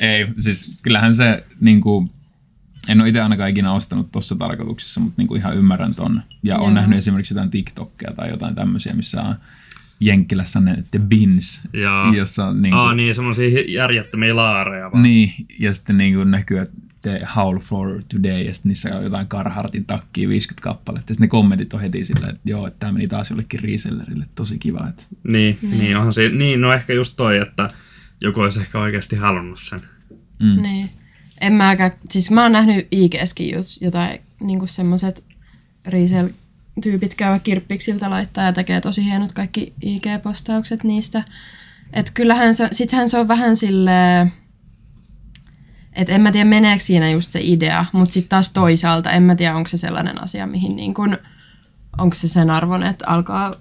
Ei, 0.00 0.26
siis 0.38 0.78
kyllähän 0.82 1.14
se 1.14 1.46
niinku, 1.60 2.08
en 2.88 3.00
ole 3.00 3.08
itse 3.08 3.20
ainakaan 3.20 3.50
ikinä 3.50 3.72
ostanut 3.72 4.12
tuossa 4.12 4.36
tarkoituksessa, 4.36 5.00
mutta 5.00 5.14
niinku 5.16 5.34
ihan 5.34 5.56
ymmärrän 5.56 5.94
ton. 5.94 6.22
Ja 6.42 6.58
on 6.58 6.74
nähnyt 6.74 6.98
esimerkiksi 6.98 7.34
jotain 7.34 7.50
TikTokia 7.50 8.12
tai 8.16 8.30
jotain 8.30 8.54
tämmöisiä, 8.54 8.94
missä 8.94 9.22
on 9.22 9.36
Jenkkilässä 10.00 10.60
ne 10.60 10.84
The 10.90 10.98
Bins, 10.98 11.68
Joo. 11.72 12.12
jossa 12.12 12.46
on 12.46 12.62
niinku, 12.62 12.78
Aa 12.78 12.94
niin, 12.94 13.14
semmoisia 13.14 13.64
järjettömiä 13.68 14.36
laareja 14.36 14.92
vaan. 14.92 15.02
Niin, 15.02 15.30
ja 15.58 15.72
sitten 15.72 15.96
niin 15.96 16.14
kuin 16.14 16.30
näkyy, 16.30 16.58
että 16.58 16.80
the 17.02 17.20
Howl 17.36 17.58
for 17.58 18.02
Today, 18.08 18.42
ja 18.42 18.54
sitten 18.54 18.70
niissä 18.70 18.96
on 18.96 19.04
jotain 19.04 19.26
Carhartin 19.26 19.84
takkia 19.84 20.28
50 20.28 20.62
kappaletta. 20.62 21.10
Ja 21.10 21.14
sitten 21.14 21.24
ne 21.24 21.28
kommentit 21.28 21.74
on 21.74 21.80
heti 21.80 22.04
silleen, 22.04 22.30
että 22.30 22.40
joo, 22.44 22.66
että 22.66 22.78
tämä 22.78 22.92
meni 22.92 23.06
taas 23.06 23.30
jollekin 23.30 23.60
resellerille, 23.60 24.24
tosi 24.34 24.58
kiva. 24.58 24.88
Että... 24.88 25.02
Niin, 25.32 25.58
niin, 25.78 25.96
onhan 25.96 26.12
se, 26.12 26.28
niin, 26.28 26.60
no 26.60 26.72
ehkä 26.72 26.92
just 26.92 27.14
toi, 27.16 27.38
että 27.38 27.68
joku 28.20 28.40
olisi 28.40 28.60
ehkä 28.60 28.78
oikeasti 28.78 29.16
halunnut 29.16 29.60
sen. 29.60 29.80
Niin. 30.62 30.90
En 31.40 31.52
mäkään, 31.52 31.92
siis 32.10 32.30
mä 32.30 32.42
oon 32.42 32.52
nähnyt 32.52 32.88
IGskin 32.90 33.54
just 33.54 33.82
jotain 33.82 34.20
niinku 34.40 34.66
semmoset 34.66 35.24
resell 35.86 36.28
tyypit 36.82 37.14
käyvä 37.14 37.38
kirppiksiltä 37.38 38.10
laittaa 38.10 38.44
ja 38.44 38.52
tekee 38.52 38.80
tosi 38.80 39.04
hienot 39.04 39.32
kaikki 39.32 39.74
IG-postaukset 39.82 40.84
niistä. 40.84 41.22
Et 41.92 42.10
kyllähän 42.14 42.54
se, 42.54 42.68
sittenhän 42.72 43.08
se 43.08 43.18
on 43.18 43.28
vähän 43.28 43.56
silleen, 43.56 44.32
että 45.92 46.12
en 46.12 46.20
mä 46.20 46.32
tiedä 46.32 46.48
meneekö 46.48 46.84
siinä 46.84 47.10
just 47.10 47.32
se 47.32 47.40
idea, 47.42 47.84
mutta 47.92 48.12
sitten 48.12 48.28
taas 48.28 48.52
toisaalta 48.52 49.10
en 49.10 49.22
mä 49.22 49.34
tiedä 49.34 49.56
onko 49.56 49.68
se 49.68 49.76
sellainen 49.76 50.22
asia, 50.22 50.46
mihin 50.46 50.76
niin 50.76 50.94
kun, 50.94 51.18
onko 51.98 52.14
se 52.14 52.28
sen 52.28 52.50
arvon, 52.50 52.82
että 52.82 53.04
alkaa 53.08 53.54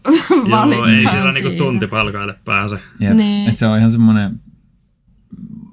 valittaa 0.52 0.76
Joo, 0.76 0.86
ei 0.86 0.98
sillä 0.98 1.32
niinku 1.32 1.50
siitä. 1.50 1.64
tuntipalkaille 1.64 2.36
pääse. 2.46 2.80
Jep. 3.00 3.14
Niin. 3.14 3.48
Että 3.48 3.60
se 3.60 3.68
on 3.68 3.78
ihan 3.78 3.92
semmoinen 3.92 4.40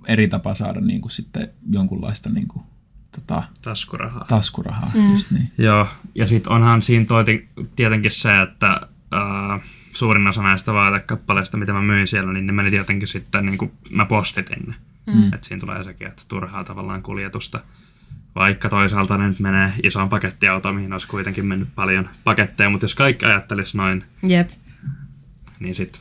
eri 0.09 0.29
tapa 0.29 0.55
saada 0.55 0.81
niin 0.81 1.01
kuin 1.01 1.13
sitten 1.13 1.49
jonkunlaista 1.71 2.31
niin 2.31 2.49
kuin, 2.49 2.65
tota, 3.13 3.43
Taskurahaa. 3.63 4.25
taskurahaa. 4.25 4.91
Mm. 4.95 5.13
Just 5.13 5.31
niin. 5.31 5.49
Joo, 5.59 5.89
ja 6.15 6.27
sitten 6.27 6.53
onhan 6.53 6.83
siinä 6.83 7.07
toiti, 7.07 7.49
tietenkin 7.77 8.11
se, 8.11 8.43
että 8.43 8.69
äh, 9.15 9.61
suurin 9.95 10.29
osa 10.29 10.43
näistä 10.43 10.73
vaatekappaleista, 10.73 11.57
mitä 11.57 11.73
mä 11.73 11.83
myin 11.83 12.07
siellä, 12.07 12.33
niin 12.33 12.47
ne 12.47 12.53
meni 12.53 12.71
tietenkin 12.71 13.09
sitten, 13.09 13.47
niin 13.47 13.59
kuin 13.59 13.73
mä 13.91 14.05
postitin 14.05 14.65
ne. 14.67 14.75
Mm. 15.07 15.33
Että 15.33 15.49
siinä 15.49 15.61
tulee 15.61 15.85
sekin, 15.85 16.07
että 16.07 16.23
turhaa 16.29 16.65
tavallaan 16.65 17.03
kuljetusta. 17.03 17.61
Vaikka 18.35 18.69
toisaalta 18.69 19.19
ne 19.19 19.29
nyt 19.29 19.39
menee 19.41 19.73
isoon 19.83 20.09
pakettiautoon, 20.09 20.75
mihin 20.75 20.93
olisi 20.93 21.09
kuitenkin 21.09 21.47
mennyt 21.47 21.69
paljon 21.75 22.09
paketteja, 22.25 22.71
mutta 22.71 22.85
jos 22.85 22.95
kaikki 22.95 23.27
ajattelisi 23.27 23.77
noin, 23.77 24.05
Jep. 24.23 24.51
niin 25.61 25.75
sitten 25.75 26.01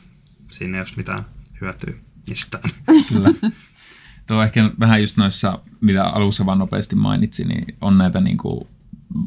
siinä 0.50 0.76
ei 0.76 0.80
olisi 0.80 0.94
mitään 0.96 1.24
hyötyä 1.60 1.94
mistään. 2.28 2.70
Kyllä. 3.08 3.28
Tuo 4.26 4.42
ehkä 4.42 4.70
vähän 4.80 5.00
just 5.00 5.16
noissa, 5.16 5.58
mitä 5.80 6.04
alussa 6.04 6.46
vaan 6.46 6.58
nopeasti 6.58 6.96
mainitsin, 6.96 7.48
niin 7.48 7.74
on 7.80 7.98
näitä 7.98 8.20
niin 8.20 8.38
kuin 8.38 8.66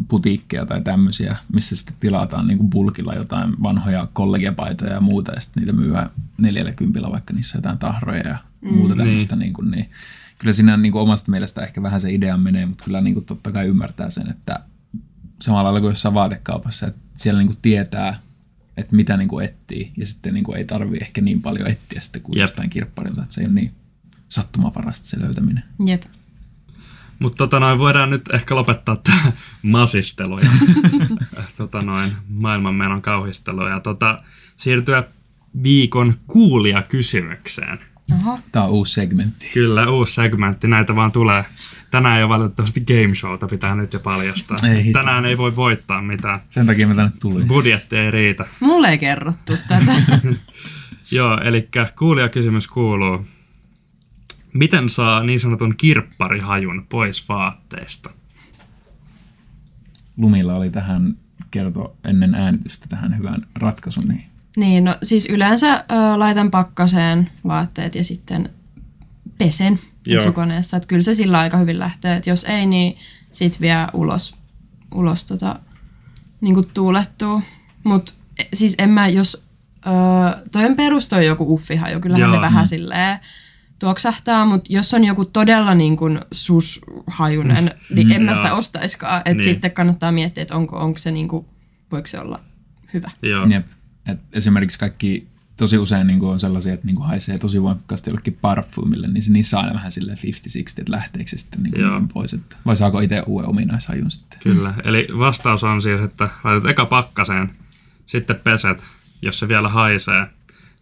putiikkeja 0.08 0.66
tai 0.66 0.82
tämmöisiä, 0.82 1.38
missä 1.54 1.76
sitten 1.76 1.96
tilataan 2.00 2.48
niin 2.48 2.58
kuin 2.58 2.70
bulkilla 2.70 3.14
jotain 3.14 3.64
vanhoja 3.64 4.08
kollegiapaitoja 4.14 4.94
ja 4.94 5.02
muuta, 5.02 5.32
ja 5.32 5.42
sitten 5.42 5.62
niitä 5.62 5.74
myyä 5.74 6.10
neljällä 6.38 6.72
kympillä, 6.74 7.12
vaikka 7.12 7.34
niissä 7.34 7.58
jotain 7.58 7.78
tahroja 7.78 8.28
ja 8.28 8.38
muuta 8.62 8.96
tämmöistä. 8.96 9.36
Niin. 9.36 9.54
kuin, 9.54 9.72
niin 9.72 9.90
kyllä 10.38 10.54
siinä 10.54 10.78
niin 10.78 10.92
kuin 10.92 11.02
omasta 11.02 11.32
mielestä 11.32 11.62
ehkä 11.62 11.84
vähän 11.84 12.02
se 12.02 12.14
idea 12.14 12.38
menee, 12.38 12.66
mutta 12.66 12.84
kyllä 12.84 13.02
niin 13.02 13.14
kuin 13.14 13.26
totta 13.26 13.52
kai 13.52 13.68
ymmärtää 13.68 14.10
sen, 14.10 14.30
että 14.30 14.60
samalla 15.42 15.64
lailla 15.64 15.80
kuin 15.80 15.92
jossain 15.92 16.14
vaatekaupassa, 16.14 16.88
että 16.88 17.02
siellä 17.18 17.40
niin 17.40 17.48
kuin 17.48 17.60
tietää, 17.62 18.20
että 18.78 18.96
mitä 18.96 19.18
niin 19.18 19.28
kuin 19.28 19.46
etsii, 19.46 19.94
ja 19.98 20.06
sitten 20.06 20.34
niin 20.34 20.44
kuin 20.44 20.58
ei 20.58 20.66
tarvi 20.66 20.98
ehkä 21.02 21.22
niin 21.22 21.42
paljon 21.42 21.70
etsiä 21.70 22.02
sitten 22.02 22.22
kuin 22.22 22.36
Jep. 22.36 22.42
jostain 22.42 22.70
kirpparilta, 22.70 23.22
että 23.22 23.36
se 23.36 23.42
ei 23.42 23.48
ole 23.48 23.54
niin 23.54 23.72
sattumaparasta 24.36 25.08
se 25.08 25.20
löytäminen. 25.20 25.64
Jep. 25.86 26.04
Mutta 27.20 27.38
tota 27.38 27.60
noin, 27.60 27.80
voidaan 27.80 28.10
nyt 28.10 28.22
ehkä 28.34 28.56
lopettaa 28.56 28.96
tämä 28.96 29.32
masistelu 29.62 30.40
ja 30.40 30.50
tota 31.58 31.82
noin, 31.82 32.12
maailmanmenon 32.30 33.02
kauhistelu 33.02 33.68
ja 33.68 33.80
tota, 33.80 34.22
siirtyä 34.58 35.04
viikon 35.64 36.18
kuulia 36.28 36.82
kysymykseen. 36.82 37.80
Oho. 38.12 38.40
Tämä 38.52 38.66
on 38.66 38.72
uusi 38.72 38.94
segmentti. 38.94 39.50
Kyllä, 39.54 39.90
uusi 39.90 40.14
segmentti, 40.14 40.68
näitä 40.68 40.96
vaan 40.96 41.12
tulee. 41.12 41.46
Tänään 41.92 42.18
ei 42.18 42.24
ole 42.24 42.30
valitettavasti 42.30 42.82
game 42.82 43.16
showta, 43.16 43.48
pitää 43.48 43.76
nyt 43.76 43.94
jo 43.94 44.00
paljastaa. 44.00 44.58
Ei 44.70 44.84
hitto. 44.84 45.00
Tänään 45.00 45.26
ei 45.26 45.38
voi 45.38 45.56
voittaa 45.56 46.02
mitään. 46.02 46.40
Sen 46.50 46.66
takia 46.66 46.88
mä 46.88 46.96
tänne 46.96 47.12
tulin. 47.22 47.48
Budjetti 47.48 47.98
ei 47.98 48.12
riitä. 48.12 48.46
Mulle 48.60 48.90
ei 48.90 48.98
kerrottu 48.98 49.54
tätä. 49.68 49.96
Joo, 51.12 51.38
eli 51.44 51.70
kuulijakysymys 51.98 52.68
kuuluu. 52.68 53.26
Miten 54.56 54.90
saa 54.90 55.24
niin 55.24 55.40
sanotun 55.40 55.78
kirpparihajun 55.78 56.86
pois 56.90 57.30
vaatteista? 57.30 58.10
Lumilla 60.18 60.56
oli 60.56 60.70
tähän 60.70 61.18
kerto 61.52 61.96
ennen 62.04 62.36
äänitystä 62.36 62.88
tähän 62.90 63.18
hyvän 63.18 63.48
ratkaisun. 63.56 64.08
Niin 64.08 64.26
niin, 64.58 64.84
no 64.84 64.96
siis 65.04 65.26
yleensä 65.26 65.74
ö, 65.74 65.84
laitan 66.20 66.52
pakkaseen 66.52 67.30
vaatteet 67.48 67.96
ja 67.96 68.04
sitten 68.04 68.50
pesen 69.38 69.80
pesukoneessa. 70.10 70.78
Että 70.78 70.88
kyllä 70.88 71.02
se 71.02 71.16
sillä 71.16 71.40
aika 71.40 71.58
hyvin 71.58 71.80
lähtee. 71.80 72.16
Et 72.16 72.28
jos 72.28 72.44
ei, 72.44 72.66
niin 72.66 72.98
sit 73.32 73.62
vie 73.62 73.88
ulos, 73.94 74.36
ulos 74.94 75.26
tota, 75.26 75.60
niin 76.42 76.54
kuin 76.54 76.68
tuulettuu. 76.74 77.42
Mutta 77.84 78.14
siis 78.54 78.76
en 78.80 78.90
mä, 78.90 79.08
jos 79.08 79.46
ö, 79.88 79.90
toi 80.52 80.66
on 80.66 80.76
perustoi 80.76 81.26
joku 81.26 81.54
uffihaju, 81.54 82.00
kyllähän 82.00 82.22
Joo. 82.22 82.36
ne 82.36 82.42
vähän 82.42 82.68
silleen 82.68 83.20
tuoksahtaa, 83.80 84.46
mutta 84.46 84.74
jos 84.74 84.94
on 84.94 85.04
joku 85.04 85.26
todella 85.26 85.76
niin 85.76 85.98
kuin 85.98 86.20
sushajunen, 86.32 87.72
niin 87.90 88.12
en 88.12 88.22
mä 88.22 88.36
sitä 88.36 88.54
ostaiskaan. 88.54 89.18
Että 89.18 89.34
Niin. 89.34 89.44
sitten 89.44 89.72
kannattaa 89.72 90.12
miettiä, 90.12 90.42
että 90.42 90.56
onko, 90.56 90.78
onko 90.78 90.98
se 90.98 91.12
niin 91.12 91.28
kuin, 91.28 91.46
voiko 91.92 92.08
se 92.08 92.20
olla 92.20 92.40
hyvä. 92.94 93.12
Joo, 93.22 93.46
Jep. 93.46 93.66
Et 94.08 94.20
esimerkiksi 94.34 94.80
kaikki 94.80 95.28
tosi 95.58 95.78
usein 95.78 96.08
niin 96.08 96.24
on 96.24 96.40
sellaisia, 96.40 96.74
että 96.74 96.86
niin 96.86 97.02
haisee 97.02 97.38
tosi 97.38 97.62
voimakkaasti 97.62 98.10
jollekin 98.10 98.38
parfumille, 98.42 99.08
niin 99.08 99.24
se 99.24 99.32
niissä 99.32 99.58
on 99.60 99.64
aina 99.64 99.76
vähän 99.76 99.92
silleen 99.92 100.18
50-60, 100.18 100.22
että 100.80 100.92
lähteekö 100.92 101.30
se 101.30 101.38
sitten 101.38 101.64
niin 101.64 101.80
Joo. 101.82 102.02
pois. 102.14 102.34
Että, 102.34 102.56
vai 102.66 102.78
saako 102.78 103.00
itse 103.00 103.24
uuden 103.28 103.50
ominaishajun 103.50 104.12
sitten? 104.12 104.40
kyllä. 104.44 104.74
Eli 104.84 105.08
vastaus 105.20 105.64
on 105.64 105.82
siis, 105.82 106.02
että 106.02 106.30
laitat 106.44 106.70
eka 106.70 106.86
pakkaseen, 106.86 107.50
sitten 108.06 108.40
peset, 108.44 108.84
jos 109.22 109.40
se 109.40 109.48
vielä 109.48 109.70
haisee, 109.70 110.28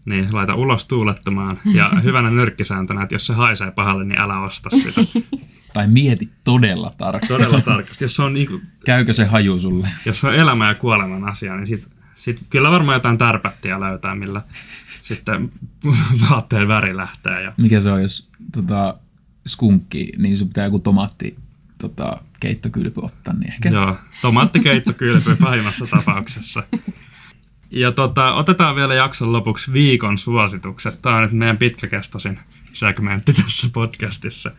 niin 0.06 0.28
laita 0.32 0.56
ulos 0.56 0.86
tuulettomaan. 0.86 1.60
Ja 1.74 1.90
hyvänä 2.04 2.30
nyrkkisääntönä, 2.30 3.04
että 3.04 3.16
jos 3.16 3.28
se 3.28 3.34
haisee 3.34 3.72
pahalle, 3.72 4.04
niin 4.04 4.20
älä 4.20 4.40
osta 4.40 4.70
sitä. 4.70 5.02
Tai 5.74 5.88
mieti 5.88 6.30
todella 6.46 6.92
tarkkaan. 6.98 7.42
Todella 7.42 7.62
tarkasti. 7.62 8.04
Jos 8.04 8.16
se 8.16 8.22
on, 8.22 8.34
niinku, 8.34 8.62
Käykö 8.86 9.14
se 9.14 9.26
haju 9.26 9.60
sulle? 9.60 9.90
jos 10.06 10.22
se 10.22 10.28
on 10.28 10.36
elämä 10.36 10.68
ja 10.68 10.76
kuoleman 10.76 11.30
asia, 11.30 11.56
niin 11.56 11.68
sit, 11.68 11.90
sit 12.16 12.42
kyllä 12.50 12.72
varmaan 12.72 12.96
jotain 12.96 13.18
tärpättiä 13.18 13.80
löytää, 13.80 14.16
millä 14.16 14.42
sitten 15.02 15.52
vaatteen 16.30 16.68
väri 16.68 16.98
lähtee. 16.98 17.44
Ja, 17.44 17.54
Mikä 17.58 17.82
se 17.82 17.92
on, 17.92 18.02
jos 18.02 18.30
tota, 18.52 18.98
skunkki, 19.48 20.12
niin 20.18 20.38
sun 20.38 20.48
pitää 20.48 20.66
joku 20.66 20.80
tomaatti 20.80 21.38
tota, 21.78 22.22
keittokylpy 22.42 23.02
ottaa, 23.04 23.34
niin 23.34 23.52
ehkä 23.52 23.70
Joo, 23.70 23.98
tomaattikeitto 24.22 24.94
kylpy 24.94 25.36
pahimmassa 25.36 25.86
tapauksessa. 25.86 26.64
Ja 27.74 27.92
tota, 27.92 28.34
otetaan 28.34 28.76
vielä 28.76 28.94
jakson 28.94 29.34
lopuksi 29.34 29.74
viikon 29.74 30.18
suositukset. 30.18 31.02
Tämä 31.02 31.16
on 31.16 31.24
nyt 31.24 31.32
meidän 31.32 31.58
pitkäkestoisin 31.58 32.40
segmentti 32.74 33.34
tässä 33.44 33.70
podcastissa. 33.74 34.52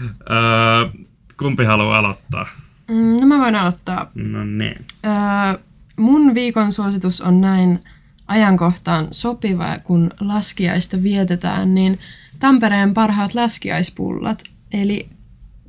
Öö, 0.00 1.02
kumpi 1.36 1.64
haluaa 1.64 1.98
aloittaa? 1.98 2.48
Mm, 2.88 3.20
no 3.20 3.26
mä 3.26 3.38
voin 3.38 3.56
aloittaa. 3.56 4.10
No 4.14 4.44
niin. 4.44 4.84
Öö, 5.04 5.60
mun 5.96 6.34
viikon 6.34 6.72
suositus 6.72 7.20
on 7.20 7.40
näin 7.40 7.84
ajankohtaan 8.26 9.06
sopiva, 9.10 9.78
kun 9.84 10.10
laskiaista 10.20 11.02
vietetään, 11.02 11.74
niin 11.74 11.98
Tampereen 12.38 12.94
parhaat 12.94 13.34
laskiaispullat, 13.34 14.42
eli 14.72 15.08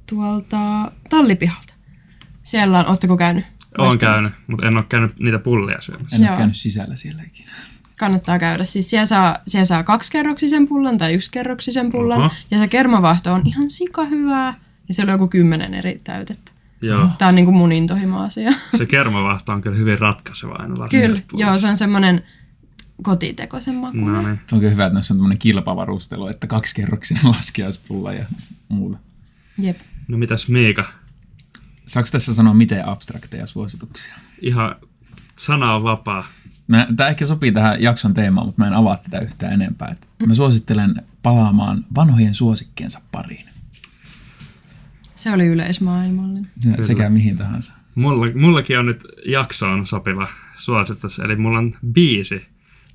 tuolta 0.09 0.91
tallipihalta. 1.09 1.73
Siellä 2.43 2.79
on, 2.79 2.89
ootteko 2.89 3.17
käynyt? 3.17 3.45
Olen 3.77 3.99
käynyt, 3.99 4.33
mutta 4.47 4.67
en 4.67 4.77
ole 4.77 4.85
käynyt 4.89 5.19
niitä 5.19 5.39
pullia 5.39 5.81
syömässä. 5.81 6.15
en 6.15 6.21
Joo. 6.21 6.29
ole 6.31 6.37
käynyt 6.37 6.57
sisällä 6.57 6.95
siellä 6.95 7.23
ikinä. 7.23 7.51
Kannattaa 7.99 8.39
käydä. 8.39 8.63
Siis 8.65 8.89
siellä 8.89 9.05
saa, 9.05 9.37
siellä 9.47 9.65
saa 9.65 9.83
kaksikerroksisen 9.83 10.67
pullan 10.67 10.97
tai 10.97 11.13
yksikerroksisen 11.13 11.91
pullan, 11.91 12.19
Oho. 12.19 12.29
ja 12.51 12.59
se 12.59 12.67
kermavahto 12.67 13.33
on 13.33 13.41
ihan 13.45 13.69
sika 13.69 14.05
hyvää, 14.05 14.53
ja 14.87 14.93
siellä 14.93 15.13
on 15.13 15.19
joku 15.19 15.27
kymmenen 15.27 15.73
eri 15.73 16.01
täytettä. 16.03 16.51
Joo, 16.81 17.09
Tää 17.17 17.27
on 17.27 17.35
niinku 17.35 17.51
mun 17.51 17.71
intohimo-asia. 17.71 18.51
se 18.77 18.85
kermavahto 18.85 19.51
on 19.51 19.61
kyllä 19.61 19.77
hyvin 19.77 19.99
ratkaiseva 19.99 20.53
aina 20.53 20.87
Kyllä, 20.89 21.19
joo, 21.33 21.59
se 21.59 21.67
on 21.67 21.77
semmoinen 21.77 22.23
kotitekoisen 23.03 23.75
makuinen. 23.75 24.13
No 24.13 24.21
niin. 24.21 24.39
Onko 24.51 24.69
hyvä, 24.69 24.85
että 24.85 24.93
noissa 24.93 25.13
on 25.13 25.17
tämmöinen 25.17 25.37
kilpavarustelu, 25.37 26.27
että 26.27 26.47
kaksi 26.47 26.75
kerroksia 26.75 27.17
laskiaispulla 27.35 28.13
ja 28.13 28.25
muuta. 28.69 28.97
Jep. 29.57 29.77
No 30.07 30.17
mitäs 30.17 30.49
Miika? 30.49 30.85
Saako 31.87 32.09
tässä 32.11 32.33
sanoa 32.33 32.53
miten 32.53 32.87
abstrakteja 32.87 33.45
suosituksia? 33.45 34.13
Ihan 34.41 34.75
sana 35.35 35.75
on 35.75 35.83
vapaa. 35.83 36.27
Tämä 36.95 37.09
ehkä 37.09 37.25
sopii 37.25 37.51
tähän 37.51 37.81
jakson 37.81 38.13
teemaan, 38.13 38.45
mutta 38.47 38.61
mä 38.61 38.67
en 38.67 38.73
avaa 38.73 38.97
tätä 38.97 39.19
yhtään 39.19 39.53
enempää. 39.53 39.87
Et 39.87 40.07
mä 40.27 40.33
suosittelen 40.33 41.01
palaamaan 41.23 41.85
vanhojen 41.95 42.33
suosikkiensa 42.33 43.01
pariin. 43.11 43.45
Se 45.15 45.31
oli 45.31 45.47
yleismaailmallinen. 45.47 46.51
Se, 46.59 46.83
sekä 46.83 47.09
mihin 47.09 47.37
tahansa. 47.37 47.73
Mulla, 47.95 48.25
mullakin 48.35 48.79
on 48.79 48.85
nyt 48.85 49.03
jaksoon 49.25 49.87
sopiva 49.87 50.27
suositus, 50.55 51.19
eli 51.19 51.35
mulla 51.35 51.57
on 51.57 51.73
biisi 51.93 52.45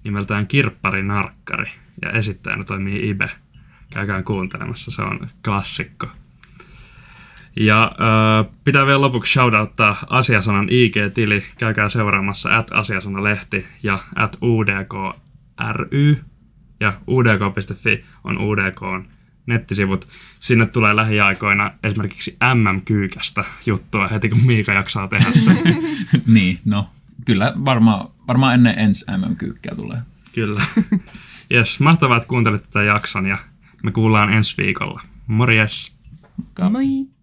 nimeltään 0.05 0.47
Kirppari 0.47 1.03
Narkkari, 1.03 1.71
ja 2.03 2.11
esittäjänä 2.11 2.65
toimii 2.65 3.09
Ibe. 3.09 3.31
Käykää 3.91 4.23
kuuntelemassa, 4.23 4.91
se 4.91 5.03
on 5.03 5.29
klassikko. 5.45 6.07
Ja 7.57 7.85
äh, 7.85 8.53
pitää 8.65 8.87
vielä 8.87 9.01
lopuksi 9.01 9.33
shoutouttaa 9.33 10.05
Asiasanan 10.09 10.69
IG-tili, 10.69 11.43
käykää 11.59 11.89
seuraamassa 11.89 12.57
at 12.57 12.71
asiasanalehti 12.73 13.67
ja 13.83 13.99
at 14.15 14.37
udkry 14.43 16.25
ja 16.81 17.01
udk.fi 17.09 18.05
on 18.25 18.39
UDKn 18.39 19.05
nettisivut. 19.47 20.09
Sinne 20.41 20.67
tulee 20.67 20.97
lähiaikoina 20.97 21.73
esimerkiksi 21.83 22.37
MM-kyykästä 22.55 23.45
juttua 23.67 24.09
heti 24.09 24.29
kun 24.29 24.47
Miika 24.47 24.73
jaksaa 24.73 25.09
tehdä 25.09 25.31
sen. 25.33 25.57
niin, 26.35 26.59
no 26.65 26.91
kyllä 27.25 27.53
varmaan 27.65 28.09
varmaa 28.29 28.55
ennen 28.55 28.79
ensi 28.79 29.05
MM-kyykkää 29.17 29.75
tulee. 29.75 29.99
Kyllä. 30.35 30.61
Jes, 31.51 31.81
mahtavaa, 31.81 32.17
että 32.17 32.29
kuuntelit 32.29 32.63
tätä 32.63 32.83
jakson 32.83 33.27
ja 33.27 33.39
me 33.83 33.93
kuullaan 33.93 34.33
ensi 34.33 34.63
viikolla. 34.63 35.01
Morjes! 35.27 35.99
Moi! 36.71 37.16